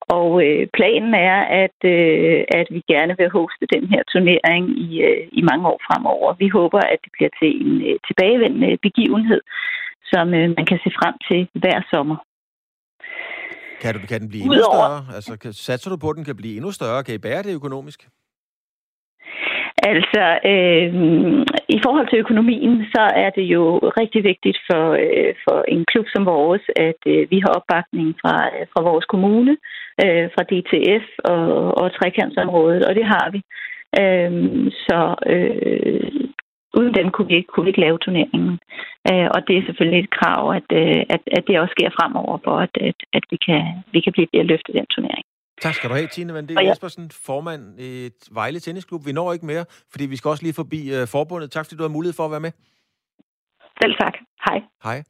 Og 0.00 0.28
øh, 0.46 0.66
planen 0.78 1.14
er, 1.14 1.38
at, 1.64 1.78
øh, 1.94 2.44
at 2.58 2.66
vi 2.70 2.80
gerne 2.92 3.14
vil 3.18 3.30
hoste 3.38 3.64
den 3.74 3.84
her 3.92 4.02
turnering 4.12 4.64
i, 4.86 5.02
øh, 5.08 5.28
i 5.32 5.42
mange 5.50 5.68
år 5.68 5.80
fremover. 5.86 6.34
Vi 6.38 6.48
håber, 6.48 6.78
at 6.78 6.98
det 7.04 7.12
bliver 7.16 7.30
til 7.40 7.50
en 7.64 7.72
øh, 7.88 7.96
tilbagevendende 8.06 8.78
begivenhed, 8.86 9.40
som 10.12 10.34
øh, 10.34 10.46
man 10.58 10.66
kan 10.70 10.78
se 10.84 10.90
frem 11.00 11.14
til 11.28 11.40
hver 11.62 11.78
sommer. 11.90 12.16
Kan, 13.80 13.94
du, 13.94 14.00
kan 14.08 14.20
den 14.20 14.28
blive 14.28 14.42
endnu 14.42 14.56
Udover- 14.56 14.74
større? 14.74 15.00
Altså, 15.16 15.32
kan, 15.42 15.52
satser 15.52 15.90
du 15.90 15.96
på, 15.96 16.08
at 16.10 16.16
den 16.16 16.24
kan 16.24 16.36
blive 16.36 16.56
endnu 16.56 16.70
større? 16.70 17.04
Kan 17.04 17.14
I 17.14 17.18
bære 17.18 17.42
det 17.42 17.54
økonomisk? 17.54 18.08
Altså, 19.82 20.24
øh, 20.52 20.90
i 21.76 21.78
forhold 21.84 22.08
til 22.08 22.18
økonomien, 22.18 22.84
så 22.94 23.04
er 23.24 23.30
det 23.30 23.42
jo 23.42 23.78
rigtig 24.00 24.24
vigtigt 24.24 24.58
for, 24.70 24.84
øh, 24.92 25.34
for 25.44 25.64
en 25.68 25.84
klub 25.84 26.06
som 26.14 26.26
vores, 26.26 26.62
at 26.76 27.00
øh, 27.06 27.30
vi 27.30 27.38
har 27.44 27.52
opbakning 27.58 28.14
fra, 28.22 28.36
øh, 28.54 28.66
fra 28.72 28.82
vores 28.90 29.04
kommune, 29.04 29.56
øh, 30.04 30.26
fra 30.34 30.42
DTF 30.50 31.06
og, 31.24 31.78
og 31.80 31.92
trekantsområdet, 31.92 32.84
og 32.84 32.94
det 32.94 33.04
har 33.04 33.26
vi. 33.34 33.40
Øh, 34.00 34.32
så 34.86 35.00
øh, 35.26 36.10
uden 36.78 36.94
dem 36.94 37.10
kunne 37.10 37.28
vi 37.28 37.34
ikke, 37.34 37.50
kunne 37.52 37.64
vi 37.64 37.70
ikke 37.70 37.86
lave 37.86 37.98
turneringen. 37.98 38.58
Øh, 39.10 39.28
og 39.34 39.40
det 39.48 39.54
er 39.56 39.66
selvfølgelig 39.66 40.00
et 40.04 40.16
krav, 40.18 40.42
at, 40.58 40.68
øh, 40.80 41.02
at, 41.14 41.22
at 41.36 41.42
det 41.46 41.60
også 41.60 41.74
sker 41.76 41.90
fremover, 41.98 42.38
for 42.44 42.56
at, 42.64 42.74
at, 42.88 42.98
at 43.12 43.24
vi, 43.30 43.36
kan, 43.46 43.62
vi 43.92 44.00
kan 44.00 44.12
blive 44.12 44.50
løftet 44.52 44.74
den 44.74 44.86
turnering. 44.94 45.27
Tak 45.62 45.74
skal 45.74 45.90
du 45.90 45.94
have, 45.94 46.08
Tine 46.08 46.34
Vandel 46.34 46.56
ja. 46.60 46.68
Jespersen, 46.68 47.10
formand 47.10 47.80
i 47.80 48.10
Vejle 48.30 48.60
Tennisklub. 48.60 49.06
Vi 49.06 49.12
når 49.12 49.32
ikke 49.32 49.46
mere, 49.46 49.64
fordi 49.90 50.06
vi 50.06 50.16
skal 50.16 50.28
også 50.28 50.42
lige 50.42 50.52
forbi 50.52 51.00
uh, 51.00 51.08
forbundet. 51.08 51.50
Tak 51.50 51.66
fordi 51.66 51.76
du 51.76 51.82
har 51.82 51.88
mulighed 51.88 52.14
for 52.14 52.24
at 52.24 52.30
være 52.30 52.40
med. 52.40 52.52
Selv 53.82 53.94
tak. 54.00 54.12
Hej. 54.44 54.60
Hej. 54.84 55.02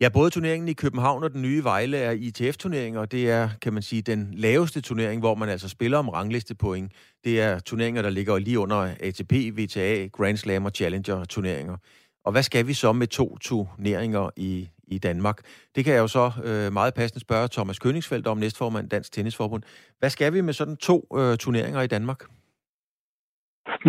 Ja, 0.00 0.08
både 0.08 0.30
turneringen 0.30 0.68
i 0.68 0.72
København 0.72 1.24
og 1.24 1.32
den 1.32 1.42
nye 1.42 1.64
Vejle 1.64 1.96
er 1.96 2.10
ITF-turneringer, 2.10 3.00
og 3.00 3.12
det 3.12 3.30
er, 3.30 3.48
kan 3.62 3.72
man 3.72 3.82
sige, 3.82 4.02
den 4.02 4.34
laveste 4.34 4.80
turnering, 4.80 5.20
hvor 5.20 5.34
man 5.34 5.48
altså 5.48 5.68
spiller 5.68 5.98
om 5.98 6.08
ranglistepoint. 6.08 6.92
Det 7.24 7.40
er 7.40 7.58
turneringer, 7.58 8.02
der 8.02 8.10
ligger 8.10 8.38
lige 8.38 8.58
under 8.58 8.94
ATP, 9.00 9.32
WTA, 9.32 10.06
Grand 10.12 10.36
Slam 10.36 10.64
og 10.64 10.72
Challenger-turneringer. 10.74 11.76
Og 12.24 12.32
hvad 12.32 12.42
skal 12.42 12.66
vi 12.66 12.74
så 12.74 12.92
med 12.92 13.06
to 13.06 13.36
turneringer 13.38 14.30
i, 14.36 14.68
i 14.90 14.98
Danmark? 14.98 15.38
Det 15.74 15.84
kan 15.84 15.94
jeg 15.94 16.00
jo 16.00 16.08
så 16.18 16.26
øh, 16.48 16.72
meget 16.72 16.94
passende 16.94 17.20
spørge 17.20 17.48
Thomas 17.48 17.78
Königsfeldt 17.84 18.26
om, 18.30 18.38
næstformand 18.38 18.88
Dansk 18.90 19.12
Tennisforbund. 19.12 19.62
Hvad 19.98 20.10
skal 20.10 20.32
vi 20.34 20.40
med 20.40 20.52
sådan 20.52 20.76
to 20.76 20.96
øh, 21.18 21.36
turneringer 21.36 21.82
i 21.82 21.86
Danmark? 21.86 22.20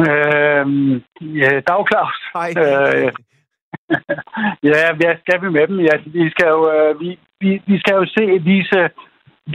Øh, 0.07 0.65
ja, 1.41 1.51
dag 1.69 1.81
Claus. 1.89 2.17
Hej. 2.37 2.49
Øh, 2.63 3.11
ja, 4.71 4.83
hvad 4.99 5.13
skal 5.21 5.37
vi 5.41 5.49
med 5.57 5.67
dem? 5.67 5.79
Ja, 5.79 5.95
vi 6.05 6.29
skal 6.29 6.47
jo, 6.55 6.61
øh, 6.75 6.99
vi, 7.01 7.09
vi, 7.41 7.61
vi 7.67 7.79
skal 7.79 7.95
jo 7.99 8.05
se, 8.17 8.23
vise, 8.51 8.79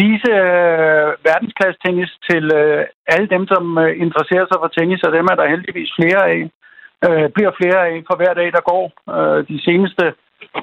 vise 0.03 0.32
øh, 0.47 1.09
verdensklasse 1.28 1.78
tennis 1.84 2.12
til 2.28 2.45
øh, 2.61 2.84
alle 3.07 3.28
dem, 3.34 3.47
som 3.53 3.78
øh, 3.78 3.92
interesserer 4.05 4.47
sig 4.49 4.59
for 4.61 4.70
tennis, 4.78 5.03
og 5.03 5.12
dem 5.12 5.26
er 5.30 5.36
der 5.36 5.53
heldigvis 5.55 5.90
flere 5.99 6.22
af. 6.34 6.40
Øh, 7.07 7.26
bliver 7.36 7.53
flere 7.61 7.80
af 7.88 7.95
for 8.09 8.16
hver 8.16 8.34
dag, 8.40 8.49
der 8.57 8.68
går. 8.72 8.84
Øh, 9.14 9.38
de 9.51 9.59
seneste 9.66 10.05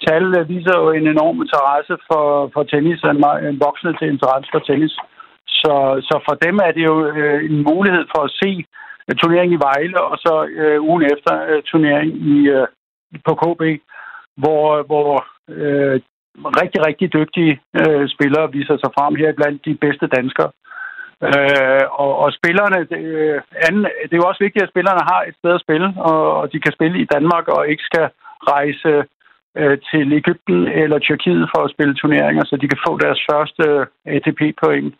tal 0.08 0.26
øh, 0.38 0.50
viser 0.50 0.76
jo 0.82 0.92
en 0.92 1.08
enorm 1.08 1.38
interesse 1.42 1.94
for, 2.10 2.26
for 2.54 2.64
tennis, 2.64 3.02
en, 3.04 3.24
en 3.50 3.60
voksende 3.66 3.94
til 3.98 4.08
interesse 4.08 4.50
for 4.54 4.60
tennis. 4.60 4.94
Så, 5.48 5.76
så 6.08 6.16
for 6.28 6.36
dem 6.46 6.56
er 6.68 6.72
det 6.72 6.84
jo 6.92 6.96
øh, 7.06 7.40
en 7.50 7.64
mulighed 7.72 8.06
for 8.14 8.22
at 8.24 8.36
se 8.42 8.52
øh, 9.08 9.16
turneringen 9.16 9.58
i 9.58 9.64
Vejle, 9.68 10.02
og 10.02 10.18
så 10.26 10.34
øh, 10.62 10.82
ugen 10.90 11.04
efter 11.14 11.34
øh, 11.50 11.62
turneringen 11.64 12.16
i, 12.36 12.38
øh, 12.50 12.68
på 13.28 13.34
KB, 13.42 13.62
hvor, 14.42 14.84
hvor 14.90 15.12
øh, 15.50 16.02
rigtig, 16.62 16.80
rigtig 16.88 17.14
dygtige 17.14 17.54
øh, 17.80 18.10
spillere 18.16 18.52
viser 18.52 18.78
sig 18.78 18.92
frem 18.98 19.16
her 19.16 19.34
blandt 19.34 19.66
de 19.66 19.76
bedste 19.86 20.08
danskere. 20.08 20.52
Øh, 21.30 21.86
og, 22.04 22.12
og 22.24 22.30
spillerne, 22.40 22.80
det, 22.92 23.00
øh, 23.16 23.42
anden, 23.68 23.84
det 23.84 24.14
er 24.14 24.22
jo 24.22 24.30
også 24.32 24.44
vigtigt, 24.44 24.64
at 24.64 24.74
spillerne 24.74 25.04
har 25.12 25.22
et 25.30 25.36
sted 25.40 25.52
at 25.56 25.64
spille, 25.66 25.88
og, 25.98 26.20
og 26.40 26.54
de 26.54 26.60
kan 26.60 26.74
spille 26.78 26.98
i 27.02 27.12
Danmark 27.16 27.48
og 27.48 27.68
ikke 27.68 27.84
skal 27.84 28.08
rejse 28.54 28.92
øh, 29.60 29.78
til 29.92 30.14
Ægypten 30.14 30.68
eller 30.68 31.00
Tyrkiet 31.00 31.50
for 31.54 31.62
at 31.64 31.72
spille 31.72 31.96
turneringer, 31.96 32.44
så 32.46 32.56
de 32.62 32.68
kan 32.68 32.84
få 32.88 32.98
deres 32.98 33.22
første 33.30 33.64
ATP-point, 34.06 34.94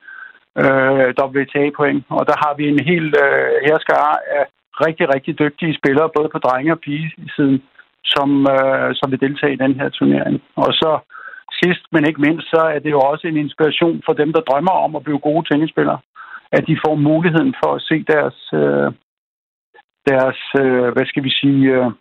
øh, 0.62 1.00
øh 1.00 1.10
WTA-point. 1.22 2.02
Og 2.10 2.24
der 2.30 2.36
har 2.44 2.54
vi 2.58 2.64
en 2.68 2.84
hel 2.90 3.06
øh, 3.26 3.52
herskare 3.68 4.14
af 4.38 4.46
rigtig, 4.86 5.06
rigtig 5.16 5.40
dygtige 5.40 5.78
spillere, 5.80 6.16
både 6.18 6.30
på 6.32 6.40
drenge- 6.46 6.76
og 6.76 6.80
pige-siden, 6.80 7.64
som, 8.14 8.30
øh, 8.56 8.90
som 8.98 9.12
vil 9.12 9.24
deltage 9.26 9.54
i 9.54 9.64
den 9.66 9.74
her 9.80 9.90
turnering. 9.90 10.42
Og 10.56 10.72
så 10.82 10.92
sidst, 11.64 11.84
men 11.92 12.08
ikke 12.08 12.22
mindst, 12.22 12.48
så 12.54 12.62
er 12.76 12.80
det 12.80 12.92
jo 12.92 13.00
også 13.00 13.28
en 13.28 13.38
inspiration 13.38 14.02
for 14.06 14.14
dem, 14.14 14.34
der 14.34 14.42
drømmer 14.50 14.76
om 14.86 14.96
at 14.96 15.04
blive 15.04 15.20
gode 15.20 15.44
tennisspillere, 15.50 16.00
at 16.52 16.64
de 16.68 16.82
får 16.86 16.96
muligheden 16.96 17.54
for 17.64 17.72
at 17.76 17.82
se 17.82 17.98
deres, 18.14 18.38
øh, 18.54 18.90
deres 20.10 20.40
øh, 20.62 20.88
hvad 20.94 21.06
skal 21.06 21.24
vi 21.24 21.32
sige, 21.42 21.64
øh, 21.78 21.92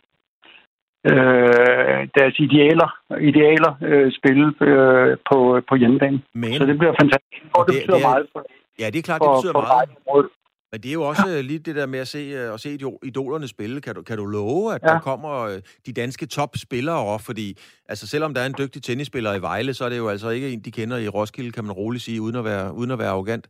øh, 1.05 2.01
deres 2.19 2.35
idealer, 2.47 2.89
idealer 3.31 3.73
øh, 3.83 4.13
spille 4.19 4.47
øh, 4.69 5.17
på, 5.31 5.61
på 5.69 5.75
hjemmebane. 5.77 6.23
Men, 6.35 6.55
så 6.55 6.67
det 6.67 6.79
bliver 6.79 6.95
fantastisk, 7.03 7.43
og 7.55 7.67
det, 7.67 7.75
det 7.75 7.81
betyder 7.81 7.97
det 7.97 8.05
er, 8.05 8.09
meget 8.09 8.27
for 8.33 8.41
Ja, 8.81 8.87
det 8.91 8.99
er 8.99 9.03
klart, 9.03 9.21
det 9.23 9.31
betyder 9.37 9.53
for, 9.53 9.61
meget. 9.61 10.29
Men 10.73 10.81
det 10.81 10.89
er 10.89 10.93
jo 10.93 11.03
også 11.03 11.29
ja. 11.29 11.41
lige 11.41 11.59
det 11.59 11.77
der 11.77 11.87
med 11.87 11.99
at 11.99 12.09
se, 12.09 12.19
øh, 12.19 12.55
at 12.55 12.61
se 12.61 12.79
idolerne 13.03 13.49
spille. 13.49 13.81
Kan 13.81 13.95
du, 13.95 14.03
kan 14.03 14.17
du 14.17 14.27
love, 14.27 14.75
at 14.75 14.81
ja. 14.83 14.89
der 14.89 15.01
kommer 15.01 15.41
øh, 15.41 15.61
de 15.87 15.93
danske 15.93 16.27
topspillere 16.27 16.97
op? 16.97 17.21
Fordi 17.21 17.59
altså, 17.89 18.07
selvom 18.07 18.35
der 18.35 18.41
er 18.41 18.47
en 18.47 18.55
dygtig 18.59 18.83
tennisspiller 18.83 19.35
i 19.35 19.43
Vejle, 19.43 19.75
så 19.75 19.85
er 19.85 19.89
det 19.89 19.99
jo 19.99 20.09
altså 20.09 20.29
ikke 20.29 20.51
en, 20.51 20.61
de 20.61 20.71
kender 20.71 20.97
i 20.97 21.09
Roskilde, 21.09 21.53
kan 21.53 21.65
man 21.65 21.73
roligt 21.73 22.05
sige, 22.05 22.21
uden 22.21 22.37
at 22.37 22.45
være, 22.45 22.75
uden 22.75 22.91
at 22.91 22.99
være 22.99 23.09
arrogant. 23.09 23.49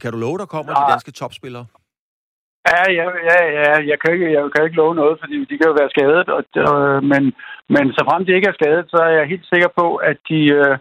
Kan 0.00 0.12
du 0.12 0.18
love, 0.18 0.38
der 0.38 0.46
kommer 0.46 0.72
ja. 0.72 0.86
de 0.86 0.90
danske 0.90 1.12
topspillere? 1.12 1.66
Ja, 2.70 2.82
ja, 2.98 3.06
ja, 3.30 3.38
ja. 3.58 3.72
Jeg, 3.90 3.98
kan 4.00 4.14
ikke, 4.14 4.32
jeg 4.32 4.42
kan 4.54 4.64
ikke 4.64 4.80
love 4.82 4.94
noget, 4.94 5.18
fordi 5.20 5.36
de 5.50 5.58
kan 5.58 5.68
jo 5.70 5.74
være 5.80 5.92
skadet. 5.94 6.28
Og, 6.36 6.42
øh, 6.64 7.02
men, 7.12 7.22
men 7.74 7.84
så 7.96 8.02
frem 8.08 8.24
de 8.24 8.36
ikke 8.36 8.48
er 8.48 8.58
skadet, 8.60 8.84
så 8.88 8.98
er 9.08 9.12
jeg 9.18 9.26
helt 9.32 9.46
sikker 9.52 9.70
på, 9.80 9.86
at 9.96 10.18
de, 10.28 10.40
øh, 10.60 10.74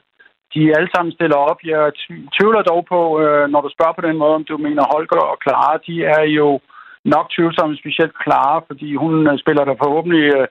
de 0.54 0.62
alle 0.78 0.90
sammen 0.96 1.12
stiller 1.14 1.38
op. 1.50 1.60
Jeg 1.64 1.92
tvivler 2.38 2.62
dog 2.72 2.82
på, 2.94 3.00
øh, 3.24 3.46
når 3.54 3.62
du 3.62 3.70
spørger 3.72 3.98
på 3.98 4.06
den 4.08 4.18
måde, 4.18 4.36
om 4.40 4.44
du 4.44 4.58
mener 4.58 4.92
Holger 4.94 5.24
og 5.32 5.38
Clara, 5.44 5.84
de 5.88 5.96
er 6.06 6.24
jo 6.40 6.60
nok 7.06 7.26
tvivlsomme, 7.36 7.78
specielt 7.78 8.16
Clara, 8.24 8.64
fordi 8.68 8.96
hun 8.96 9.14
øh, 9.30 9.40
spiller 9.44 9.64
der 9.66 9.82
forhåbentlig 9.84 10.26
øh, 10.38 10.48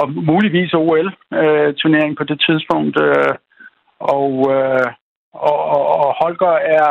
og 0.00 0.10
muligvis 0.10 0.72
OL-turnering 0.74 2.12
øh, 2.12 2.16
på 2.18 2.24
det 2.24 2.38
tidspunkt. 2.46 2.96
Øh, 3.06 3.34
og, 4.16 4.32
øh, 4.56 4.88
og, 5.48 5.58
og, 5.74 5.84
og 6.02 6.08
Holger 6.20 6.54
er 6.78 6.88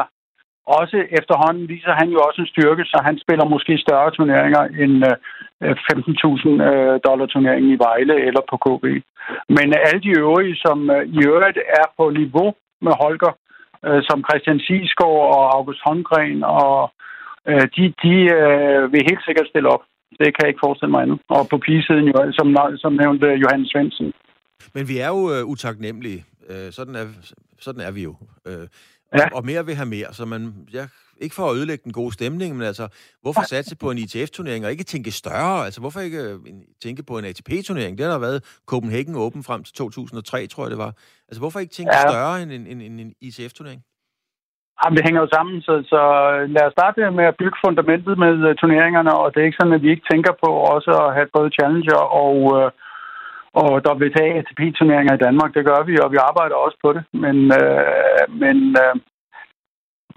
også 0.66 0.98
efterhånden 1.20 1.68
viser 1.74 1.94
han 2.00 2.10
jo 2.16 2.20
også 2.28 2.42
en 2.42 2.54
styrke, 2.54 2.84
så 2.92 2.98
han 3.08 3.20
spiller 3.24 3.46
måske 3.46 3.74
større 3.86 4.12
turneringer 4.12 4.64
end 4.84 4.96
øh, 5.10 5.16
øh, 5.64 5.76
15.000 5.92 6.70
øh, 6.70 7.00
dollar 7.08 7.26
turneringen 7.26 7.72
i 7.72 7.82
Vejle 7.86 8.16
eller 8.28 8.44
på 8.52 8.56
KB. 8.66 8.86
Men 9.58 9.68
alle 9.88 10.02
de 10.08 10.18
øvrige, 10.24 10.56
som 10.66 10.78
i 11.18 11.20
øvrigt 11.30 11.60
er 11.82 11.88
på 11.98 12.06
niveau 12.10 12.50
med 12.86 12.94
Holger, 13.02 13.34
som 14.10 14.24
Christian 14.28 14.60
Sisgaard 14.60 15.22
og 15.38 15.44
August 15.58 15.82
Holmgren, 15.86 16.44
og 16.44 16.92
de, 17.76 17.84
de 18.04 18.16
vil 18.92 19.08
helt 19.10 19.24
sikkert 19.26 19.48
stille 19.52 19.70
op. 19.76 19.84
Det 20.20 20.28
kan 20.34 20.42
jeg 20.44 20.52
ikke 20.52 20.66
forestille 20.66 20.92
mig 20.92 21.02
endnu. 21.04 21.18
Og 21.36 21.42
på 21.52 21.58
pigesiden 21.66 22.08
jo, 22.12 22.18
som, 22.40 22.48
som 22.84 22.94
nævnte 23.04 23.28
Johannes 23.44 23.70
Svendsen. 23.72 24.14
Men 24.76 24.84
vi 24.92 24.96
er 25.06 25.10
jo 25.16 25.22
øh, 25.34 25.44
utaknemmelige. 25.54 26.26
Øh, 26.50 26.72
sådan, 26.72 26.96
er, 26.96 27.06
sådan 27.60 27.82
er 27.88 27.92
vi 27.92 28.04
jo. 28.04 28.16
Øh, 28.48 28.68
Ja. 29.18 29.28
Og 29.34 29.46
mere 29.46 29.66
vil 29.66 29.76
have 29.76 29.90
mere, 29.90 30.14
så 30.14 30.26
man, 30.26 30.54
ja, 30.74 30.86
ikke 31.18 31.36
for 31.36 31.50
at 31.50 31.56
ødelægge 31.58 31.84
den 31.84 31.94
gode 31.94 32.14
stemning, 32.14 32.58
men 32.58 32.68
altså, 32.68 32.88
hvorfor 33.22 33.42
satse 33.42 33.76
på 33.84 33.92
en 33.92 33.98
ITF-turnering 33.98 34.66
og 34.66 34.72
ikke 34.72 34.84
tænke 34.84 35.12
større? 35.12 35.66
Altså, 35.66 35.80
hvorfor 35.82 36.00
ikke 36.00 36.22
øh, 36.24 36.40
tænke 36.84 37.04
på 37.04 37.18
en 37.18 37.26
ATP-turnering? 37.26 37.98
Det 37.98 38.06
har 38.06 38.14
der 38.14 38.20
været 38.20 38.60
Copenhagen 38.72 39.16
Open 39.16 39.44
frem 39.44 39.64
til 39.64 39.74
2003, 39.76 40.48
tror 40.48 40.64
jeg 40.64 40.72
det 40.72 40.78
var. 40.86 40.94
Altså, 41.28 41.40
hvorfor 41.44 41.60
ikke 41.60 41.74
tænke 41.74 41.96
ja. 41.96 42.10
større 42.10 42.42
end 42.42 42.52
en, 42.52 42.68
en, 42.68 42.82
en, 42.82 43.00
en 43.00 43.14
ITF-turnering? 43.22 43.82
Jamen, 44.80 44.98
det 44.98 45.06
hænger 45.08 45.22
jo 45.22 45.30
sammen, 45.36 45.62
så, 45.68 45.74
så 45.94 46.02
lad 46.56 46.64
os 46.68 46.76
starte 46.78 47.12
med 47.20 47.26
at 47.32 47.38
bygge 47.42 47.58
fundamentet 47.66 48.14
med 48.24 48.34
uh, 48.50 48.56
turneringerne, 48.60 49.12
og 49.22 49.26
det 49.32 49.40
er 49.40 49.46
ikke 49.46 49.62
sådan, 49.62 49.78
at 49.78 49.82
vi 49.86 49.90
ikke 49.92 50.10
tænker 50.12 50.34
på 50.44 50.50
også 50.76 50.92
at 51.04 51.14
have 51.16 51.28
både 51.38 51.50
Challenger 51.56 52.02
og, 52.24 52.36
uh, 52.56 52.70
og 53.62 53.70
WTA 53.88 54.26
ATP-turneringer 54.40 55.14
i 55.16 55.24
Danmark. 55.26 55.54
Det 55.54 55.66
gør 55.66 55.82
vi, 55.90 55.94
og 56.04 56.12
vi 56.12 56.18
arbejder 56.30 56.56
også 56.56 56.78
på 56.84 56.90
det. 56.94 57.04
Men, 57.24 57.38
øh, 57.60 57.84
men 58.44 58.58
øh, 58.84 58.96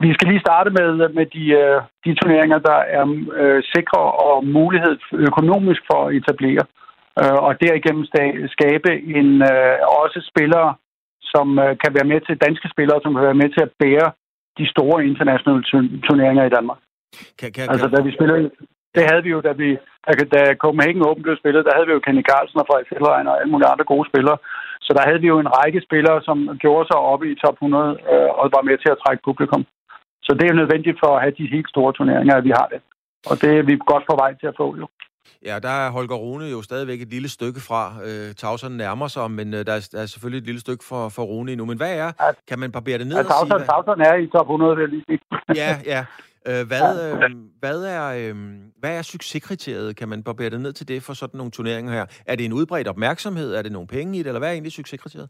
vi 0.02 0.14
skal 0.14 0.28
lige 0.28 0.44
starte 0.46 0.70
med, 0.78 0.90
med 1.18 1.26
de, 1.36 1.44
øh, 1.62 1.78
de 2.04 2.10
turneringer, 2.20 2.58
der 2.58 2.78
er 2.98 3.04
øh, 3.40 3.62
sikre 3.74 4.02
og 4.26 4.46
mulighed 4.46 4.96
økonomisk 5.12 5.82
for 5.90 5.98
at 6.06 6.14
etablere. 6.18 6.64
Øh, 7.20 7.38
og 7.46 7.52
derigennem 7.64 8.04
skabe 8.56 8.90
en 9.18 9.30
øh, 9.52 9.76
også 10.02 10.18
spillere, 10.30 10.74
som 11.32 11.46
øh, 11.64 11.72
kan 11.82 11.92
være 11.96 12.10
med 12.12 12.20
til, 12.20 12.42
danske 12.46 12.68
spillere, 12.74 13.00
som 13.02 13.14
kan 13.14 13.28
være 13.30 13.40
med 13.42 13.50
til 13.52 13.62
at 13.66 13.72
bære 13.82 14.08
de 14.58 14.66
store 14.74 15.06
internationale 15.10 15.62
turneringer 16.06 16.44
i 16.46 16.54
Danmark. 16.56 16.80
Kan, 17.38 17.52
kan, 17.52 17.70
altså, 17.70 17.86
da 17.88 18.02
vi 18.02 18.12
spillede, 18.18 18.50
det 18.96 19.04
havde 19.10 19.22
vi 19.26 19.30
jo, 19.36 19.40
da, 19.46 19.52
vi, 19.62 19.68
da 20.34 20.40
Copenhagen 20.62 21.06
Open 21.08 21.22
blev 21.26 21.36
spillet, 21.38 21.66
der 21.66 21.74
havde 21.76 21.88
vi 21.88 21.94
jo 21.96 22.04
Kenny 22.04 22.24
Carlsen 22.30 22.60
og 22.60 22.66
Frederik 22.68 22.88
Fjellerein 22.90 23.30
og 23.30 23.36
alle 23.40 23.52
mulige 23.52 23.72
andre 23.72 23.90
gode 23.92 24.06
spillere. 24.10 24.38
Så 24.86 24.90
der 24.96 25.02
havde 25.08 25.20
vi 25.22 25.28
jo 25.32 25.38
en 25.40 25.54
række 25.58 25.80
spillere, 25.86 26.18
som 26.28 26.38
gjorde 26.64 26.86
sig 26.88 26.98
oppe 27.12 27.24
i 27.30 27.38
top 27.44 27.56
100 27.56 27.98
øh, 28.12 28.30
og 28.40 28.44
var 28.56 28.68
med 28.68 28.76
til 28.80 28.90
at 28.92 29.00
trække 29.04 29.22
publikum. 29.28 29.62
Så 30.26 30.30
det 30.36 30.44
er 30.44 30.52
jo 30.52 30.60
nødvendigt 30.62 30.98
for 31.02 31.10
at 31.14 31.22
have 31.24 31.34
de 31.40 31.52
helt 31.54 31.68
store 31.74 31.92
turneringer, 31.92 32.34
at 32.36 32.44
vi 32.48 32.52
har 32.58 32.68
det. 32.72 32.80
Og 33.30 33.34
det 33.42 33.50
er 33.58 33.64
vi 33.68 33.74
godt 33.92 34.04
på 34.10 34.14
vej 34.22 34.30
til 34.40 34.46
at 34.52 34.58
få 34.62 34.68
jo. 34.82 34.86
Ja, 35.48 35.58
der 35.66 35.68
er 35.68 35.90
Holger 35.90 36.18
Rune 36.24 36.44
jo 36.44 36.62
stadigvæk 36.62 37.00
et 37.02 37.08
lille 37.08 37.28
stykke 37.28 37.60
fra. 37.68 37.82
Øh, 38.06 38.34
Tauson 38.34 38.72
nærmer 38.72 39.08
sig, 39.08 39.30
men 39.30 39.54
øh, 39.54 39.60
der, 39.66 39.72
er, 39.72 39.88
der 39.92 40.00
er 40.02 40.06
selvfølgelig 40.06 40.40
et 40.40 40.46
lille 40.50 40.60
stykke 40.60 40.84
for, 40.90 41.08
for 41.08 41.22
Rune 41.22 41.52
endnu. 41.52 41.66
Men 41.66 41.76
hvad 41.76 41.92
er? 42.04 42.10
Kan 42.48 42.58
man 42.58 42.72
barbere 42.72 42.98
det 42.98 43.06
ned? 43.06 43.16
Ja, 43.16 43.22
Tauson, 43.22 43.46
sige, 43.46 43.58
hvad... 43.58 43.66
Tauson 43.66 44.00
er 44.00 44.14
i 44.14 44.26
top 44.26 44.46
100, 44.46 44.76
vil 44.76 44.82
jeg 44.82 44.90
lige 44.90 45.04
sige. 45.08 45.20
ja, 45.62 45.70
ja. 45.94 46.04
Øh, 46.50 46.62
hvad, 46.70 46.88
øh, 47.06 47.18
hvad, 47.62 47.78
er, 47.96 48.06
øh, 48.20 48.34
hvad 48.80 48.98
er 48.98 49.02
succeskriteriet? 49.02 49.96
Kan 49.96 50.08
man 50.08 50.22
barbere 50.22 50.50
det 50.50 50.60
ned 50.60 50.72
til 50.72 50.88
det 50.88 51.02
for 51.02 51.12
sådan 51.12 51.38
nogle 51.38 51.50
turneringer 51.56 51.92
her? 51.92 52.06
Er 52.26 52.36
det 52.36 52.44
en 52.46 52.52
udbredt 52.52 52.88
opmærksomhed? 52.88 53.54
Er 53.54 53.62
det 53.62 53.72
nogle 53.72 53.88
penge 53.88 54.18
i 54.18 54.18
det? 54.22 54.26
Eller 54.26 54.42
hvad 54.42 54.48
er 54.48 54.52
egentlig 54.52 54.72
succeskriteriet? 54.72 55.28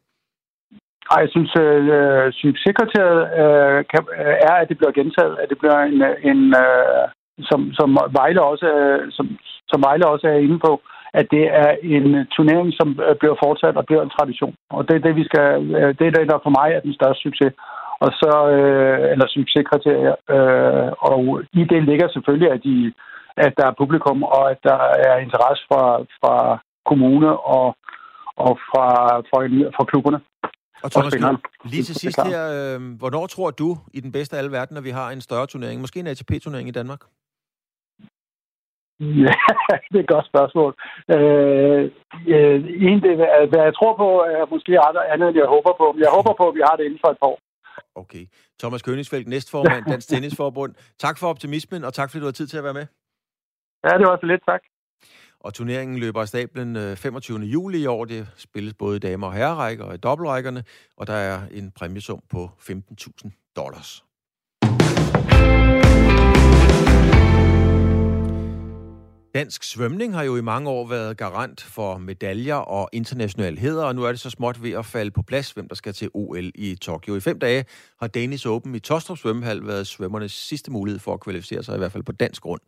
Ej, 1.12 1.20
jeg 1.24 1.30
synes, 1.36 1.52
øh, 1.64 2.32
succeskriteriet 2.42 3.22
øh, 3.42 3.78
kan, 3.90 4.02
øh, 4.22 4.36
er, 4.48 4.54
at 4.62 4.68
det 4.68 4.78
bliver 4.78 4.98
gentaget, 5.00 5.36
at 5.42 5.48
det 5.50 5.58
bliver 5.58 5.78
en, 5.90 5.98
en 6.30 6.40
øh, 6.64 7.06
som, 7.50 7.60
som, 7.78 7.88
Vejle 8.20 8.42
også, 8.42 8.66
øh, 8.66 9.12
som, 9.16 9.26
som 9.70 9.82
Vejle 9.86 10.06
også 10.14 10.26
er 10.28 10.38
inde 10.46 10.58
på, 10.66 10.72
at 11.20 11.26
det 11.34 11.44
er 11.64 11.70
en 11.94 12.06
turnering, 12.36 12.68
som 12.78 12.88
øh, 13.06 13.14
bliver 13.20 13.36
fortsat 13.44 13.76
og 13.80 13.86
bliver 13.86 14.02
en 14.02 14.14
tradition. 14.16 14.54
Og 14.76 14.80
det 14.88 14.94
er 14.96 15.02
det, 15.06 15.14
vi 15.20 15.24
skal, 15.30 15.46
øh, 15.80 15.90
det 15.98 16.04
er 16.06 16.14
det, 16.16 16.30
der 16.32 16.38
for 16.46 16.52
mig 16.58 16.68
er 16.72 16.80
den 16.86 16.94
største 16.98 17.22
succes. 17.22 17.52
Og 18.04 18.10
så, 18.20 18.32
øh, 18.56 19.10
eller 19.12 19.26
succeskriterier. 19.28 20.14
Øh, 20.34 20.90
og 21.12 21.20
i 21.52 21.62
det 21.72 21.80
ligger 21.84 22.08
selvfølgelig, 22.08 22.50
at, 22.52 22.60
de, 22.64 22.92
at 23.36 23.52
der 23.58 23.66
er 23.66 23.78
publikum, 23.78 24.22
og 24.22 24.50
at 24.50 24.58
der 24.62 24.78
er 25.08 25.16
interesse 25.26 25.62
fra, 25.70 25.84
fra 26.20 26.58
kommune 26.90 27.30
og, 27.56 27.66
og 28.36 28.52
fra, 28.68 28.86
fra, 29.28 29.38
fra 29.76 29.84
klubberne. 29.90 30.20
Og 30.84 30.90
Thomas, 30.92 31.14
og 31.14 31.38
lige 31.64 31.82
til 31.82 31.94
sidst 31.94 32.20
her, 32.32 32.42
øh, 32.56 32.98
hvornår 32.98 33.26
tror 33.26 33.50
du 33.50 33.76
i 33.94 34.00
den 34.00 34.12
bedste 34.12 34.36
af 34.36 34.38
alle 34.40 34.52
verden, 34.52 34.76
at 34.76 34.84
vi 34.84 34.90
har 34.90 35.10
en 35.10 35.20
større 35.20 35.46
turnering, 35.46 35.80
måske 35.80 36.00
en 36.00 36.06
ATP-turnering 36.06 36.68
i 36.68 36.78
Danmark? 36.80 37.02
Ja, 39.24 39.34
det 39.90 39.98
er 39.98 40.04
et 40.06 40.14
godt 40.14 40.26
spørgsmål. 40.32 40.72
Øh, 41.14 41.82
øh, 42.34 42.58
en, 42.88 42.98
det, 43.04 43.12
hvad 43.50 43.62
jeg 43.68 43.74
tror 43.78 43.94
på, 44.02 44.08
er 44.36 44.52
måske 44.54 44.72
andet, 45.12 45.28
end 45.28 45.38
jeg 45.42 45.48
håber 45.56 45.72
på. 45.80 45.86
Jeg 46.04 46.10
håber 46.16 46.32
på, 46.40 46.44
at 46.48 46.54
vi 46.58 46.62
har 46.68 46.76
det 46.76 46.84
inden 46.84 47.02
for 47.04 47.10
et 47.10 47.18
par 47.20 47.30
år. 47.34 47.40
Okay. 47.96 48.26
Thomas 48.60 48.82
Kønigsfeldt, 48.82 49.28
næstformand, 49.28 49.84
Dansk 49.92 50.08
Tennisforbund. 50.08 50.74
Tak 50.98 51.18
for 51.18 51.26
optimismen, 51.28 51.84
og 51.84 51.94
tak 51.94 52.10
fordi 52.10 52.20
du 52.20 52.24
har 52.26 52.32
tid 52.32 52.46
til 52.46 52.56
at 52.58 52.64
være 52.64 52.74
med. 52.74 52.86
Ja, 53.84 53.98
det 53.98 54.06
var 54.06 54.18
så 54.20 54.26
lidt. 54.26 54.42
Tak. 54.48 54.60
Og 55.40 55.54
turneringen 55.54 55.98
løber 55.98 56.20
af 56.20 56.28
stablen 56.28 56.96
25. 56.96 57.38
Øh, 57.38 57.52
juli 57.52 57.82
i 57.82 57.86
år. 57.86 58.04
Det 58.04 58.28
spilles 58.36 58.74
både 58.74 58.98
damer- 58.98 59.26
og 59.26 59.32
herrerækker 59.32 59.84
og 59.84 59.94
i 59.94 59.96
dobbeltrækkerne, 59.96 60.64
og 60.96 61.06
der 61.06 61.12
er 61.14 61.48
en 61.50 61.70
præmiesum 61.70 62.22
på 62.30 62.50
15.000 62.58 63.52
dollars. 63.56 64.04
Dansk 69.36 69.64
svømning 69.64 70.14
har 70.14 70.22
jo 70.22 70.36
i 70.36 70.40
mange 70.40 70.70
år 70.70 70.86
været 70.86 71.16
garant 71.16 71.60
for 71.60 71.98
medaljer 71.98 72.54
og 72.54 72.88
international 72.92 73.58
heder, 73.58 73.84
og 73.84 73.94
nu 73.94 74.04
er 74.04 74.08
det 74.08 74.20
så 74.20 74.30
småt 74.30 74.62
ved 74.62 74.70
at 74.70 74.86
falde 74.86 75.10
på 75.10 75.22
plads, 75.22 75.50
hvem 75.50 75.68
der 75.68 75.74
skal 75.74 75.92
til 75.92 76.10
OL 76.14 76.50
i 76.54 76.74
Tokyo. 76.74 77.16
I 77.16 77.20
fem 77.20 77.38
dage 77.38 77.64
har 78.00 78.06
Danish 78.06 78.46
Open 78.48 78.74
i 78.74 78.78
Tostrup 78.78 79.18
Svømmehal 79.18 79.66
været 79.66 79.86
svømmernes 79.86 80.32
sidste 80.32 80.70
mulighed 80.70 80.98
for 80.98 81.14
at 81.14 81.20
kvalificere 81.20 81.62
sig, 81.62 81.74
i 81.74 81.78
hvert 81.78 81.92
fald 81.92 82.02
på 82.02 82.12
dansk 82.12 82.42
grund. 82.42 82.60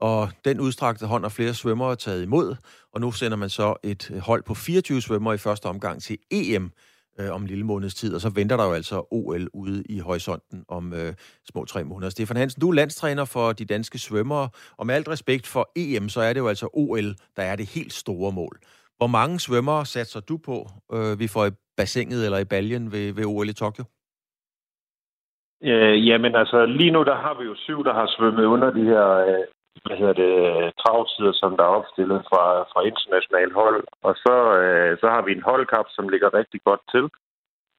Og 0.00 0.30
den 0.44 0.60
udstrakte 0.60 1.06
hånd 1.06 1.24
har 1.24 1.28
flere 1.28 1.54
svømmere 1.54 1.96
taget 1.96 2.22
imod, 2.22 2.56
og 2.92 3.00
nu 3.00 3.12
sender 3.12 3.36
man 3.36 3.50
så 3.50 3.74
et 3.82 4.20
hold 4.22 4.42
på 4.42 4.54
24 4.54 5.02
svømmere 5.02 5.34
i 5.34 5.38
første 5.38 5.66
omgang 5.66 6.02
til 6.02 6.18
EM 6.30 6.70
øh, 7.20 7.34
om 7.34 7.42
en 7.42 7.48
lille 7.48 7.64
måneds 7.64 7.94
tid, 7.94 8.14
og 8.14 8.20
så 8.20 8.30
venter 8.34 8.56
der 8.56 8.64
jo 8.64 8.72
altså 8.72 9.06
OL 9.10 9.48
ude 9.54 9.82
i 9.88 9.98
horisonten 9.98 10.64
om 10.68 10.92
øh, 10.92 11.12
små 11.50 11.64
tre 11.64 11.84
måneder. 11.84 12.10
Stefan 12.10 12.36
Hansen, 12.36 12.60
du 12.60 12.68
er 12.70 12.74
landstræner 12.74 13.24
for 13.24 13.52
de 13.52 13.64
danske 13.64 13.98
svømmere, 13.98 14.48
og 14.78 14.86
med 14.86 14.94
alt 14.94 15.08
respekt 15.08 15.46
for 15.46 15.70
EM, 15.76 16.08
så 16.08 16.20
er 16.20 16.32
det 16.32 16.40
jo 16.40 16.48
altså 16.48 16.68
OL, 16.72 17.08
der 17.36 17.42
er 17.42 17.56
det 17.56 17.74
helt 17.74 17.92
store 17.92 18.32
mål. 18.32 18.56
Hvor 18.96 19.06
mange 19.06 19.40
svømmere 19.40 19.86
satser 19.86 20.20
du 20.20 20.36
på, 20.48 20.56
øh, 20.92 21.18
vi 21.18 21.28
får 21.28 21.46
i 21.46 21.50
bassinet 21.76 22.24
eller 22.24 22.38
i 22.38 22.44
baljen 22.44 22.92
ved, 22.92 23.12
ved 23.12 23.24
OL 23.24 23.48
i 23.48 23.52
Tokyo? 23.52 23.84
Øh, 25.62 26.06
jamen 26.08 26.34
altså, 26.34 26.66
lige 26.66 26.90
nu 26.90 27.02
der 27.02 27.14
har 27.14 27.34
vi 27.38 27.44
jo 27.44 27.54
syv, 27.54 27.84
der 27.84 27.94
har 27.94 28.06
svømmet 28.16 28.44
under 28.44 28.70
de 28.70 28.84
her 28.84 29.06
øh, 29.28 29.44
hvad 29.84 29.96
hedder 30.00 30.16
det, 30.24 30.32
travtider, 30.82 31.34
som 31.42 31.50
der 31.56 31.64
er 31.64 31.76
opstillet 31.78 32.20
fra, 32.30 32.44
fra 32.72 32.80
international 32.90 33.50
hold. 33.60 33.84
Og 34.06 34.14
så, 34.24 34.36
øh, 34.60 34.90
så 35.00 35.06
har 35.14 35.22
vi 35.26 35.32
en 35.32 35.48
holdkap, 35.50 35.86
som 35.96 36.08
ligger 36.08 36.34
rigtig 36.40 36.60
godt 36.68 36.82
til. 36.94 37.04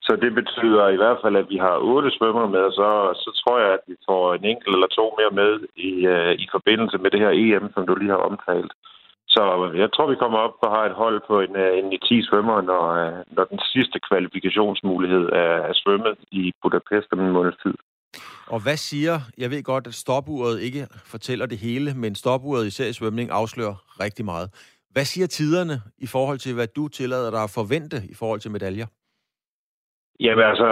Så 0.08 0.16
det 0.24 0.32
betyder 0.40 0.88
i 0.88 1.00
hvert 1.02 1.20
fald, 1.24 1.36
at 1.36 1.50
vi 1.54 1.58
har 1.66 1.76
otte 1.92 2.12
svømmer 2.18 2.48
med, 2.48 2.64
og 2.70 2.74
så, 2.80 2.90
så 3.24 3.30
tror 3.42 3.58
jeg, 3.60 3.72
at 3.74 3.84
vi 3.88 3.96
får 4.10 4.34
en 4.34 4.46
enkelt 4.52 4.74
eller 4.76 4.88
to 4.88 5.06
mere 5.20 5.34
med 5.42 5.52
i, 5.90 5.92
øh, 6.14 6.34
i 6.44 6.48
forbindelse 6.56 6.98
med 6.98 7.10
det 7.12 7.20
her 7.20 7.34
EM, 7.44 7.66
som 7.74 7.88
du 7.88 7.96
lige 7.96 8.16
har 8.16 8.28
omtalt. 8.30 8.72
Så 9.36 9.72
jeg 9.84 9.90
tror, 9.92 10.08
vi 10.10 10.22
kommer 10.24 10.40
op 10.46 10.56
og 10.62 10.70
har 10.76 10.86
et 10.86 11.00
hold 11.04 11.22
på 11.28 11.36
en, 11.46 11.56
øh, 11.56 11.78
en 11.80 12.00
10 12.00 12.24
svømmer, 12.30 12.62
når, 12.62 12.84
øh, 13.02 13.18
når 13.36 13.44
den 13.44 13.60
sidste 13.74 14.00
kvalifikationsmulighed 14.10 15.26
er, 15.44 15.56
er 15.70 15.74
svømmet 15.74 16.18
i 16.32 16.54
Budapest 16.62 17.08
om 17.12 17.20
en 17.20 17.36
måneds 17.38 17.58
tid. 17.64 17.76
Og 18.48 18.60
hvad 18.64 18.78
siger, 18.78 19.16
jeg 19.38 19.52
ved 19.52 19.64
godt, 19.64 19.88
at 19.88 19.94
stopuret 19.94 20.62
ikke 20.62 20.88
fortæller 21.06 21.46
det 21.46 21.58
hele, 21.58 21.94
men 21.94 22.16
stopuret 22.16 22.68
især 22.68 22.88
i 22.90 22.94
svømning 22.94 23.30
afslører 23.32 23.76
rigtig 24.00 24.26
meget. 24.26 24.48
Hvad 24.92 25.06
siger 25.06 25.28
tiderne 25.28 25.76
i 25.98 26.08
forhold 26.08 26.38
til, 26.38 26.54
hvad 26.56 26.68
du 26.68 26.88
tillader 26.88 27.32
dig 27.32 27.44
at 27.44 27.56
forvente 27.60 27.98
i 28.10 28.16
forhold 28.22 28.40
til 28.40 28.52
medaljer? 28.52 28.88
Jamen 30.20 30.46
altså, 30.52 30.68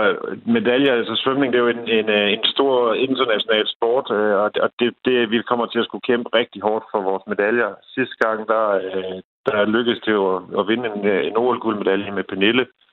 medaljer, 0.45 0.93
altså 0.93 1.15
svømning, 1.23 1.53
det 1.53 1.59
er 1.59 1.63
jo 1.63 1.75
en, 1.77 1.89
en, 1.99 2.09
øh, 2.09 2.31
en 2.31 2.43
stor 2.43 2.93
international 2.93 3.67
sport, 3.75 4.07
øh, 4.11 4.35
og 4.65 4.69
det, 4.79 4.93
det, 5.05 5.31
vi 5.31 5.41
kommer 5.41 5.65
til 5.65 5.79
at 5.79 5.85
skulle 5.85 6.07
kæmpe 6.09 6.29
rigtig 6.39 6.61
hårdt 6.61 6.85
for 6.91 7.01
vores 7.01 7.23
medaljer. 7.27 7.69
Sidste 7.95 8.15
gang, 8.23 8.47
der, 8.47 8.65
øh, 8.69 9.17
der 9.45 9.65
lykkedes 9.65 10.01
det 10.05 10.11
jo 10.11 10.25
at 10.59 10.67
vinde 10.67 10.85
en, 10.95 11.07
en 11.29 11.37
OL-guldmedalje 11.37 12.11
med 12.11 12.23
Pernille, 12.23 12.65
Øh, 12.65 12.84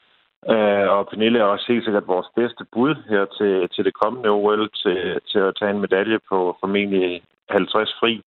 Øh, 0.50 0.88
og 0.96 1.08
Pernille 1.08 1.38
er 1.38 1.44
også 1.44 1.64
helt 1.68 1.84
sikkert 1.84 2.06
vores 2.06 2.26
bedste 2.36 2.64
bud 2.72 2.94
her 3.08 3.24
til, 3.24 3.68
til 3.68 3.84
det 3.84 3.94
kommende 3.94 4.30
OL, 4.30 4.70
til, 4.82 5.20
til 5.30 5.38
at 5.38 5.54
tage 5.58 5.70
en 5.70 5.80
medalje 5.80 6.18
på 6.28 6.56
formentlig 6.60 7.22
50 7.50 7.94
fri. 8.00 8.22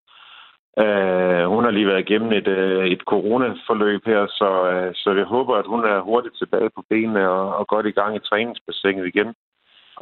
Øh, 0.84 1.46
hun 1.54 1.64
har 1.64 1.72
lige 1.72 1.88
været 1.88 2.06
igennem 2.10 2.32
et, 2.32 2.48
øh, 2.48 2.86
et 2.88 3.02
coronaforløb 3.12 4.02
her, 4.06 4.28
så, 4.28 4.50
øh, 4.72 4.92
så 4.96 5.10
jeg 5.12 5.26
håber, 5.26 5.56
at 5.56 5.66
hun 5.66 5.86
er 5.86 6.00
hurtigt 6.00 6.38
tilbage 6.38 6.70
på 6.76 6.82
benene 6.90 7.30
og, 7.30 7.56
og 7.56 7.68
godt 7.68 7.86
i 7.86 7.98
gang 8.00 8.16
i 8.16 8.26
træningsbassinet 8.30 9.08
igen. 9.08 9.34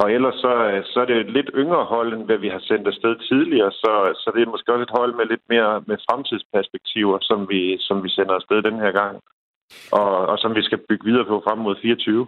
Og 0.01 0.11
ellers 0.11 0.35
så, 0.35 0.53
så 0.85 0.99
er 1.01 1.05
det 1.05 1.17
et 1.17 1.31
lidt 1.31 1.49
yngre 1.53 1.85
hold, 1.85 2.13
end 2.13 2.25
hvad 2.25 2.37
vi 2.37 2.49
har 2.49 2.59
sendt 2.59 2.87
afsted 2.87 3.15
tidligere, 3.29 3.71
så, 3.71 3.91
så 4.21 4.31
det 4.35 4.41
er 4.41 4.51
måske 4.51 4.73
også 4.73 4.83
et 4.83 4.97
hold 4.99 5.13
med 5.15 5.25
lidt 5.25 5.45
mere 5.49 5.83
med 5.87 5.97
fremtidsperspektiver, 6.09 7.17
som 7.21 7.49
vi, 7.49 7.77
som 7.79 8.03
vi 8.03 8.09
sender 8.09 8.33
afsted 8.35 8.61
den 8.61 8.79
her 8.79 8.91
gang 8.91 9.21
og, 9.91 10.09
og 10.31 10.37
som 10.39 10.55
vi 10.55 10.61
skal 10.61 10.79
bygge 10.89 11.05
videre 11.05 11.25
på 11.25 11.41
frem 11.45 11.57
mod 11.57 11.75
24. 11.81 12.27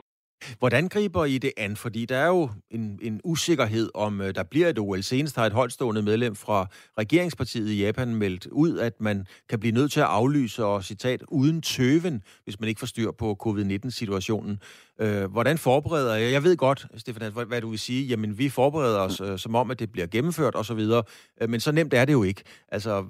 Hvordan 0.59 0.89
griber 0.89 1.25
I 1.25 1.37
det 1.37 1.51
an? 1.57 1.75
Fordi 1.75 2.05
der 2.05 2.17
er 2.17 2.27
jo 2.27 2.49
en, 2.71 2.99
en 3.01 3.21
usikkerhed 3.23 3.89
om, 3.93 4.21
øh, 4.21 4.35
der 4.35 4.43
bliver 4.43 4.67
et 4.67 4.79
OL. 4.79 5.03
Senest 5.03 5.35
har 5.35 5.45
et 5.45 5.53
holdstående 5.53 6.01
medlem 6.01 6.35
fra 6.35 6.67
regeringspartiet 6.97 7.69
i 7.69 7.83
Japan 7.83 8.15
meldt 8.15 8.45
ud, 8.45 8.79
at 8.79 8.93
man 9.01 9.25
kan 9.49 9.59
blive 9.59 9.71
nødt 9.71 9.91
til 9.91 9.99
at 9.99 10.05
aflyse 10.05 10.65
og 10.65 10.83
citat 10.83 11.23
uden 11.27 11.61
tøven, 11.61 12.21
hvis 12.43 12.59
man 12.59 12.69
ikke 12.69 12.79
får 12.79 12.87
styr 12.87 13.11
på 13.11 13.35
covid-19-situationen. 13.39 14.59
Øh, 15.01 15.31
hvordan 15.31 15.57
forbereder 15.57 16.15
jeg? 16.15 16.31
Jeg 16.31 16.43
ved 16.43 16.57
godt, 16.57 16.87
Stefan, 16.97 17.33
hvad, 17.33 17.45
hvad 17.45 17.61
du 17.61 17.69
vil 17.69 17.79
sige. 17.79 18.05
Jamen, 18.05 18.37
vi 18.37 18.49
forbereder 18.49 18.99
os 18.99 19.21
øh, 19.21 19.39
som 19.39 19.55
om, 19.55 19.71
at 19.71 19.79
det 19.79 19.91
bliver 19.91 20.07
gennemført 20.07 20.55
osv., 20.55 20.79
øh, 21.41 21.49
men 21.49 21.59
så 21.59 21.71
nemt 21.71 21.93
er 21.93 22.05
det 22.05 22.13
jo 22.13 22.23
ikke. 22.23 22.43
Altså, 22.69 23.05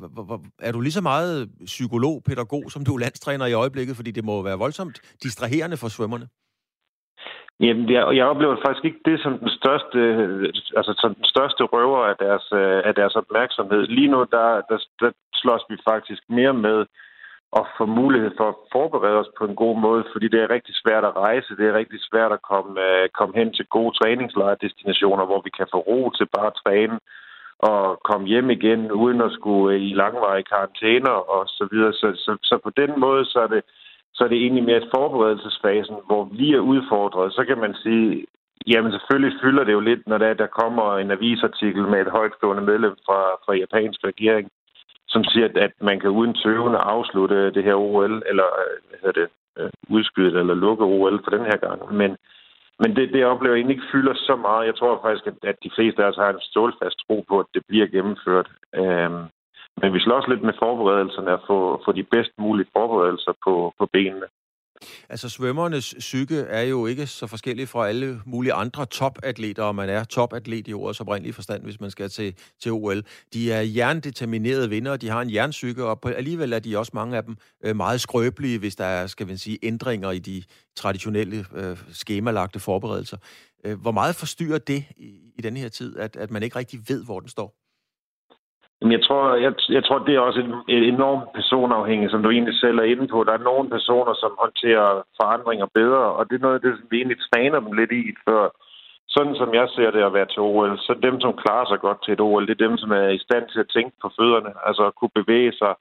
er 0.60 0.72
du 0.72 0.82
lige 0.82 0.94
så 0.94 1.02
meget 1.02 1.50
psykolog, 1.66 2.24
pædagog, 2.24 2.72
som 2.72 2.86
du 2.86 2.96
er 2.96 3.00
landstræner 3.00 3.46
i 3.46 3.54
øjeblikket? 3.54 3.96
Fordi 3.96 4.12
det 4.12 4.26
må 4.26 4.42
være 4.42 4.58
voldsomt 4.58 5.02
distraherende 5.24 5.78
for 5.78 5.88
svømmerne. 5.88 6.28
Jamen, 7.60 7.90
jeg, 7.92 8.16
jeg 8.16 8.26
oplever 8.26 8.56
faktisk 8.66 8.86
ikke 8.86 9.06
det 9.06 9.20
som 9.20 9.40
den 9.40 9.50
største, 9.50 10.00
altså 10.78 10.94
som 10.98 11.16
den 11.16 11.26
største 11.34 11.64
røver 11.64 12.02
af 12.12 12.16
deres, 12.20 12.46
øh, 12.54 12.82
af 12.86 12.96
deres 12.96 13.16
opmærksomhed. 13.16 13.82
Lige 13.88 14.12
nu, 14.14 14.20
der, 14.32 14.48
der, 14.70 14.78
der 15.02 15.12
slås 15.34 15.64
vi 15.70 15.78
faktisk 15.90 16.24
mere 16.30 16.54
med 16.54 16.86
at 17.60 17.66
få 17.78 17.86
mulighed 17.86 18.32
for 18.38 18.48
at 18.50 18.60
forberede 18.72 19.20
os 19.24 19.32
på 19.38 19.46
en 19.46 19.56
god 19.56 19.76
måde, 19.80 20.04
fordi 20.12 20.28
det 20.28 20.40
er 20.42 20.54
rigtig 20.56 20.76
svært 20.84 21.06
at 21.06 21.16
rejse, 21.16 21.58
det 21.58 21.66
er 21.68 21.80
rigtig 21.82 22.00
svært 22.02 22.32
at 22.32 22.42
komme, 22.42 22.82
øh, 22.82 23.10
komme 23.10 23.34
hen 23.40 23.54
til 23.54 23.66
gode 23.66 23.94
træningslejrdestinationer, 24.00 25.26
hvor 25.26 25.42
vi 25.46 25.50
kan 25.50 25.68
få 25.74 25.80
ro 25.80 26.10
til 26.10 26.28
bare 26.36 26.48
at 26.48 26.60
træne 26.64 27.00
og 27.60 28.00
komme 28.10 28.28
hjem 28.28 28.50
igen, 28.50 28.92
uden 28.92 29.22
at 29.22 29.32
skulle 29.32 29.80
i 29.90 29.94
langvarige 29.94 30.50
karantæner 30.54 31.18
og 31.36 31.44
så 31.48 31.68
videre. 31.72 31.94
Så, 31.94 32.08
så, 32.16 32.38
så 32.44 32.58
på 32.64 32.70
den 32.70 33.00
måde, 33.00 33.26
så 33.26 33.40
er 33.40 33.48
det, 33.48 33.64
så 34.16 34.24
er 34.24 34.28
det 34.28 34.38
egentlig 34.38 34.64
mere 34.64 34.78
et 34.78 34.92
forberedelsesfasen, 34.96 35.96
hvor 36.06 36.24
vi 36.24 36.54
er 36.54 36.60
udfordret. 36.60 37.34
Så 37.34 37.46
kan 37.46 37.58
man 37.58 37.74
sige, 37.84 38.26
jamen 38.68 38.92
selvfølgelig 38.92 39.40
fylder 39.44 39.64
det 39.64 39.74
jo 39.74 39.80
lidt, 39.80 40.08
når 40.08 40.18
der, 40.18 40.34
der 40.34 40.48
kommer 40.48 40.98
en 40.98 41.12
avisartikel 41.12 41.84
med 41.88 42.02
et 42.02 42.12
højtstående 42.18 42.64
medlem 42.64 42.96
fra, 43.06 43.20
fra 43.46 43.54
japansk 43.54 44.00
regering, 44.04 44.50
som 45.08 45.24
siger, 45.24 45.48
at 45.56 45.74
man 45.82 46.00
kan 46.00 46.10
uden 46.10 46.34
tøvende 46.34 46.78
afslutte 46.78 47.52
det 47.52 47.64
her 47.64 47.76
OL, 47.76 48.24
eller 48.30 48.48
øh, 48.64 48.78
hvad 48.90 49.00
hedder 49.02 49.22
det, 49.22 49.30
øh, 49.60 49.66
udskyde 49.66 49.96
udskyde 49.98 50.40
eller 50.40 50.54
lukke 50.54 50.84
OL 50.84 51.24
for 51.24 51.32
den 51.32 51.46
her 51.50 51.58
gang. 51.68 51.96
Men, 51.96 52.18
men 52.80 52.96
det, 52.96 53.14
det 53.14 53.26
oplever 53.26 53.56
jeg 53.56 53.60
egentlig 53.60 53.76
ikke 53.76 53.92
fylder 53.92 54.14
så 54.16 54.36
meget. 54.36 54.66
Jeg 54.66 54.76
tror 54.76 55.02
faktisk, 55.02 55.28
at, 55.28 55.38
at 55.44 55.58
de 55.64 55.72
fleste 55.76 56.04
af 56.04 56.08
os 56.10 56.16
har 56.16 56.30
en 56.30 56.42
stålfast 56.42 56.98
tro 57.08 57.26
på, 57.30 57.40
at 57.40 57.46
det 57.54 57.64
bliver 57.68 57.88
gennemført. 57.88 58.50
Øhm, 58.76 59.24
men 59.82 59.94
vi 59.94 60.00
slås 60.00 60.26
lidt 60.28 60.44
med 60.44 60.54
forberedelserne 60.64 61.32
at 61.32 61.44
få, 61.48 61.82
få 61.86 61.92
de 61.92 62.04
bedst 62.04 62.32
mulige 62.38 62.70
forberedelser 62.78 63.34
på, 63.46 63.74
på 63.80 63.86
benene. 63.94 64.28
Altså 65.10 65.30
svømmernes 65.30 65.96
psyke 66.00 66.40
er 66.40 66.62
jo 66.62 66.86
ikke 66.86 67.08
så 67.08 67.28
forskellig 67.28 67.68
fra 67.68 67.88
alle 67.88 68.22
mulige 68.26 68.54
andre 68.54 68.86
topatleter, 68.86 69.64
og 69.64 69.76
man 69.76 69.90
er 69.90 70.04
topatlet 70.04 70.68
i 70.68 70.74
ordets 70.74 71.02
oprindelige 71.02 71.34
forstand, 71.34 71.64
hvis 71.64 71.82
man 71.82 71.92
skal 71.92 72.10
til, 72.10 72.36
til 72.62 72.72
OL. 72.72 73.04
De 73.34 73.52
er 73.52 73.62
jerndeterminerede 73.62 74.70
vinder, 74.70 74.98
de 74.98 75.10
har 75.10 75.22
en 75.22 75.34
jernpsyke, 75.34 75.86
og 75.86 76.02
på, 76.02 76.10
alligevel 76.10 76.54
er 76.54 76.60
de 76.60 76.78
også 76.78 76.92
mange 76.96 77.18
af 77.18 77.24
dem 77.24 77.38
øh, 77.66 77.76
meget 77.76 78.02
skrøbelige, 78.02 78.60
hvis 78.60 78.76
der 78.76 78.86
er, 78.86 79.08
skal 79.08 79.28
man 79.28 79.38
sige, 79.38 79.60
ændringer 79.64 80.12
i 80.12 80.20
de 80.20 80.44
traditionelle 80.76 81.46
øh, 81.56 81.78
skemalagte 81.92 82.60
forberedelser. 82.60 83.18
Øh, 83.66 83.82
hvor 83.82 83.92
meget 83.92 84.16
forstyrrer 84.16 84.58
det 84.58 84.84
i, 84.98 85.32
i 85.38 85.42
denne 85.42 85.60
her 85.60 85.70
tid, 85.70 85.98
at, 85.98 86.16
at 86.16 86.32
man 86.32 86.44
ikke 86.44 86.60
rigtig 86.60 86.80
ved, 86.90 87.06
hvor 87.06 87.20
den 87.20 87.30
står? 87.30 87.65
Jamen, 88.82 88.92
jeg 88.92 89.04
tror, 89.08 89.36
jeg, 89.36 89.54
jeg 89.70 89.84
tror, 89.84 90.00
det 90.00 90.16
er 90.16 90.20
også 90.20 90.40
et, 90.40 90.52
et 90.76 90.88
enormt 90.88 91.34
personafhængigt, 91.34 92.12
som 92.12 92.24
du 92.24 92.30
egentlig 92.30 92.60
selv 92.60 92.78
er 92.80 92.84
inde 92.94 93.08
på. 93.08 93.24
Der 93.24 93.34
er 93.34 93.48
nogle 93.50 93.70
personer, 93.70 94.14
som 94.14 94.32
håndterer 94.44 95.04
forandringer 95.22 95.68
bedre, 95.74 96.06
og 96.18 96.30
det 96.30 96.36
er 96.36 96.46
noget 96.46 96.56
af 96.56 96.62
det, 96.62 96.74
som 96.78 96.88
vi 96.92 96.98
egentlig 96.98 97.18
træner 97.30 97.60
dem 97.60 97.72
lidt 97.72 97.92
i 97.92 98.04
før. 98.28 98.44
Sådan 99.08 99.36
som 99.36 99.54
jeg 99.54 99.68
ser 99.76 99.92
det 99.92 100.04
at 100.04 100.14
være 100.14 100.26
til 100.26 100.42
OL, 100.42 100.78
så 100.78 100.94
dem, 101.04 101.22
som 101.22 101.34
klarer 101.44 101.68
sig 101.68 101.80
godt 101.80 102.00
til 102.04 102.14
et 102.14 102.22
OL, 102.22 102.48
det 102.48 102.54
er 102.54 102.68
dem, 102.68 102.78
som 102.78 102.92
er 102.92 103.08
i 103.08 103.26
stand 103.28 103.46
til 103.50 103.60
at 103.60 103.72
tænke 103.76 103.96
på 104.02 104.12
fødderne, 104.18 104.52
altså 104.68 104.84
at 104.86 104.96
kunne 104.96 105.20
bevæge 105.20 105.54
sig 105.62 105.74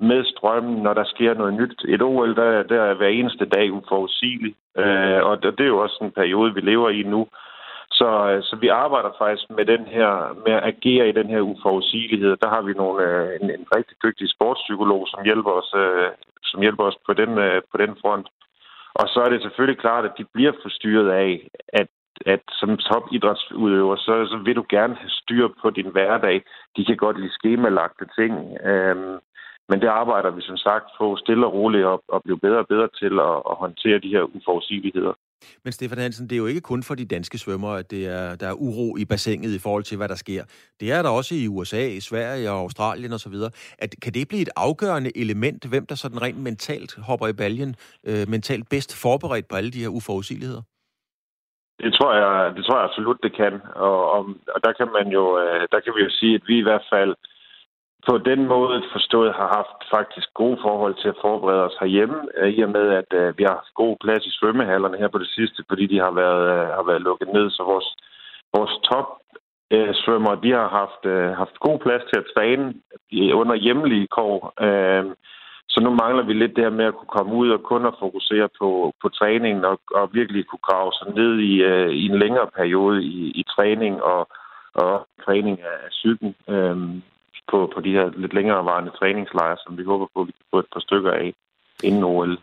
med 0.00 0.24
strømmen, 0.24 0.82
når 0.82 0.94
der 0.94 1.04
sker 1.04 1.34
noget 1.34 1.54
nyt. 1.54 1.84
Et 1.88 2.02
OL, 2.02 2.36
der, 2.36 2.62
der 2.62 2.82
er 2.82 2.94
hver 2.94 3.08
eneste 3.08 3.44
dag 3.44 3.72
uforudsigelig, 3.72 4.54
øh, 4.78 5.20
og 5.28 5.42
det 5.42 5.60
er 5.60 5.74
jo 5.74 5.78
også 5.78 5.98
en 6.02 6.10
periode, 6.10 6.54
vi 6.54 6.60
lever 6.60 6.90
i 6.90 7.02
nu, 7.02 7.28
så, 7.98 8.08
øh, 8.30 8.42
så 8.42 8.56
vi 8.56 8.68
arbejder 8.68 9.12
faktisk 9.18 9.50
med 9.50 9.64
den 9.64 9.84
her, 9.96 10.10
med 10.46 10.52
at 10.58 10.66
agere 10.72 11.08
i 11.08 11.18
den 11.20 11.28
her 11.34 11.40
uforudsigelighed. 11.40 12.36
Der 12.42 12.48
har 12.48 12.62
vi 12.62 12.72
nogle, 12.72 12.98
øh, 13.08 13.28
en, 13.40 13.50
en 13.50 13.66
rigtig 13.76 13.96
dygtig 14.04 14.26
sportspsykolog, 14.30 15.02
som 15.08 15.24
hjælper 15.24 15.52
os, 15.60 15.70
øh, 15.82 16.10
som 16.42 16.60
hjælper 16.60 16.84
os 16.84 16.98
på, 17.06 17.12
den, 17.20 17.30
på 17.70 17.76
den 17.82 17.92
front. 18.02 18.26
Og 18.94 19.06
så 19.08 19.18
er 19.24 19.28
det 19.30 19.42
selvfølgelig 19.42 19.80
klart, 19.80 20.04
at 20.04 20.18
de 20.18 20.24
bliver 20.34 20.52
forstyrret 20.62 21.10
af, 21.10 21.48
at 21.68 21.88
at 22.26 22.42
som 22.52 22.76
topidrætsudøver, 22.76 23.96
så, 23.96 24.26
så 24.30 24.36
vil 24.44 24.56
du 24.56 24.64
gerne 24.68 24.94
have 24.94 25.10
styr 25.10 25.48
på 25.62 25.70
din 25.70 25.90
hverdag. 25.92 26.42
De 26.76 26.84
kan 26.84 26.96
godt 26.96 27.20
lide 27.20 27.32
skemalagte 27.32 28.06
ting. 28.18 28.32
Øhm, 28.64 29.16
men 29.68 29.80
det 29.80 29.88
arbejder 29.88 30.30
vi 30.30 30.42
som 30.42 30.56
sagt 30.56 30.86
på 30.98 31.16
stille 31.16 31.46
og 31.46 31.52
roligt 31.52 31.84
op 31.84 32.00
og 32.08 32.22
blive 32.22 32.38
bedre 32.38 32.58
og 32.58 32.68
bedre 32.68 32.88
til 33.00 33.12
at, 33.28 33.36
at 33.50 33.56
håndtere 33.64 33.98
de 33.98 34.08
her 34.08 34.22
uforudsigeligheder. 34.36 35.14
Men 35.64 35.72
Stefan 35.72 35.98
Hansen, 35.98 36.28
det 36.28 36.34
er 36.36 36.44
jo 36.44 36.46
ikke 36.46 36.60
kun 36.60 36.82
for 36.82 36.94
de 36.94 37.04
danske 37.04 37.38
svømmere, 37.38 37.78
at 37.78 37.90
det 37.90 38.06
er, 38.06 38.36
der 38.36 38.48
er 38.48 38.52
uro 38.52 38.96
i 38.96 39.04
bassinet 39.04 39.54
i 39.54 39.62
forhold 39.62 39.82
til, 39.82 39.96
hvad 39.96 40.08
der 40.08 40.14
sker. 40.14 40.42
Det 40.80 40.92
er 40.92 41.02
der 41.02 41.10
også 41.10 41.34
i 41.34 41.48
USA, 41.48 41.82
i 41.86 42.00
Sverige 42.00 42.50
og 42.50 42.58
Australien 42.58 43.12
osv. 43.12 43.34
At, 43.78 43.90
kan 44.02 44.12
det 44.14 44.28
blive 44.28 44.42
et 44.42 44.52
afgørende 44.56 45.10
element, 45.22 45.66
hvem 45.70 45.86
der 45.86 45.94
sådan 45.94 46.22
rent 46.22 46.42
mentalt 46.48 46.92
hopper 47.08 47.26
i 47.28 47.32
baljen, 47.32 47.74
øh, 48.08 48.24
mentalt 48.28 48.66
bedst 48.70 48.90
forberedt 49.02 49.48
på 49.48 49.56
alle 49.56 49.70
de 49.70 49.82
her 49.84 49.88
uforudsigeligheder? 49.88 50.62
Det 51.82 51.92
tror 51.98 52.12
jeg, 52.20 52.56
det 52.56 52.64
tror 52.64 52.76
jeg 52.78 52.84
absolut, 52.88 53.18
det 53.22 53.36
kan. 53.36 53.54
Og, 53.74 54.10
og, 54.14 54.22
og 54.54 54.58
der 54.64 54.72
kan 54.78 54.88
man 54.96 55.06
jo, 55.16 55.24
øh, 55.42 55.62
der 55.72 55.80
kan 55.80 55.92
vi 55.96 56.00
jo 56.06 56.10
sige, 56.10 56.34
at 56.34 56.44
vi 56.46 56.58
i 56.58 56.66
hvert 56.68 56.86
fald 56.92 57.14
på 58.06 58.18
den 58.18 58.46
måde 58.46 58.82
forstået 58.92 59.32
har 59.34 59.48
haft 59.58 59.80
faktisk 59.96 60.28
gode 60.34 60.58
forhold 60.62 60.94
til 60.94 61.08
at 61.08 61.20
forberede 61.20 61.64
os 61.64 61.76
herhjemme, 61.80 62.18
øh, 62.36 62.48
i 62.48 62.60
og 62.62 62.70
med, 62.70 62.86
at 63.00 63.10
øh, 63.20 63.38
vi 63.38 63.42
har 63.42 63.54
haft 63.60 63.74
god 63.74 63.96
plads 64.04 64.26
i 64.26 64.36
svømmehallerne 64.38 64.98
her 64.98 65.08
på 65.08 65.18
det 65.18 65.30
sidste, 65.36 65.64
fordi 65.68 65.86
de 65.86 65.98
har 65.98 66.10
været, 66.10 66.44
øh, 66.54 66.68
har 66.78 66.84
været 66.90 67.02
lukket 67.02 67.28
ned, 67.32 67.50
så 67.50 67.62
vores, 67.62 67.88
vores 68.56 68.74
top 68.90 69.08
svømmer, 70.04 70.34
de 70.34 70.50
har 70.52 70.68
haft, 70.80 71.02
haft 71.36 71.60
god 71.60 71.78
plads 71.78 72.02
til 72.10 72.18
at 72.20 72.30
træne 72.34 72.74
under 73.40 73.54
hjemlige 73.54 74.06
kår. 74.06 74.52
Så 75.68 75.78
nu 75.84 75.90
mangler 75.90 76.24
vi 76.26 76.32
lidt 76.32 76.56
det 76.56 76.64
her 76.64 76.70
med 76.70 76.84
at 76.84 76.94
kunne 76.94 77.14
komme 77.16 77.34
ud 77.34 77.50
og 77.50 77.62
kun 77.62 77.86
at 77.86 77.98
fokusere 77.98 78.48
på, 78.60 78.92
på 79.02 79.08
træningen 79.08 79.64
og, 79.64 79.80
og 79.94 80.10
virkelig 80.12 80.46
kunne 80.46 80.66
grave 80.70 80.92
sig 80.92 81.14
ned 81.14 81.38
i, 81.38 81.54
i 82.02 82.04
en 82.10 82.18
længere 82.18 82.46
periode 82.56 83.02
i, 83.02 83.30
i 83.40 83.44
træning 83.56 84.02
og, 84.02 84.28
og 84.74 85.06
træning 85.24 85.60
af, 85.60 85.78
cyklen. 85.92 86.34
psyken. 86.46 87.02
På, 87.50 87.72
på 87.74 87.80
de 87.80 87.92
her 87.92 88.10
lidt 88.22 88.34
længerevarende 88.34 88.90
træningslejre, 88.90 89.56
som 89.64 89.78
vi 89.78 89.84
håber 89.84 90.06
på, 90.14 90.20
at 90.20 90.26
vi 90.26 90.32
kan 90.32 90.46
få 90.50 90.58
et 90.58 90.70
par 90.72 90.80
stykker 90.80 91.12
af 91.12 91.34
inden 91.82 92.04
OL. 92.04 92.38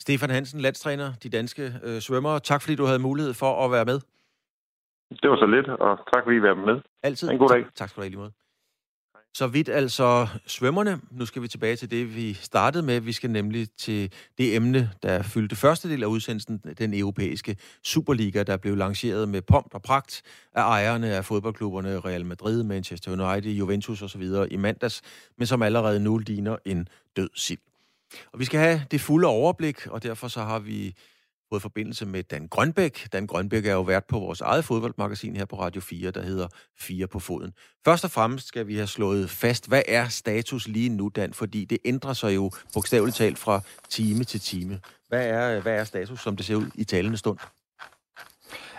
Stefan 0.00 0.30
Hansen, 0.30 0.60
landstræner, 0.60 1.08
de 1.22 1.28
danske 1.28 1.64
øh, 1.84 2.00
svømmere. 2.00 2.40
Tak 2.40 2.62
fordi 2.62 2.74
du 2.76 2.84
havde 2.84 2.98
mulighed 2.98 3.34
for 3.34 3.64
at 3.64 3.70
være 3.70 3.84
med. 3.84 3.98
Det 5.22 5.30
var 5.30 5.36
så 5.36 5.46
lidt, 5.46 5.68
og 5.68 5.98
tak 6.12 6.22
fordi 6.24 6.36
I 6.36 6.42
var 6.42 6.54
med. 6.54 6.80
Altid. 7.02 7.30
En 7.30 7.38
god 7.38 7.48
dag. 7.48 7.62
Tak, 7.62 7.74
tak 7.74 7.88
skal 7.88 8.00
du 8.00 8.04
have 8.04 8.10
lige 8.10 8.18
måde. 8.18 8.32
Så 9.36 9.46
vidt 9.46 9.68
altså 9.68 10.26
svømmerne. 10.46 11.00
Nu 11.10 11.26
skal 11.26 11.42
vi 11.42 11.48
tilbage 11.48 11.76
til 11.76 11.90
det, 11.90 12.16
vi 12.16 12.34
startede 12.34 12.82
med. 12.82 13.00
Vi 13.00 13.12
skal 13.12 13.30
nemlig 13.30 13.68
til 13.78 14.12
det 14.38 14.56
emne, 14.56 14.90
der 15.02 15.22
fyldte 15.22 15.56
første 15.56 15.88
del 15.88 16.02
af 16.02 16.06
udsendelsen, 16.06 16.60
den 16.78 16.94
europæiske 16.94 17.56
Superliga, 17.82 18.42
der 18.42 18.56
blev 18.56 18.76
lanceret 18.76 19.28
med 19.28 19.42
pomp 19.42 19.74
og 19.74 19.82
pragt 19.82 20.22
af 20.54 20.62
ejerne 20.62 21.14
af 21.14 21.24
fodboldklubberne 21.24 22.00
Real 22.00 22.26
Madrid, 22.26 22.62
Manchester 22.62 23.12
United, 23.12 23.52
Juventus 23.52 24.02
osv. 24.02 24.22
i 24.50 24.56
mandags, 24.56 25.02
men 25.38 25.46
som 25.46 25.62
allerede 25.62 26.00
nu 26.00 26.18
ligner 26.18 26.56
en 26.64 26.88
død 27.16 27.30
sild. 27.34 27.60
Og 28.32 28.40
vi 28.40 28.44
skal 28.44 28.60
have 28.60 28.82
det 28.90 29.00
fulde 29.00 29.28
overblik, 29.28 29.86
og 29.86 30.02
derfor 30.02 30.28
så 30.28 30.42
har 30.42 30.58
vi 30.58 30.94
fået 31.50 31.62
forbindelse 31.62 32.06
med 32.06 32.22
Dan 32.22 32.48
Grønbæk. 32.48 33.08
Dan 33.12 33.26
Grønbæk 33.26 33.66
er 33.66 33.72
jo 33.72 33.82
vært 33.82 34.04
på 34.04 34.18
vores 34.18 34.40
eget 34.40 34.64
fodboldmagasin 34.64 35.36
her 35.36 35.44
på 35.44 35.60
Radio 35.60 35.80
4, 35.80 36.10
der 36.10 36.22
hedder 36.22 36.48
4 36.80 37.06
på 37.06 37.18
foden. 37.18 37.52
Først 37.84 38.04
og 38.04 38.10
fremmest 38.10 38.46
skal 38.46 38.66
vi 38.66 38.76
have 38.76 38.86
slået 38.86 39.30
fast, 39.30 39.68
hvad 39.68 39.82
er 39.88 40.08
status 40.08 40.68
lige 40.68 40.88
nu, 40.88 41.10
Dan? 41.16 41.32
Fordi 41.32 41.64
det 41.64 41.78
ændrer 41.84 42.12
sig 42.12 42.34
jo 42.34 42.50
bogstaveligt 42.74 43.16
talt 43.16 43.38
fra 43.38 43.60
time 43.88 44.24
til 44.24 44.40
time. 44.40 44.80
Hvad 45.08 45.26
er, 45.26 45.60
hvad 45.60 45.74
er 45.74 45.84
status, 45.84 46.20
som 46.20 46.36
det 46.36 46.46
ser 46.46 46.56
ud 46.56 46.66
i 46.74 46.84
talende 46.84 47.16
stund? 47.16 47.38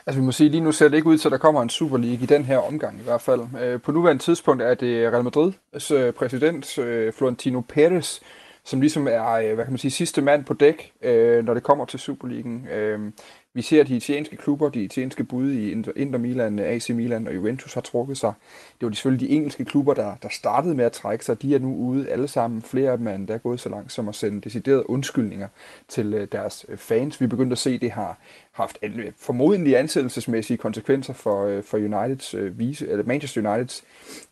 Altså 0.08 0.20
vi 0.20 0.26
må 0.26 0.32
sige, 0.32 0.50
lige 0.50 0.62
nu 0.62 0.72
ser 0.72 0.88
det 0.88 0.98
ikke 0.98 1.10
ud 1.10 1.18
til, 1.18 1.28
at 1.28 1.32
der 1.32 1.38
kommer 1.38 1.62
en 1.62 1.70
Super 1.70 1.98
League 1.98 2.24
i 2.24 2.26
den 2.26 2.46
her 2.46 2.58
omgang 2.58 3.00
i 3.00 3.04
hvert 3.04 3.22
fald. 3.22 3.42
Øh, 3.62 3.82
på 3.82 3.92
nuværende 3.92 4.24
tidspunkt 4.24 4.64
er 4.64 4.74
det 4.74 5.14
Real 5.14 5.28
Madrid's 5.28 5.94
øh, 5.94 6.14
præsident 6.14 6.78
øh, 6.78 7.14
Florentino 7.14 7.62
Perez, 7.62 8.20
som 8.66 8.82
ligesom 8.82 9.08
er, 9.08 9.32
øh, 9.32 9.54
hvad 9.54 9.66
kan 9.66 9.72
man 9.72 9.78
sige, 9.78 9.92
sidste 9.92 10.22
mand 10.22 10.46
på 10.46 10.54
dæk, 10.54 10.92
øh, 11.02 11.46
når 11.46 11.54
det 11.54 11.64
kommer 11.64 11.86
til 11.86 12.00
Superligaen. 12.00 12.68
Øh, 12.68 13.12
vi 13.56 13.62
ser, 13.62 13.82
at 13.82 13.88
de 13.88 13.96
italienske 13.96 14.36
klubber, 14.36 14.70
de 14.70 14.84
italienske 14.84 15.24
bud 15.24 15.52
i 15.52 15.72
Inter 15.96 16.18
Milan, 16.18 16.60
AC 16.60 16.90
Milan 16.90 17.28
og 17.28 17.36
Juventus 17.36 17.74
har 17.74 17.82
trukket 17.82 18.18
sig. 18.18 18.34
Det 18.80 18.86
var 18.86 18.90
de 18.90 18.96
selvfølgelig 18.96 19.30
de 19.30 19.36
engelske 19.36 19.66
klubber, 19.66 19.94
der, 19.94 20.16
der 20.24 20.30
startede 20.30 20.76
med 20.76 20.86
at 20.86 20.92
trække 20.92 21.26
sig. 21.26 21.42
De 21.42 21.56
er 21.56 21.60
nu 21.60 21.76
ude 21.76 22.10
alle 22.10 22.28
sammen. 22.28 22.62
Flere 22.62 22.92
af 22.92 22.98
dem 22.98 23.08
er 23.08 23.16
endda 23.16 23.38
gået 23.38 23.60
så 23.60 23.70
langt 23.70 23.92
som 23.92 24.10
at 24.10 24.16
sende 24.16 24.42
deciderede 24.42 24.90
undskyldninger 24.90 25.48
til 25.88 26.14
øh, 26.14 26.28
deres 26.32 26.66
øh, 26.70 26.78
fans. 26.78 27.22
Vi 27.22 27.28
begyndte 27.28 27.54
at 27.54 27.58
se, 27.58 27.70
at 27.70 27.82
det 27.82 27.92
har 27.92 28.18
haft 28.52 28.78
øh, 28.82 29.12
formodentlig 29.18 29.78
ansættelsesmæssige 29.78 30.58
konsekvenser 30.58 31.14
for, 31.14 31.62
for 31.62 31.78
Uniteds 31.78 32.36
vise, 32.52 32.88
eller 32.88 33.06
Manchester 33.06 33.50
Uniteds 33.50 33.84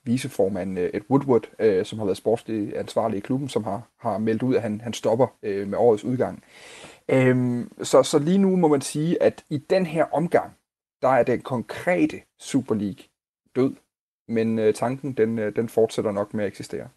viceformand 0.04 0.78
Ed 0.78 1.02
Woodward, 1.10 1.46
som 1.84 2.00
har 2.00 2.06
været 2.06 2.18
sportslig 2.18 2.78
ansvarlig 2.78 3.18
i 3.18 3.20
klubben, 3.20 3.50
som 3.50 3.64
har, 3.64 3.82
har 3.98 4.18
meldt 4.18 4.44
ud, 4.44 4.56
at 4.56 4.62
han, 4.62 4.82
han 4.82 4.94
stopper 4.94 5.28
med 5.44 5.78
årets 5.78 6.04
udgang. 6.04 6.44
Øhm, 7.10 7.72
så, 7.84 8.04
så 8.04 8.20
lige 8.20 8.38
nu 8.38 8.56
må 8.56 8.68
man 8.68 8.82
sige, 8.82 9.24
at 9.24 9.44
i 9.50 9.58
den 9.58 9.86
her 9.86 10.06
omgang, 10.14 10.52
der 11.02 11.10
er 11.10 11.24
den 11.24 11.42
konkrete 11.42 12.22
Super 12.40 12.76
League 12.76 13.04
død. 13.56 13.74
Men 14.28 14.60
øh, 14.60 14.74
tanken, 14.74 15.14
den, 15.14 15.40
øh, 15.40 15.56
den 15.56 15.70
fortsætter 15.70 16.12
nok 16.12 16.34
med 16.34 16.44
at 16.44 16.48
eksistere. 16.48 16.88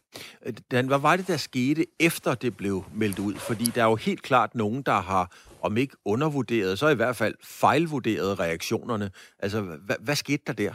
Dan, 0.70 0.86
hvad 0.86 0.98
var 0.98 1.16
det, 1.16 1.28
der 1.28 1.36
skete, 1.36 1.86
efter 2.00 2.34
det 2.34 2.56
blev 2.56 2.84
meldt 2.94 3.18
ud? 3.18 3.34
Fordi 3.34 3.64
der 3.64 3.82
er 3.82 3.86
jo 3.86 3.96
helt 3.96 4.22
klart 4.22 4.54
nogen, 4.54 4.82
der 4.82 5.00
har, 5.00 5.32
om 5.62 5.76
ikke 5.76 5.96
undervurderet, 6.04 6.78
så 6.78 6.88
i 6.88 6.94
hvert 6.94 7.16
fald 7.16 7.34
fejlvurderet 7.44 8.40
reaktionerne. 8.40 9.10
Altså, 9.38 9.60
hvad, 9.60 9.96
hvad 10.00 10.14
skete 10.14 10.42
der 10.46 10.52
der? 10.52 10.74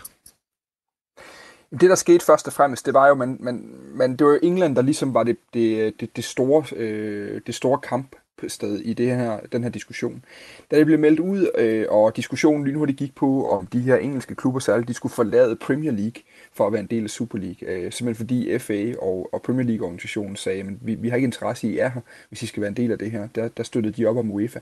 Det, 1.71 1.89
der 1.89 1.95
skete 1.95 2.25
først 2.25 2.47
og 2.47 2.53
fremmest, 2.53 2.85
det 2.85 2.93
var 2.93 3.07
jo, 3.07 3.15
man, 3.15 3.37
man, 3.39 3.75
man, 3.93 4.11
det 4.11 4.27
var 4.27 4.33
jo 4.33 4.39
England, 4.43 4.75
der 4.75 4.81
ligesom 4.81 5.13
var 5.13 5.23
det, 5.23 5.37
det, 5.53 5.99
det, 5.99 6.15
det, 6.15 6.23
store, 6.23 6.65
øh, 6.75 7.41
det 7.45 7.55
store 7.55 7.79
kamp 7.79 8.15
sted 8.49 8.79
i 8.79 8.93
det 8.93 9.07
her, 9.07 9.39
den 9.51 9.63
her 9.63 9.69
diskussion. 9.69 10.25
Da 10.71 10.77
det 10.77 10.85
blev 10.85 10.99
meldt 10.99 11.19
ud, 11.19 11.51
øh, 11.57 11.85
og 11.89 12.15
diskussionen 12.15 12.63
lige 12.63 12.77
nu 12.77 12.85
det 12.85 12.95
gik 12.95 13.15
på, 13.15 13.49
om 13.49 13.65
de 13.65 13.79
her 13.79 13.95
engelske 13.95 14.35
klubber 14.35 14.59
særligt, 14.59 14.87
de 14.87 14.93
skulle 14.93 15.13
forlade 15.13 15.55
Premier 15.55 15.91
League 15.91 16.21
for 16.53 16.67
at 16.67 16.73
være 16.73 16.81
en 16.81 16.87
del 16.87 17.03
af 17.03 17.09
Super 17.09 17.37
League. 17.37 17.69
Øh, 17.69 17.91
simpelthen 17.91 18.15
fordi 18.15 18.59
FA 18.59 18.93
og, 18.99 19.29
og 19.33 19.41
Premier 19.41 19.65
League-organisationen 19.65 20.35
sagde, 20.35 20.59
at 20.59 20.67
vi, 20.81 20.95
vi 20.95 21.09
har 21.09 21.15
ikke 21.15 21.25
interesse 21.25 21.67
i 21.67 21.77
jer 21.77 21.89
her, 21.89 22.01
hvis 22.29 22.43
I 22.43 22.45
skal 22.45 22.61
være 22.61 22.69
en 22.69 22.77
del 22.77 22.91
af 22.91 22.97
det 22.97 23.11
her. 23.11 23.27
Der, 23.35 23.47
der 23.47 23.63
støttede 23.63 23.93
de 23.97 24.05
op 24.05 24.17
om 24.17 24.31
UEFA. 24.31 24.59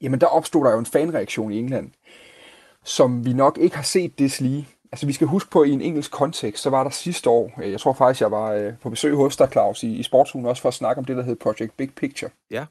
Jamen 0.00 0.20
der 0.20 0.26
opstod 0.26 0.64
der 0.64 0.72
jo 0.72 0.78
en 0.78 0.86
fanreaktion 0.86 1.52
i 1.52 1.58
England, 1.58 1.90
som 2.84 3.24
vi 3.24 3.32
nok 3.32 3.58
ikke 3.60 3.76
har 3.76 3.82
set 3.82 4.18
det 4.18 4.40
lige 4.40 4.68
Altså, 4.92 5.06
vi 5.06 5.12
skal 5.12 5.26
huske 5.26 5.50
på, 5.50 5.60
at 5.60 5.68
i 5.68 5.72
en 5.72 5.80
engelsk 5.80 6.10
kontekst, 6.10 6.62
så 6.62 6.70
var 6.70 6.82
der 6.82 6.90
sidste 6.90 7.30
år, 7.30 7.52
øh, 7.62 7.70
jeg 7.70 7.80
tror 7.80 7.92
faktisk, 7.92 8.20
jeg 8.20 8.30
var 8.30 8.52
øh, 8.52 8.72
på 8.82 8.90
besøg 8.90 9.14
hos 9.14 9.36
dig, 9.36 9.48
Claus, 9.52 9.82
i, 9.82 9.96
i 9.96 10.02
Sportsugen, 10.02 10.46
også 10.46 10.62
for 10.62 10.68
at 10.68 10.74
snakke 10.74 10.98
om 10.98 11.04
det, 11.04 11.16
der 11.16 11.22
hed 11.22 11.36
Project 11.36 11.76
Big 11.76 11.90
Picture. 11.94 12.30
Ja. 12.50 12.64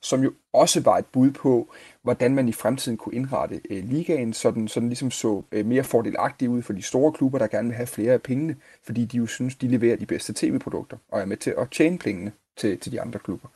Som 0.00 0.22
jo 0.22 0.32
også 0.52 0.80
var 0.80 0.98
et 0.98 1.06
bud 1.06 1.30
på, 1.30 1.72
hvordan 2.02 2.34
man 2.34 2.48
i 2.48 2.52
fremtiden 2.52 2.98
kunne 2.98 3.14
indrette 3.14 3.60
øh, 3.70 3.84
ligaen, 3.84 4.32
så 4.32 4.50
den, 4.50 4.68
så 4.68 4.80
den 4.80 4.88
ligesom 4.88 5.10
så 5.10 5.42
øh, 5.52 5.66
mere 5.66 5.84
fordelagtig 5.84 6.48
ud 6.48 6.62
for 6.62 6.72
de 6.72 6.82
store 6.82 7.12
klubber, 7.12 7.38
der 7.38 7.46
gerne 7.46 7.68
vil 7.68 7.76
have 7.76 7.86
flere 7.86 8.12
af 8.12 8.22
pengene, 8.22 8.56
fordi 8.86 9.04
de 9.04 9.16
jo 9.16 9.26
synes, 9.26 9.56
de 9.56 9.68
leverer 9.68 9.96
de 9.96 10.06
bedste 10.06 10.32
tv-produkter, 10.36 10.96
og 11.08 11.20
er 11.20 11.24
med 11.24 11.36
til 11.36 11.54
at 11.58 11.70
tjene 11.70 11.98
pengene 11.98 12.32
til, 12.56 12.78
til 12.78 12.92
de 12.92 13.00
andre 13.00 13.18
klubber 13.18 13.48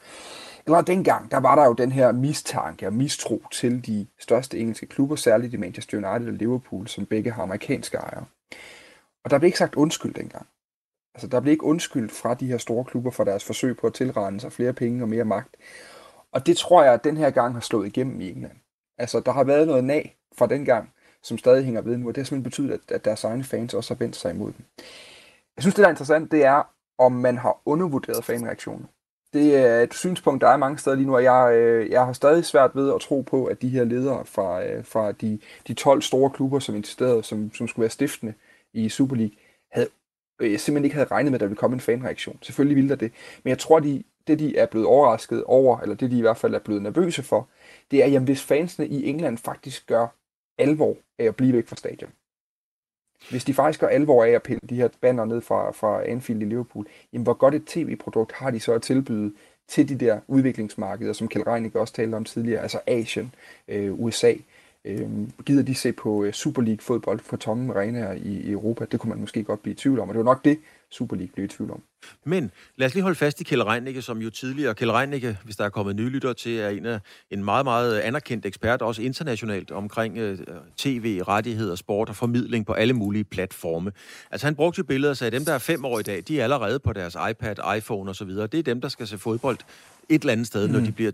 allerede 0.66 0.92
dengang, 0.92 1.30
der 1.30 1.36
var 1.36 1.54
der 1.54 1.64
jo 1.64 1.72
den 1.72 1.92
her 1.92 2.12
mistanke 2.12 2.86
og 2.86 2.92
mistro 2.92 3.42
til 3.52 3.86
de 3.86 4.06
største 4.18 4.58
engelske 4.58 4.86
klubber, 4.86 5.16
særligt 5.16 5.54
i 5.54 5.56
Manchester 5.56 5.96
United 5.96 6.32
og 6.32 6.38
Liverpool, 6.38 6.88
som 6.88 7.06
begge 7.06 7.30
har 7.30 7.42
amerikanske 7.42 7.96
ejere. 7.96 8.24
Og 9.24 9.30
der 9.30 9.38
blev 9.38 9.46
ikke 9.46 9.58
sagt 9.58 9.74
undskyld 9.74 10.14
dengang. 10.14 10.46
Altså, 11.14 11.26
der 11.26 11.40
blev 11.40 11.52
ikke 11.52 11.64
undskyldt 11.64 12.12
fra 12.12 12.34
de 12.34 12.46
her 12.46 12.58
store 12.58 12.84
klubber 12.84 13.10
for 13.10 13.24
deres 13.24 13.44
forsøg 13.44 13.76
på 13.76 13.86
at 13.86 13.94
tilrende 13.94 14.40
sig 14.40 14.52
flere 14.52 14.72
penge 14.72 15.04
og 15.04 15.08
mere 15.08 15.24
magt. 15.24 15.56
Og 16.32 16.46
det 16.46 16.56
tror 16.56 16.82
jeg, 16.82 16.94
at 16.94 17.04
den 17.04 17.16
her 17.16 17.30
gang 17.30 17.54
har 17.54 17.60
slået 17.60 17.86
igennem 17.86 18.20
i 18.20 18.30
England. 18.30 18.56
Altså, 18.98 19.20
der 19.20 19.32
har 19.32 19.44
været 19.44 19.66
noget 19.66 19.84
nag 19.84 20.18
fra 20.38 20.46
den 20.46 20.64
gang, 20.64 20.92
som 21.22 21.38
stadig 21.38 21.64
hænger 21.64 21.80
ved 21.80 21.96
nu, 21.96 22.08
og 22.08 22.14
det 22.14 22.20
har 22.20 22.24
simpelthen 22.24 22.50
betydet, 22.50 22.72
at, 22.72 22.94
at 22.94 23.04
deres 23.04 23.24
egne 23.24 23.44
fans 23.44 23.74
også 23.74 23.94
har 23.94 23.98
vendt 23.98 24.16
sig 24.16 24.30
imod 24.30 24.52
dem. 24.52 24.64
Jeg 25.56 25.62
synes, 25.62 25.74
det 25.74 25.82
der 25.82 25.88
er 25.88 25.92
interessant, 25.92 26.32
det 26.32 26.44
er, 26.44 26.62
om 26.98 27.12
man 27.12 27.38
har 27.38 27.62
undervurderet 27.64 28.24
fanreaktionen. 28.24 28.86
Det 29.36 29.56
er 29.56 29.82
et 29.82 29.94
synspunkt, 29.94 30.40
der 30.40 30.48
er 30.48 30.56
mange 30.56 30.78
steder 30.78 30.96
lige 30.96 31.06
nu, 31.06 31.14
og 31.14 31.22
jeg, 31.22 31.54
øh, 31.54 31.90
jeg 31.90 32.06
har 32.06 32.12
stadig 32.12 32.44
svært 32.44 32.70
ved 32.74 32.94
at 32.94 33.00
tro 33.00 33.20
på, 33.20 33.44
at 33.44 33.62
de 33.62 33.68
her 33.68 33.84
ledere 33.84 34.24
fra, 34.26 34.64
øh, 34.64 34.84
fra 34.84 35.12
de, 35.12 35.38
de 35.68 35.74
12 35.74 36.02
store 36.02 36.30
klubber, 36.30 36.58
som 36.58 36.74
insisterede, 36.74 37.22
som, 37.22 37.54
som 37.54 37.68
skulle 37.68 37.82
være 37.82 37.90
stiftende 37.90 38.34
i 38.74 38.88
Super 38.88 39.16
League, 39.16 39.36
havde 39.72 39.88
øh, 40.40 40.58
simpelthen 40.58 40.84
ikke 40.84 40.94
havde 40.94 41.08
regnet 41.10 41.32
med, 41.32 41.36
at 41.36 41.40
der 41.40 41.46
ville 41.46 41.58
komme 41.58 41.74
en 41.74 41.80
fanreaktion. 41.80 42.38
Selvfølgelig 42.42 42.76
ville 42.76 42.88
der 42.88 42.96
det. 42.96 43.12
Men 43.44 43.48
jeg 43.48 43.58
tror, 43.58 43.80
de, 43.80 44.02
det 44.26 44.38
de 44.38 44.56
er 44.56 44.66
blevet 44.66 44.86
overrasket 44.86 45.44
over, 45.44 45.80
eller 45.80 45.94
det 45.94 46.10
de 46.10 46.18
i 46.18 46.20
hvert 46.20 46.36
fald 46.36 46.54
er 46.54 46.58
blevet 46.58 46.82
nervøse 46.82 47.22
for, 47.22 47.48
det 47.90 48.02
er, 48.02 48.06
jamen 48.06 48.26
hvis 48.26 48.42
fansene 48.42 48.88
i 48.88 49.06
England 49.06 49.38
faktisk 49.38 49.86
gør 49.86 50.06
alvor 50.58 50.96
af 51.18 51.24
at 51.24 51.36
blive 51.36 51.52
væk 51.52 51.68
fra 51.68 51.76
stadion. 51.76 52.10
Hvis 53.30 53.44
de 53.44 53.54
faktisk 53.54 53.80
gør 53.80 53.86
alvor 53.86 54.24
af 54.24 54.30
at 54.30 54.42
pille 54.42 54.60
de 54.68 54.74
her 54.76 54.88
banner 55.00 55.24
ned 55.24 55.40
fra, 55.40 55.70
fra 55.70 56.08
Anfield 56.08 56.42
i 56.42 56.44
Liverpool, 56.44 56.86
jamen 57.12 57.22
hvor 57.22 57.34
godt 57.34 57.54
et 57.54 57.64
tv-produkt 57.66 58.32
har 58.32 58.50
de 58.50 58.60
så 58.60 58.72
at 58.72 58.82
tilbyde 58.82 59.32
til 59.68 59.88
de 59.88 59.94
der 59.94 60.20
udviklingsmarkeder, 60.28 61.12
som 61.12 61.28
Kjell 61.28 61.44
Reinicke 61.44 61.80
også 61.80 61.94
talte 61.94 62.14
om 62.14 62.24
tidligere, 62.24 62.62
altså 62.62 62.80
Asien, 62.86 63.34
øh, 63.68 64.00
USA. 64.00 64.32
Øh, 64.86 65.08
gider 65.46 65.62
de 65.62 65.74
se 65.74 65.92
på 65.92 66.24
øh, 66.24 66.32
Super 66.32 66.62
League 66.62 66.80
fodbold 66.80 67.20
for 67.20 67.36
tomme 67.36 67.74
arenaer 67.74 68.12
i, 68.12 68.40
i 68.40 68.50
Europa? 68.50 68.84
Det 68.92 69.00
kunne 69.00 69.10
man 69.10 69.20
måske 69.20 69.44
godt 69.44 69.62
blive 69.62 69.72
i 69.72 69.76
tvivl 69.76 69.98
om, 69.98 70.08
og 70.08 70.14
det 70.14 70.18
var 70.18 70.24
nok 70.24 70.44
det, 70.44 70.58
Super 70.90 71.16
League 71.16 71.32
blev 71.34 71.44
i 71.44 71.48
tvivl 71.48 71.70
om. 71.70 71.82
Men 72.24 72.50
lad 72.76 72.86
os 72.86 72.94
lige 72.94 73.02
holde 73.02 73.16
fast 73.16 73.40
i 73.40 73.44
Kjell 73.44 73.62
Reinicke, 73.62 74.02
som 74.02 74.18
jo 74.18 74.30
tidligere, 74.30 74.74
Kjell 74.74 74.92
Reinicke, 74.92 75.38
hvis 75.44 75.56
der 75.56 75.64
er 75.64 75.68
kommet 75.68 75.96
nye 75.96 76.08
lytter 76.08 76.32
til, 76.32 76.58
er 76.58 76.68
en, 76.68 76.86
af, 76.86 77.00
en 77.30 77.44
meget, 77.44 77.64
meget 77.64 77.98
anerkendt 77.98 78.46
ekspert, 78.46 78.82
også 78.82 79.02
internationalt, 79.02 79.70
omkring 79.70 80.22
uh, 80.22 80.38
tv, 80.76 81.20
rettigheder, 81.28 81.74
sport 81.74 82.08
og 82.08 82.16
formidling 82.16 82.66
på 82.66 82.72
alle 82.72 82.94
mulige 82.94 83.24
platforme. 83.24 83.92
Altså 84.30 84.46
han 84.46 84.54
brugte 84.54 84.78
jo 84.78 84.84
billeder 84.84 85.10
og 85.10 85.16
sagde, 85.16 85.28
at 85.28 85.32
dem, 85.32 85.44
der 85.44 85.52
er 85.52 85.58
fem 85.58 85.84
år 85.84 85.98
i 85.98 86.02
dag, 86.02 86.22
de 86.28 86.40
er 86.40 86.44
allerede 86.44 86.78
på 86.78 86.92
deres 86.92 87.16
iPad, 87.30 87.76
iPhone 87.76 88.10
osv. 88.10 88.28
Det 88.28 88.54
er 88.54 88.62
dem, 88.62 88.80
der 88.80 88.88
skal 88.88 89.06
se 89.06 89.18
fodbold 89.18 89.58
et 90.08 90.20
eller 90.20 90.32
andet 90.32 90.46
sted, 90.46 90.66
mm. 90.66 90.72
når 90.72 90.80
de 90.80 90.92
bliver 90.92 91.12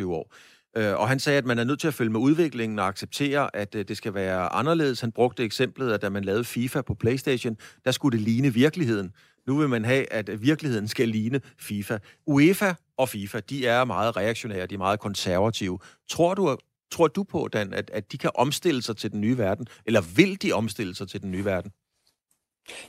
20-25 0.00 0.06
år. 0.06 0.32
Øh, 0.76 0.94
og 1.00 1.08
han 1.08 1.18
sagde, 1.18 1.38
at 1.38 1.44
man 1.44 1.58
er 1.58 1.64
nødt 1.64 1.80
til 1.80 1.88
at 1.88 1.94
følge 1.94 2.10
med 2.10 2.20
udviklingen 2.20 2.78
og 2.78 2.86
acceptere, 2.86 3.56
at 3.56 3.74
øh, 3.74 3.84
det 3.88 3.96
skal 3.96 4.14
være 4.14 4.52
anderledes. 4.52 5.00
Han 5.00 5.12
brugte 5.12 5.44
eksemplet, 5.44 5.92
at 5.92 6.02
da 6.02 6.08
man 6.08 6.24
lavede 6.24 6.44
FIFA 6.44 6.82
på 6.82 6.94
PlayStation, 6.94 7.56
der 7.84 7.90
skulle 7.90 8.18
det 8.18 8.24
ligne 8.24 8.54
virkeligheden. 8.54 9.12
Nu 9.46 9.58
vil 9.58 9.68
man 9.68 9.84
have, 9.84 10.12
at 10.12 10.42
virkeligheden 10.42 10.88
skal 10.88 11.08
ligne 11.08 11.40
FIFA. 11.58 11.98
UEFA 12.26 12.74
og 12.96 13.08
FIFA, 13.08 13.40
de 13.40 13.66
er 13.66 13.84
meget 13.84 14.16
reaktionære, 14.16 14.66
de 14.66 14.74
er 14.74 14.78
meget 14.78 15.00
konservative. 15.00 15.78
Tror 16.10 16.34
du, 16.34 16.56
tror 16.90 17.08
du 17.08 17.22
på, 17.22 17.48
Dan, 17.52 17.74
at, 17.74 17.90
at 17.90 18.12
de 18.12 18.18
kan 18.18 18.30
omstille 18.34 18.82
sig 18.82 18.96
til 18.96 19.12
den 19.12 19.20
nye 19.20 19.38
verden? 19.38 19.66
Eller 19.86 20.00
vil 20.16 20.42
de 20.42 20.52
omstille 20.52 20.94
sig 20.94 21.08
til 21.08 21.22
den 21.22 21.30
nye 21.30 21.44
verden? 21.44 21.72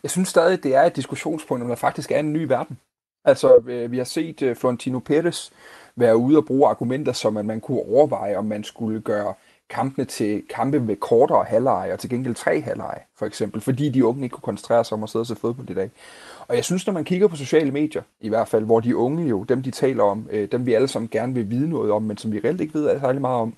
Jeg 0.03 0.11
synes 0.11 0.29
stadig, 0.29 0.63
det 0.63 0.75
er 0.75 0.81
et 0.81 0.95
diskussionspunkt, 0.95 1.63
om 1.63 1.69
der 1.69 1.75
faktisk 1.75 2.11
er 2.11 2.19
en 2.19 2.33
ny 2.33 2.43
verden. 2.43 2.79
Altså, 3.25 3.61
øh, 3.67 3.91
vi 3.91 3.97
har 3.97 4.03
set 4.03 4.41
øh, 4.41 4.55
Florentino 4.55 4.99
Perez 4.99 5.49
være 5.95 6.17
ude 6.17 6.37
og 6.37 6.45
bruge 6.45 6.69
argumenter, 6.69 7.13
som 7.13 7.37
at 7.37 7.45
man 7.45 7.61
kunne 7.61 7.81
overveje, 7.81 8.35
om 8.35 8.45
man 8.45 8.63
skulle 8.63 9.01
gøre 9.01 9.33
kampene 9.69 10.05
til 10.05 10.43
kampe 10.49 10.79
med 10.79 10.95
kortere 10.95 11.43
halvleje, 11.43 11.93
og 11.93 11.99
til 11.99 12.09
gengæld 12.09 12.35
tre 12.35 12.61
halvleje, 12.61 12.99
for 13.15 13.25
eksempel, 13.25 13.61
fordi 13.61 13.89
de 13.89 14.05
unge 14.05 14.23
ikke 14.23 14.33
kunne 14.33 14.41
koncentrere 14.41 14.85
sig 14.85 14.97
om 14.97 15.03
at 15.03 15.09
sidde 15.09 15.23
og 15.23 15.27
se 15.27 15.35
fodbold 15.35 15.69
i 15.69 15.73
dag. 15.73 15.91
Og 16.47 16.55
jeg 16.55 16.65
synes, 16.65 16.87
når 16.87 16.93
man 16.93 17.03
kigger 17.03 17.27
på 17.27 17.35
sociale 17.35 17.71
medier, 17.71 18.01
i 18.21 18.29
hvert 18.29 18.47
fald, 18.47 18.65
hvor 18.65 18.79
de 18.79 18.97
unge 18.97 19.27
jo, 19.27 19.43
dem 19.43 19.63
de 19.63 19.71
taler 19.71 20.03
om, 20.03 20.27
øh, 20.31 20.51
dem 20.51 20.65
vi 20.65 20.73
alle 20.73 20.87
sammen 20.87 21.09
gerne 21.09 21.33
vil 21.33 21.49
vide 21.49 21.69
noget 21.69 21.91
om, 21.91 22.03
men 22.03 22.17
som 22.17 22.31
vi 22.31 22.39
reelt 22.39 22.61
ikke 22.61 22.73
ved 22.73 22.99
særlig 22.99 23.21
meget 23.21 23.41
om, 23.41 23.53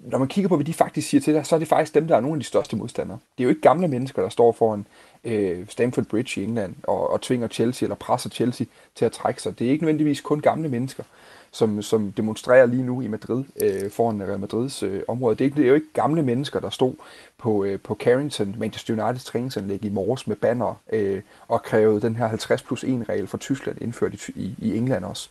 når 0.00 0.18
man 0.18 0.28
kigger 0.28 0.48
på, 0.48 0.56
hvad 0.56 0.64
de 0.64 0.74
faktisk 0.74 1.08
siger 1.08 1.20
til 1.20 1.34
dig, 1.34 1.46
så 1.46 1.54
er 1.54 1.58
det 1.58 1.68
faktisk 1.68 1.94
dem, 1.94 2.08
der 2.08 2.16
er 2.16 2.20
nogle 2.20 2.34
af 2.34 2.40
de 2.40 2.46
største 2.46 2.76
modstandere. 2.76 3.18
Det 3.38 3.42
er 3.42 3.44
jo 3.44 3.48
ikke 3.48 3.60
gamle 3.60 3.88
mennesker, 3.88 4.22
der 4.22 4.28
står 4.28 4.52
foran 4.52 4.86
øh, 5.24 5.68
Stamford 5.68 6.04
Bridge 6.04 6.40
i 6.40 6.44
England 6.44 6.74
og, 6.82 7.10
og 7.10 7.20
tvinger 7.20 7.48
Chelsea 7.48 7.86
eller 7.86 7.96
presser 7.96 8.30
Chelsea 8.30 8.66
til 8.94 9.04
at 9.04 9.12
trække 9.12 9.42
sig. 9.42 9.58
Det 9.58 9.66
er 9.66 9.70
ikke 9.70 9.84
nødvendigvis 9.84 10.20
kun 10.20 10.40
gamle 10.40 10.68
mennesker 10.68 11.04
som, 11.52 11.82
som 11.82 12.12
demonstrerer 12.12 12.66
lige 12.66 12.82
nu 12.82 13.00
i 13.00 13.08
Madrid, 13.08 13.44
øh, 13.62 13.90
foran 13.90 14.22
Real 14.22 14.40
Madrids 14.40 14.82
øh, 14.82 15.02
område. 15.08 15.36
Det 15.36 15.46
er, 15.46 15.50
det 15.50 15.64
er 15.64 15.68
jo 15.68 15.74
ikke 15.74 15.92
gamle 15.92 16.22
mennesker, 16.22 16.60
der 16.60 16.70
stod 16.70 16.94
på, 17.38 17.64
øh, 17.64 17.80
på 17.80 17.94
Carrington, 17.94 18.54
Manchester 18.58 18.92
Uniteds 18.94 19.24
træningsanlæg 19.24 19.84
i 19.84 19.88
morges 19.88 20.26
med 20.26 20.36
banner 20.36 20.80
øh, 20.92 21.22
og 21.48 21.62
krævede 21.62 22.00
den 22.00 22.16
her 22.16 22.26
50 22.26 22.62
plus 22.62 22.84
1 22.84 23.08
regel 23.08 23.26
for 23.26 23.38
Tyskland 23.38 23.82
indført 23.82 24.14
i, 24.14 24.32
i, 24.36 24.54
i 24.58 24.76
England 24.76 25.04
også. 25.04 25.28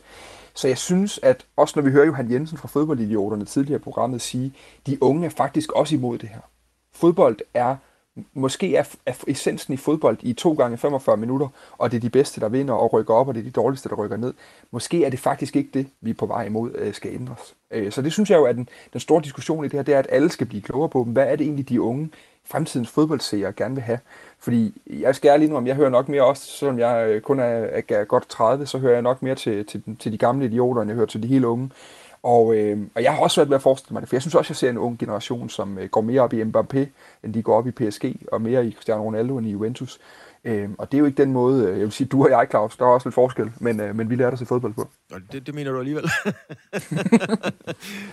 Så 0.54 0.68
jeg 0.68 0.78
synes, 0.78 1.20
at 1.22 1.46
også 1.56 1.72
når 1.76 1.82
vi 1.82 1.90
hører 1.90 2.06
Johan 2.06 2.32
Jensen 2.32 2.58
fra 2.58 2.68
fodboldidioterne 2.68 3.44
tidligere 3.44 3.80
i 3.80 3.82
programmet 3.82 4.20
sige, 4.20 4.54
de 4.86 5.02
unge 5.02 5.26
er 5.26 5.30
faktisk 5.30 5.72
også 5.72 5.94
imod 5.94 6.18
det 6.18 6.28
her. 6.28 6.40
Fodbold 6.94 7.38
er 7.54 7.76
måske 8.34 8.76
er, 8.76 8.84
er 9.06 9.12
essensen 9.26 9.74
i 9.74 9.76
fodbold 9.76 10.18
i 10.22 10.32
2 10.32 10.52
gange 10.52 10.78
45 10.78 11.16
minutter, 11.16 11.48
og 11.78 11.90
det 11.90 11.96
er 11.96 12.00
de 12.00 12.10
bedste, 12.10 12.40
der 12.40 12.48
vinder 12.48 12.74
og 12.74 12.92
rykker 12.92 13.14
op, 13.14 13.28
og 13.28 13.34
det 13.34 13.40
er 13.40 13.44
de 13.44 13.50
dårligste, 13.50 13.88
der 13.88 13.94
rykker 13.94 14.16
ned. 14.16 14.34
Måske 14.70 15.04
er 15.04 15.10
det 15.10 15.18
faktisk 15.18 15.56
ikke 15.56 15.70
det, 15.74 15.86
vi 16.00 16.10
er 16.10 16.14
på 16.14 16.26
vej 16.26 16.44
imod, 16.44 16.70
øh, 16.74 16.94
skal 16.94 17.14
ændres. 17.14 17.54
Øh, 17.70 17.92
så 17.92 18.02
det 18.02 18.12
synes 18.12 18.30
jeg 18.30 18.36
jo, 18.36 18.44
at 18.44 18.56
den, 18.56 18.68
den 18.92 19.00
store 19.00 19.22
diskussion 19.22 19.64
i 19.64 19.68
det 19.68 19.74
her, 19.74 19.82
det 19.82 19.94
er, 19.94 19.98
at 19.98 20.06
alle 20.10 20.30
skal 20.30 20.46
blive 20.46 20.62
klogere 20.62 20.88
på 20.88 21.02
dem. 21.04 21.12
Hvad 21.12 21.26
er 21.26 21.36
det 21.36 21.44
egentlig, 21.44 21.68
de 21.68 21.80
unge 21.80 22.10
fremtidens 22.44 22.88
fodboldseere 22.88 23.52
gerne 23.52 23.74
vil 23.74 23.84
have? 23.84 23.98
Fordi 24.38 24.82
jeg 24.86 25.14
skal 25.14 25.40
lige 25.40 25.50
nu, 25.50 25.56
om 25.56 25.66
jeg 25.66 25.76
hører 25.76 25.90
nok 25.90 26.08
mere 26.08 26.24
også, 26.24 26.46
selvom 26.46 26.78
jeg 26.78 27.08
øh, 27.08 27.20
kun 27.20 27.40
er, 27.40 27.82
er 27.88 28.04
godt 28.04 28.28
30, 28.28 28.66
så 28.66 28.78
hører 28.78 28.92
jeg 28.92 29.02
nok 29.02 29.22
mere 29.22 29.34
til, 29.34 29.66
til, 29.66 29.82
til 29.98 30.12
de 30.12 30.18
gamle 30.18 30.46
idioter, 30.46 30.82
end 30.82 30.90
jeg 30.90 30.96
hører 30.96 31.06
til 31.06 31.22
de 31.22 31.28
helt 31.28 31.44
unge. 31.44 31.70
Og, 32.22 32.56
øh, 32.56 32.78
og 32.94 33.02
jeg 33.02 33.12
har 33.12 33.20
også 33.20 33.40
været 33.40 33.48
ved 33.48 33.56
at 33.56 33.62
forestille 33.62 33.92
mig 33.92 34.00
det, 34.00 34.08
for 34.08 34.16
jeg 34.16 34.22
synes 34.22 34.34
også, 34.34 34.50
jeg 34.50 34.56
ser 34.56 34.70
en 34.70 34.78
ung 34.78 34.98
generation, 34.98 35.48
som 35.48 35.78
øh, 35.78 35.88
går 35.88 36.00
mere 36.00 36.20
op 36.20 36.32
i 36.32 36.42
Mbappé, 36.42 36.86
end 37.24 37.34
de 37.34 37.42
går 37.42 37.56
op 37.56 37.66
i 37.66 37.70
PSG, 37.70 38.16
og 38.32 38.42
mere 38.42 38.66
i 38.66 38.72
Cristiano 38.72 39.04
Ronaldo 39.04 39.38
end 39.38 39.46
i 39.46 39.50
Juventus. 39.50 40.00
Øh, 40.44 40.68
og 40.78 40.92
det 40.92 40.96
er 40.96 40.98
jo 40.98 41.04
ikke 41.04 41.22
den 41.22 41.32
måde, 41.32 41.64
øh, 41.64 41.70
jeg 41.70 41.80
vil 41.80 41.92
sige, 41.92 42.08
du 42.08 42.24
og 42.24 42.30
jeg, 42.30 42.46
Claus, 42.50 42.76
der 42.76 42.84
er 42.84 42.88
også 42.88 43.08
lidt 43.08 43.14
forskel, 43.14 43.50
men, 43.60 43.80
øh, 43.80 43.96
men 43.96 44.10
vi 44.10 44.16
lærte 44.16 44.32
at 44.32 44.38
se 44.38 44.46
fodbold 44.46 44.74
på. 44.74 44.88
Det, 45.32 45.46
det 45.46 45.54
mener 45.54 45.72
du 45.72 45.78
alligevel. 45.78 46.04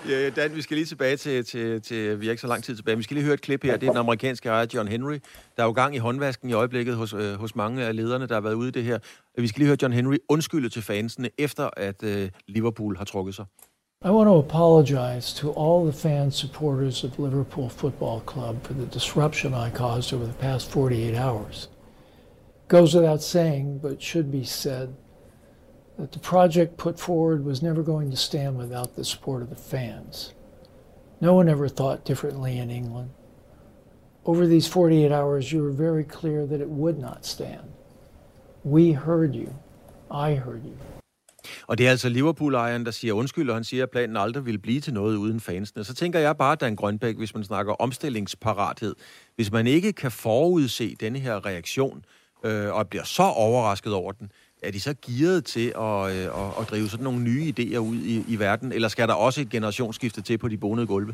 ja, 0.09 0.29
Dan, 0.29 0.55
vi 0.55 0.61
skal 0.61 0.77
lige 0.77 0.85
tilbage 0.85 1.17
til, 1.17 1.45
til, 1.45 1.81
til, 1.81 2.21
vi 2.21 2.27
er 2.27 2.31
ikke 2.31 2.41
så 2.41 2.47
lang 2.47 2.63
tid 2.63 2.75
tilbage, 2.75 2.97
vi 2.97 3.03
skal 3.03 3.15
lige 3.15 3.23
høre 3.23 3.33
et 3.33 3.41
klip 3.41 3.63
her. 3.63 3.77
Det 3.77 3.87
er 3.87 3.91
den 3.91 3.99
amerikanske 3.99 4.49
ejer, 4.49 4.65
John 4.73 4.87
Henry. 4.87 5.19
Der 5.57 5.63
er 5.63 5.65
jo 5.65 5.71
gang 5.71 5.95
i 5.95 5.97
håndvasken 5.97 6.49
i 6.49 6.53
øjeblikket 6.53 6.95
hos, 6.95 7.13
øh, 7.13 7.33
hos 7.33 7.55
mange 7.55 7.85
af 7.85 7.95
lederne, 7.95 8.27
der 8.27 8.33
har 8.33 8.41
været 8.41 8.53
ude 8.53 8.67
i 8.67 8.71
det 8.71 8.83
her. 8.83 8.99
Vi 9.37 9.47
skal 9.47 9.59
lige 9.59 9.67
høre 9.67 9.77
John 9.81 9.93
Henry 9.93 10.17
undskylde 10.29 10.69
til 10.69 10.81
fansene, 10.81 11.29
efter 11.37 11.69
at 11.77 12.03
øh, 12.03 12.29
Liverpool 12.47 12.97
har 12.97 13.05
trukket 13.05 13.35
sig. 13.35 13.45
I 14.01 14.11
want 14.11 14.27
to 14.27 14.35
apologize 14.35 15.33
to 15.33 15.51
all 15.51 15.83
the 15.83 15.91
fan 15.91 16.31
supporters 16.31 17.03
of 17.03 17.19
Liverpool 17.19 17.67
Football 17.67 18.21
Club 18.21 18.63
for 18.63 18.71
the 18.71 18.85
disruption 18.85 19.53
I 19.53 19.71
caused 19.71 20.13
over 20.13 20.25
the 20.25 20.31
past 20.31 20.71
48 20.71 21.15
hours. 21.15 21.67
Goes 22.69 22.95
without 22.95 23.21
saying, 23.21 23.79
but 23.79 24.01
should 24.01 24.31
be 24.31 24.45
said, 24.45 24.95
that 25.97 26.13
the 26.13 26.19
project 26.19 26.77
put 26.77 26.97
forward 26.97 27.43
was 27.43 27.61
never 27.61 27.83
going 27.83 28.09
to 28.09 28.15
stand 28.15 28.57
without 28.57 28.95
the 28.95 29.03
support 29.03 29.41
of 29.41 29.49
the 29.49 29.57
fans. 29.57 30.33
No 31.19 31.33
one 31.33 31.49
ever 31.49 31.67
thought 31.67 32.05
differently 32.05 32.57
in 32.57 32.69
England. 32.69 33.09
Over 34.23 34.47
these 34.47 34.65
48 34.65 35.11
hours, 35.11 35.51
you 35.51 35.61
were 35.61 35.71
very 35.71 36.05
clear 36.05 36.45
that 36.45 36.61
it 36.61 36.69
would 36.69 36.99
not 36.99 37.25
stand. 37.25 37.73
We 38.63 38.93
heard 38.93 39.35
you. 39.35 39.59
I 40.09 40.35
heard 40.35 40.63
you. 40.63 40.77
Og 41.67 41.77
det 41.77 41.87
er 41.87 41.91
altså 41.91 42.09
Liverpool-ejeren, 42.09 42.85
der 42.85 42.91
siger 42.91 43.13
undskyld, 43.13 43.49
og 43.49 43.55
han 43.55 43.63
siger, 43.63 43.83
at 43.83 43.89
planen 43.89 44.17
aldrig 44.17 44.45
vil 44.45 44.57
blive 44.57 44.81
til 44.81 44.93
noget 44.93 45.15
uden 45.15 45.39
fansene. 45.39 45.83
Så 45.83 45.93
tænker 45.93 46.19
jeg 46.19 46.37
bare, 46.37 46.55
Dan 46.55 46.75
Grønbæk, 46.75 47.17
hvis 47.17 47.35
man 47.35 47.43
snakker 47.43 47.73
omstillingsparathed, 47.73 48.95
hvis 49.35 49.51
man 49.51 49.67
ikke 49.67 49.93
kan 49.93 50.11
forudse 50.11 50.95
denne 50.99 51.19
her 51.19 51.45
reaktion, 51.45 52.05
øh, 52.43 52.73
og 52.73 52.87
bliver 52.87 53.03
så 53.03 53.23
overrasket 53.23 53.93
over 53.93 54.11
den, 54.11 54.31
er 54.63 54.71
de 54.71 54.79
så 54.79 54.95
gearet 55.05 55.45
til 55.45 55.73
at, 55.77 56.11
øh, 56.11 56.47
at, 56.47 56.61
at 56.61 56.69
drive 56.69 56.89
sådan 56.89 57.03
nogle 57.03 57.19
nye 57.19 57.53
idéer 57.59 57.77
ud 57.77 57.97
i, 57.97 58.23
i 58.27 58.39
verden, 58.39 58.71
eller 58.71 58.87
skal 58.87 59.07
der 59.07 59.13
også 59.13 59.41
et 59.41 59.49
generationsskifte 59.49 60.21
til 60.21 60.37
på 60.37 60.47
de 60.47 60.57
bonede 60.57 60.87
gulve? 60.87 61.13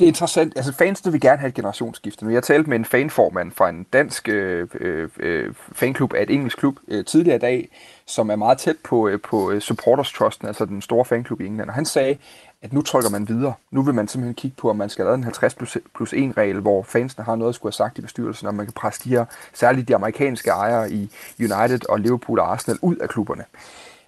Det 0.00 0.06
er 0.06 0.08
interessant. 0.08 0.52
Altså 0.56 0.72
fansene 0.72 1.12
vil 1.12 1.20
gerne 1.20 1.38
have 1.38 1.48
et 1.48 1.54
generationsskifte. 1.54 2.24
Nu 2.24 2.30
jeg 2.30 2.42
talte 2.42 2.70
med 2.70 2.78
en 2.78 2.84
fanformand 2.84 3.52
fra 3.52 3.68
en 3.68 3.86
dansk 3.92 4.28
øh, 4.28 4.68
øh, 4.74 5.08
øh 5.18 5.54
fanklub 5.72 6.12
af 6.12 6.22
et 6.22 6.30
engelsk 6.30 6.58
klub 6.58 6.76
øh, 6.88 7.04
tidligere 7.04 7.36
i 7.36 7.40
dag, 7.40 7.68
som 8.06 8.30
er 8.30 8.36
meget 8.36 8.58
tæt 8.58 8.76
på, 8.84 9.08
øh, 9.08 9.20
på 9.20 9.50
øh, 9.50 9.60
Supporters 9.60 10.12
Trusten, 10.12 10.48
altså 10.48 10.64
den 10.64 10.82
store 10.82 11.04
fanklub 11.04 11.40
i 11.40 11.46
England. 11.46 11.68
Og 11.68 11.74
han 11.74 11.84
sagde, 11.84 12.18
at 12.62 12.72
nu 12.72 12.82
trykker 12.82 13.10
man 13.10 13.28
videre. 13.28 13.52
Nu 13.70 13.82
vil 13.82 13.94
man 13.94 14.08
simpelthen 14.08 14.34
kigge 14.34 14.56
på, 14.56 14.70
om 14.70 14.76
man 14.76 14.88
skal 14.88 15.04
lave 15.04 15.14
en 15.14 15.24
50 15.24 15.54
plus, 15.54 15.78
plus 15.94 16.12
1 16.12 16.36
regel, 16.36 16.60
hvor 16.60 16.82
fansene 16.82 17.24
har 17.24 17.36
noget 17.36 17.48
at 17.48 17.54
skulle 17.54 17.70
have 17.70 17.76
sagt 17.76 17.98
i 17.98 18.02
bestyrelsen, 18.02 18.46
og 18.46 18.54
man 18.54 18.66
kan 18.66 18.72
presse 18.72 19.04
de 19.04 19.08
her, 19.08 19.24
særligt 19.54 19.88
de 19.88 19.94
amerikanske 19.94 20.50
ejere 20.50 20.92
i 20.92 21.10
United 21.38 21.88
og 21.88 22.00
Liverpool 22.00 22.38
og 22.38 22.52
Arsenal 22.52 22.78
ud 22.82 22.96
af 22.96 23.08
klubberne. 23.08 23.44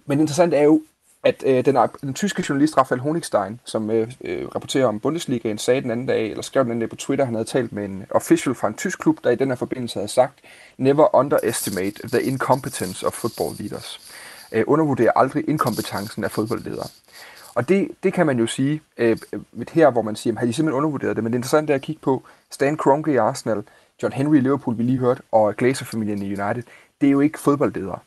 Men 0.06 0.20
interessant 0.20 0.54
er 0.54 0.62
jo, 0.62 0.82
at 1.24 1.42
øh, 1.46 1.64
den, 1.64 1.78
den 2.00 2.14
tyske 2.14 2.44
journalist 2.48 2.76
Raphael 2.76 3.00
Honigstein, 3.00 3.60
som 3.64 3.90
øh, 3.90 4.12
øh, 4.24 4.48
rapporterer 4.48 4.86
om 4.86 5.00
Bundesligaen, 5.00 5.58
sagde 5.58 5.80
den 5.80 5.90
anden 5.90 6.06
dag, 6.06 6.30
eller 6.30 6.42
skrev 6.42 6.62
den 6.62 6.70
anden 6.70 6.80
dag 6.80 6.90
på 6.90 6.96
Twitter, 6.96 7.24
han 7.24 7.34
havde 7.34 7.48
talt 7.48 7.72
med 7.72 7.84
en 7.84 8.04
official 8.10 8.54
fra 8.54 8.68
en 8.68 8.74
tysk 8.74 8.98
klub, 8.98 9.18
der 9.24 9.30
i 9.30 9.36
den 9.36 9.48
her 9.48 9.54
forbindelse 9.54 9.94
havde 9.94 10.08
sagt, 10.08 10.40
never 10.78 11.14
underestimate 11.14 12.08
the 12.08 12.22
incompetence 12.22 13.06
of 13.06 13.12
football 13.12 13.50
leaders. 13.58 14.00
Øh, 14.52 14.64
undervurder 14.66 15.10
aldrig 15.16 15.48
inkompetencen 15.48 16.24
af 16.24 16.30
fodboldledere. 16.30 16.86
Og 17.54 17.68
det, 17.68 17.88
det 18.02 18.12
kan 18.12 18.26
man 18.26 18.38
jo 18.38 18.46
sige 18.46 18.80
øh, 18.98 19.16
øh 19.32 19.66
her, 19.72 19.90
hvor 19.90 20.02
man 20.02 20.16
siger, 20.16 20.38
har 20.38 20.46
de 20.46 20.52
simpelthen 20.52 20.76
undervurderet 20.76 21.16
det, 21.16 21.24
men 21.24 21.32
det 21.32 21.38
interessante 21.38 21.72
er 21.72 21.74
at 21.74 21.82
kigge 21.82 22.00
på 22.00 22.22
Stan 22.50 22.76
Kroenke 22.76 23.12
i 23.12 23.16
Arsenal, 23.16 23.62
John 24.02 24.12
Henry 24.12 24.36
i 24.36 24.40
Liverpool, 24.40 24.78
vi 24.78 24.82
lige 24.82 24.98
hørte, 24.98 25.22
og 25.32 25.56
Glazer-familien 25.56 26.22
i 26.22 26.26
United. 26.26 26.62
Det 27.00 27.06
er 27.06 27.10
jo 27.10 27.20
ikke 27.20 27.38
fodboldledere 27.38 27.98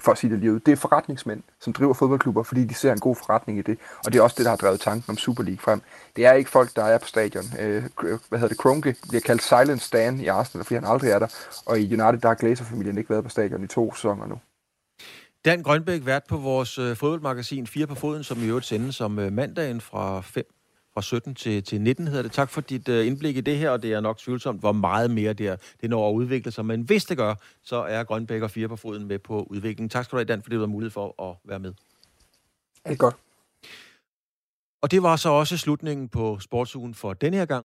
for 0.00 0.12
at 0.12 0.18
sige 0.18 0.30
det 0.30 0.38
lige 0.38 0.52
ud. 0.52 0.60
Det 0.60 0.72
er 0.72 0.76
forretningsmænd, 0.76 1.42
som 1.60 1.72
driver 1.72 1.94
fodboldklubber, 1.94 2.42
fordi 2.42 2.64
de 2.64 2.74
ser 2.74 2.92
en 2.92 3.00
god 3.00 3.16
forretning 3.16 3.58
i 3.58 3.62
det. 3.62 3.78
Og 4.06 4.12
det 4.12 4.18
er 4.18 4.22
også 4.22 4.34
det, 4.38 4.44
der 4.44 4.50
har 4.50 4.56
drevet 4.56 4.80
tanken 4.80 5.04
om 5.10 5.16
Super 5.16 5.42
League 5.42 5.58
frem. 5.58 5.82
Det 6.16 6.26
er 6.26 6.32
ikke 6.32 6.50
folk, 6.50 6.76
der 6.76 6.84
er 6.84 6.98
på 6.98 7.06
stadion. 7.06 7.44
Øh, 7.60 7.82
hvad 8.28 8.38
hedder 8.38 8.48
det? 8.48 8.58
Kronke 8.58 8.96
bliver 9.08 9.20
kaldt 9.20 9.42
Silent 9.42 9.82
Stan 9.82 10.20
i 10.20 10.26
Arsenal, 10.26 10.64
fordi 10.64 10.74
han 10.74 10.84
aldrig 10.84 11.10
er 11.10 11.18
der. 11.18 11.26
Og 11.66 11.80
i 11.80 11.86
United, 11.86 12.20
der 12.20 12.28
har 12.28 12.34
Glazer-familien 12.34 12.98
ikke 12.98 13.10
været 13.10 13.24
på 13.24 13.30
stadion 13.30 13.64
i 13.64 13.66
to 13.66 13.94
sæsoner 13.94 14.26
nu. 14.26 14.38
Dan 15.44 15.62
Grønbæk, 15.62 16.06
vært 16.06 16.22
på 16.28 16.36
vores 16.36 16.78
øh, 16.78 16.96
fodboldmagasin 16.96 17.66
4 17.66 17.86
på 17.86 17.94
foden, 17.94 18.24
som 18.24 18.38
i 18.38 18.46
øvrigt 18.46 18.66
sendes 18.66 18.96
som 18.96 19.18
øh, 19.18 19.32
mandagen 19.32 19.80
fra 19.80 20.20
5 20.20 20.44
fra 20.94 21.02
17 21.02 21.34
til, 21.34 21.62
til 21.62 21.80
19 21.80 22.06
hedder 22.06 22.22
det. 22.22 22.32
Tak 22.32 22.50
for 22.50 22.60
dit 22.60 22.88
uh, 22.88 23.06
indblik 23.06 23.36
i 23.36 23.40
det 23.40 23.58
her, 23.58 23.70
og 23.70 23.82
det 23.82 23.92
er 23.92 24.00
nok 24.00 24.18
tvivlsomt, 24.18 24.60
hvor 24.60 24.72
meget 24.72 25.10
mere 25.10 25.32
det, 25.32 25.46
er, 25.46 25.56
det 25.80 25.90
når 25.90 26.08
at 26.08 26.14
udvikle 26.14 26.52
sig. 26.52 26.66
Men 26.66 26.80
hvis 26.80 27.04
det 27.04 27.16
gør, 27.16 27.34
så 27.62 27.76
er 27.76 28.04
Grønbæk 28.04 28.42
og 28.42 28.50
fire 28.50 28.68
på 28.68 28.76
foden 28.76 29.06
med 29.06 29.18
på 29.18 29.46
udviklingen. 29.50 29.88
Tak 29.88 30.04
skal 30.04 30.16
du 30.16 30.18
have, 30.18 30.24
Dan, 30.24 30.42
fordi 30.42 30.54
du 30.54 30.60
har 30.60 30.66
mulighed 30.66 30.90
for 30.90 31.30
at 31.30 31.36
være 31.44 31.58
med. 31.58 31.72
Det 32.88 32.98
godt. 32.98 33.16
Og 34.82 34.90
det 34.90 35.02
var 35.02 35.16
så 35.16 35.28
også 35.28 35.56
slutningen 35.56 36.08
på 36.08 36.38
sportsugen 36.40 36.94
for 36.94 37.12
denne 37.12 37.36
her 37.36 37.44
gang. 37.44 37.62